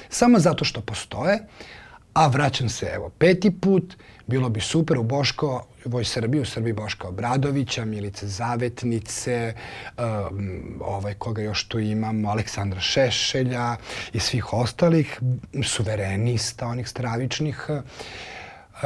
Samo 0.10 0.40
zato 0.40 0.66
što 0.66 0.82
postoje, 0.82 1.40
A 2.14 2.28
vraćam 2.28 2.70
se, 2.70 2.92
evo, 2.94 3.10
peti 3.10 3.52
put, 3.52 3.96
bilo 4.28 4.50
bi 4.50 4.62
super 4.62 4.98
u 4.98 5.04
Boško, 5.04 5.66
Voj 5.86 6.06
Srbiji, 6.06 6.42
u 6.42 6.46
Srbiji 6.46 6.74
Boška 6.74 7.08
Obradovića, 7.08 7.86
Milice 7.86 8.28
Zavetnice, 8.28 9.54
um, 9.98 10.62
ovaj, 10.82 11.14
koga 11.14 11.42
još 11.42 11.64
tu 11.64 11.80
imamo, 11.80 12.30
Aleksandra 12.30 12.80
Šešelja 12.80 13.76
i 14.14 14.20
svih 14.20 14.54
ostalih, 14.54 15.20
suverenista, 15.64 16.68
onih 16.68 16.90
stravičnih. 16.90 17.66
Uh, 17.70 17.80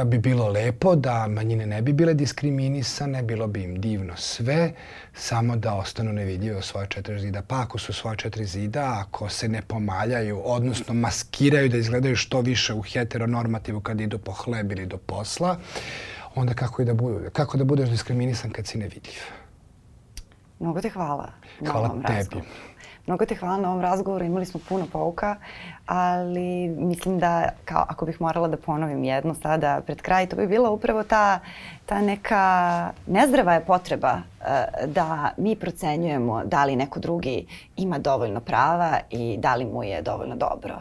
bi 0.04 0.18
bilo 0.18 0.48
lepo 0.48 0.96
da 0.96 1.26
manjine 1.28 1.66
ne 1.66 1.82
bi 1.82 1.92
bile 1.92 2.14
diskriminisane, 2.14 3.22
bilo 3.22 3.46
bi 3.46 3.62
im 3.62 3.80
divno 3.80 4.16
sve, 4.16 4.72
samo 5.14 5.56
da 5.56 5.74
ostanu 5.74 6.12
nevidljive 6.12 6.56
u 6.56 6.62
svoje 6.62 6.86
četiri 6.86 7.20
zida. 7.20 7.42
Pa 7.42 7.60
ako 7.60 7.78
su 7.78 7.92
svoje 7.92 8.16
četiri 8.16 8.44
zida, 8.44 9.04
ako 9.06 9.28
se 9.28 9.48
ne 9.48 9.62
pomaljaju, 9.62 10.42
odnosno 10.44 10.94
maskiraju 10.94 11.68
da 11.68 11.76
izgledaju 11.76 12.16
što 12.16 12.40
više 12.40 12.74
u 12.74 12.82
heteronormativu 12.82 13.80
kad 13.80 14.00
idu 14.00 14.18
po 14.18 14.32
hleb 14.32 14.72
ili 14.72 14.86
do 14.86 14.96
posla, 14.96 15.56
onda 16.34 16.54
kako, 16.54 16.82
i 16.82 16.84
da, 16.84 16.94
budu, 16.94 17.20
kako 17.32 17.58
da 17.58 17.64
budeš 17.64 17.88
diskriminisan 17.88 18.50
kad 18.50 18.66
si 18.66 18.78
nevidljiv? 18.78 19.20
Mnogo 20.58 20.80
te 20.80 20.88
hvala. 20.88 21.32
Hvala 21.66 21.88
tebi. 21.88 22.14
Razgovoru. 22.14 22.46
Mnogo 23.06 23.26
te 23.26 23.34
hvala 23.34 23.56
na 23.56 23.68
ovom 23.68 23.80
razgovoru, 23.80 24.24
imali 24.24 24.46
smo 24.46 24.60
puno 24.68 24.86
pouka, 24.92 25.36
ali 25.86 26.68
mislim 26.68 27.18
da 27.18 27.48
kao 27.64 27.84
ako 27.88 28.06
bih 28.06 28.20
morala 28.20 28.48
da 28.48 28.56
ponovim 28.56 29.04
jednu 29.04 29.34
sada 29.42 29.80
pred 29.86 30.02
kraj, 30.02 30.26
to 30.26 30.36
bi 30.36 30.46
bila 30.46 30.70
upravo 30.70 31.02
ta, 31.02 31.38
ta 31.86 32.00
neka 32.00 32.90
nezdrava 33.06 33.54
je 33.54 33.64
potreba 33.64 34.18
da 34.86 35.30
mi 35.36 35.56
procenjujemo 35.56 36.44
da 36.44 36.64
li 36.64 36.76
neko 36.76 37.00
drugi 37.00 37.46
ima 37.76 37.98
dovoljno 37.98 38.40
prava 38.40 38.98
i 39.10 39.36
da 39.38 39.54
li 39.54 39.64
mu 39.64 39.82
je 39.82 40.02
dovoljno 40.02 40.36
dobro. 40.36 40.74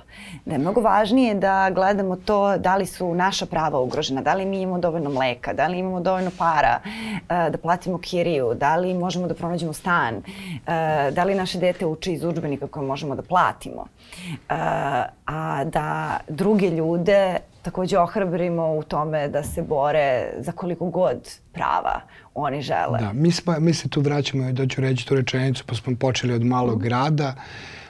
Da 0.46 0.54
je 0.54 0.60
mnogo 0.60 0.82
važnije 0.82 1.36
da 1.36 1.70
gledamo 1.70 2.16
to 2.16 2.58
da 2.58 2.76
li 2.76 2.86
su 2.86 3.14
naša 3.14 3.46
prava 3.46 3.80
ugrožena, 3.80 4.22
da 4.22 4.34
li 4.34 4.46
mi 4.46 4.62
imamo 4.62 4.80
dovoljno 4.80 5.10
mleka, 5.10 5.54
da 5.54 5.68
li 5.68 5.80
imamo 5.80 6.00
dovoljno 6.00 6.32
para 6.38 6.80
uh, 6.84 7.52
da 7.52 7.58
platimo 7.58 7.98
kiriju, 7.98 8.54
da 8.54 8.76
li 8.76 8.94
možemo 8.94 9.28
da 9.28 9.34
pronađemo 9.34 9.74
stan, 9.74 10.16
uh, 10.16 10.24
da 11.14 11.24
li 11.24 11.36
naše 11.36 11.60
dete 11.60 11.86
uči 11.86 12.14
iz 12.14 12.24
učbenika 12.24 12.68
koje 12.68 12.88
možemo 12.88 13.16
da 13.16 13.22
platimo. 13.22 13.86
A 15.28 15.64
da 15.64 16.20
druge 16.28 16.70
ljude 16.70 17.38
takođe 17.66 18.00
ohrabrimo 18.00 18.74
u 18.74 18.84
tome 18.84 19.28
da 19.30 19.44
se 19.44 19.62
bore 19.62 20.34
za 20.40 20.52
koliko 20.52 20.86
god 20.86 21.18
prava 21.54 22.02
oni 22.34 22.62
žele. 22.62 23.00
Da, 23.00 23.14
mi, 23.14 23.32
smo, 23.32 23.56
mi 23.60 23.74
se 23.74 23.90
tu 23.90 24.02
vraćamo, 24.02 24.52
da 24.52 24.68
ću 24.68 24.82
reći 24.82 25.08
tu 25.08 25.16
rečenicu, 25.16 25.64
pa 25.68 25.76
smo 25.76 25.96
počeli 25.96 26.34
od 26.34 26.44
malog 26.46 26.84
grada, 26.84 27.34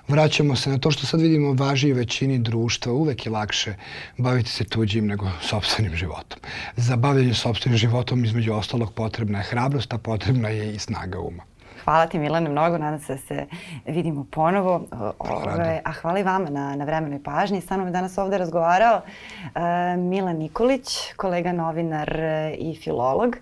vraćamo 0.07 0.55
se 0.55 0.69
na 0.69 0.77
to 0.77 0.91
što 0.91 1.05
sad 1.05 1.21
vidimo 1.21 1.53
važi 1.53 1.91
u 1.91 1.95
većini 1.95 2.39
društva. 2.39 2.93
Uvek 2.93 3.25
je 3.25 3.31
lakše 3.31 3.75
baviti 4.17 4.49
se 4.49 4.63
tuđim 4.63 5.07
nego 5.07 5.29
sobstvenim 5.41 5.95
životom. 5.95 6.39
Za 6.75 6.95
bavljanje 6.95 7.33
sobstvenim 7.33 7.77
životom 7.77 8.25
između 8.25 8.53
ostalog 8.53 8.93
potrebna 8.93 9.37
je 9.37 9.45
hrabrost, 9.45 9.93
a 9.93 9.97
potrebna 9.97 10.49
je 10.49 10.73
i 10.73 10.79
snaga 10.79 11.19
uma. 11.19 11.43
Hvala 11.85 12.07
ti 12.07 12.19
Milane 12.19 12.49
mnogo, 12.49 12.77
nadam 12.77 12.99
se 12.99 13.13
da 13.13 13.17
se 13.17 13.45
vidimo 13.85 14.25
ponovo. 14.31 14.81
Ove, 15.19 15.81
a 15.85 15.91
hvala 15.91 16.19
i 16.19 16.23
vama 16.23 16.49
na, 16.49 16.75
na 16.75 16.85
vremenoj 16.85 17.23
pažnji. 17.23 17.61
Sa 17.61 17.75
mnom 17.75 17.87
je 17.87 17.91
danas 17.91 18.17
ovde 18.17 18.37
razgovarao 18.37 18.95
uh, 18.97 19.61
Milan 19.97 20.37
Nikolić, 20.37 21.13
kolega 21.17 21.51
novinar 21.51 22.19
i 22.57 22.75
filolog. 22.83 23.35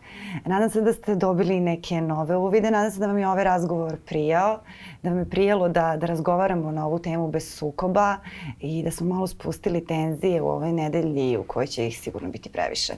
Nadam 0.46 0.70
se 0.70 0.82
da 0.82 0.94
ste 0.94 1.16
dobili 1.16 1.60
neke 1.60 2.02
nove 2.02 2.38
uvide, 2.38 2.72
nadam 2.72 2.92
se 2.92 3.00
da 3.00 3.08
vam 3.08 3.18
je 3.18 3.28
ovaj 3.28 3.44
razgovor 3.44 3.98
prijao, 4.06 4.60
da 5.04 5.10
vam 5.10 5.20
je 5.20 5.30
prijalo 5.30 5.70
da, 5.70 5.98
da 5.98 6.06
razgovaramo 6.06 6.72
na 6.72 6.86
ovu 6.86 7.00
temu 7.00 7.28
bez 7.28 7.56
sukoba 7.56 8.18
i 8.60 8.84
da 8.84 8.92
smo 8.92 9.08
malo 9.08 9.28
spustili 9.28 9.86
tenzije 9.86 10.42
u 10.42 10.48
ovoj 10.48 10.72
nedelji 10.72 11.38
u 11.38 11.44
kojoj 11.44 11.68
će 11.68 11.88
ih 11.88 12.00
sigurno 12.00 12.30
biti 12.30 12.50
previše. 12.50 12.94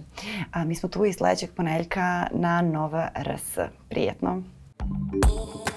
A 0.51 0.63
mi 0.63 0.75
smo 0.75 0.89
tu 0.89 1.05
i 1.05 1.13
sledećeg 1.13 1.49
poneljka 1.55 2.27
na 2.31 2.61
Nova 2.61 3.09
RS. 3.15 3.57
Prijetno! 3.89 4.54
Thank 4.87 5.25
you. 5.25 5.74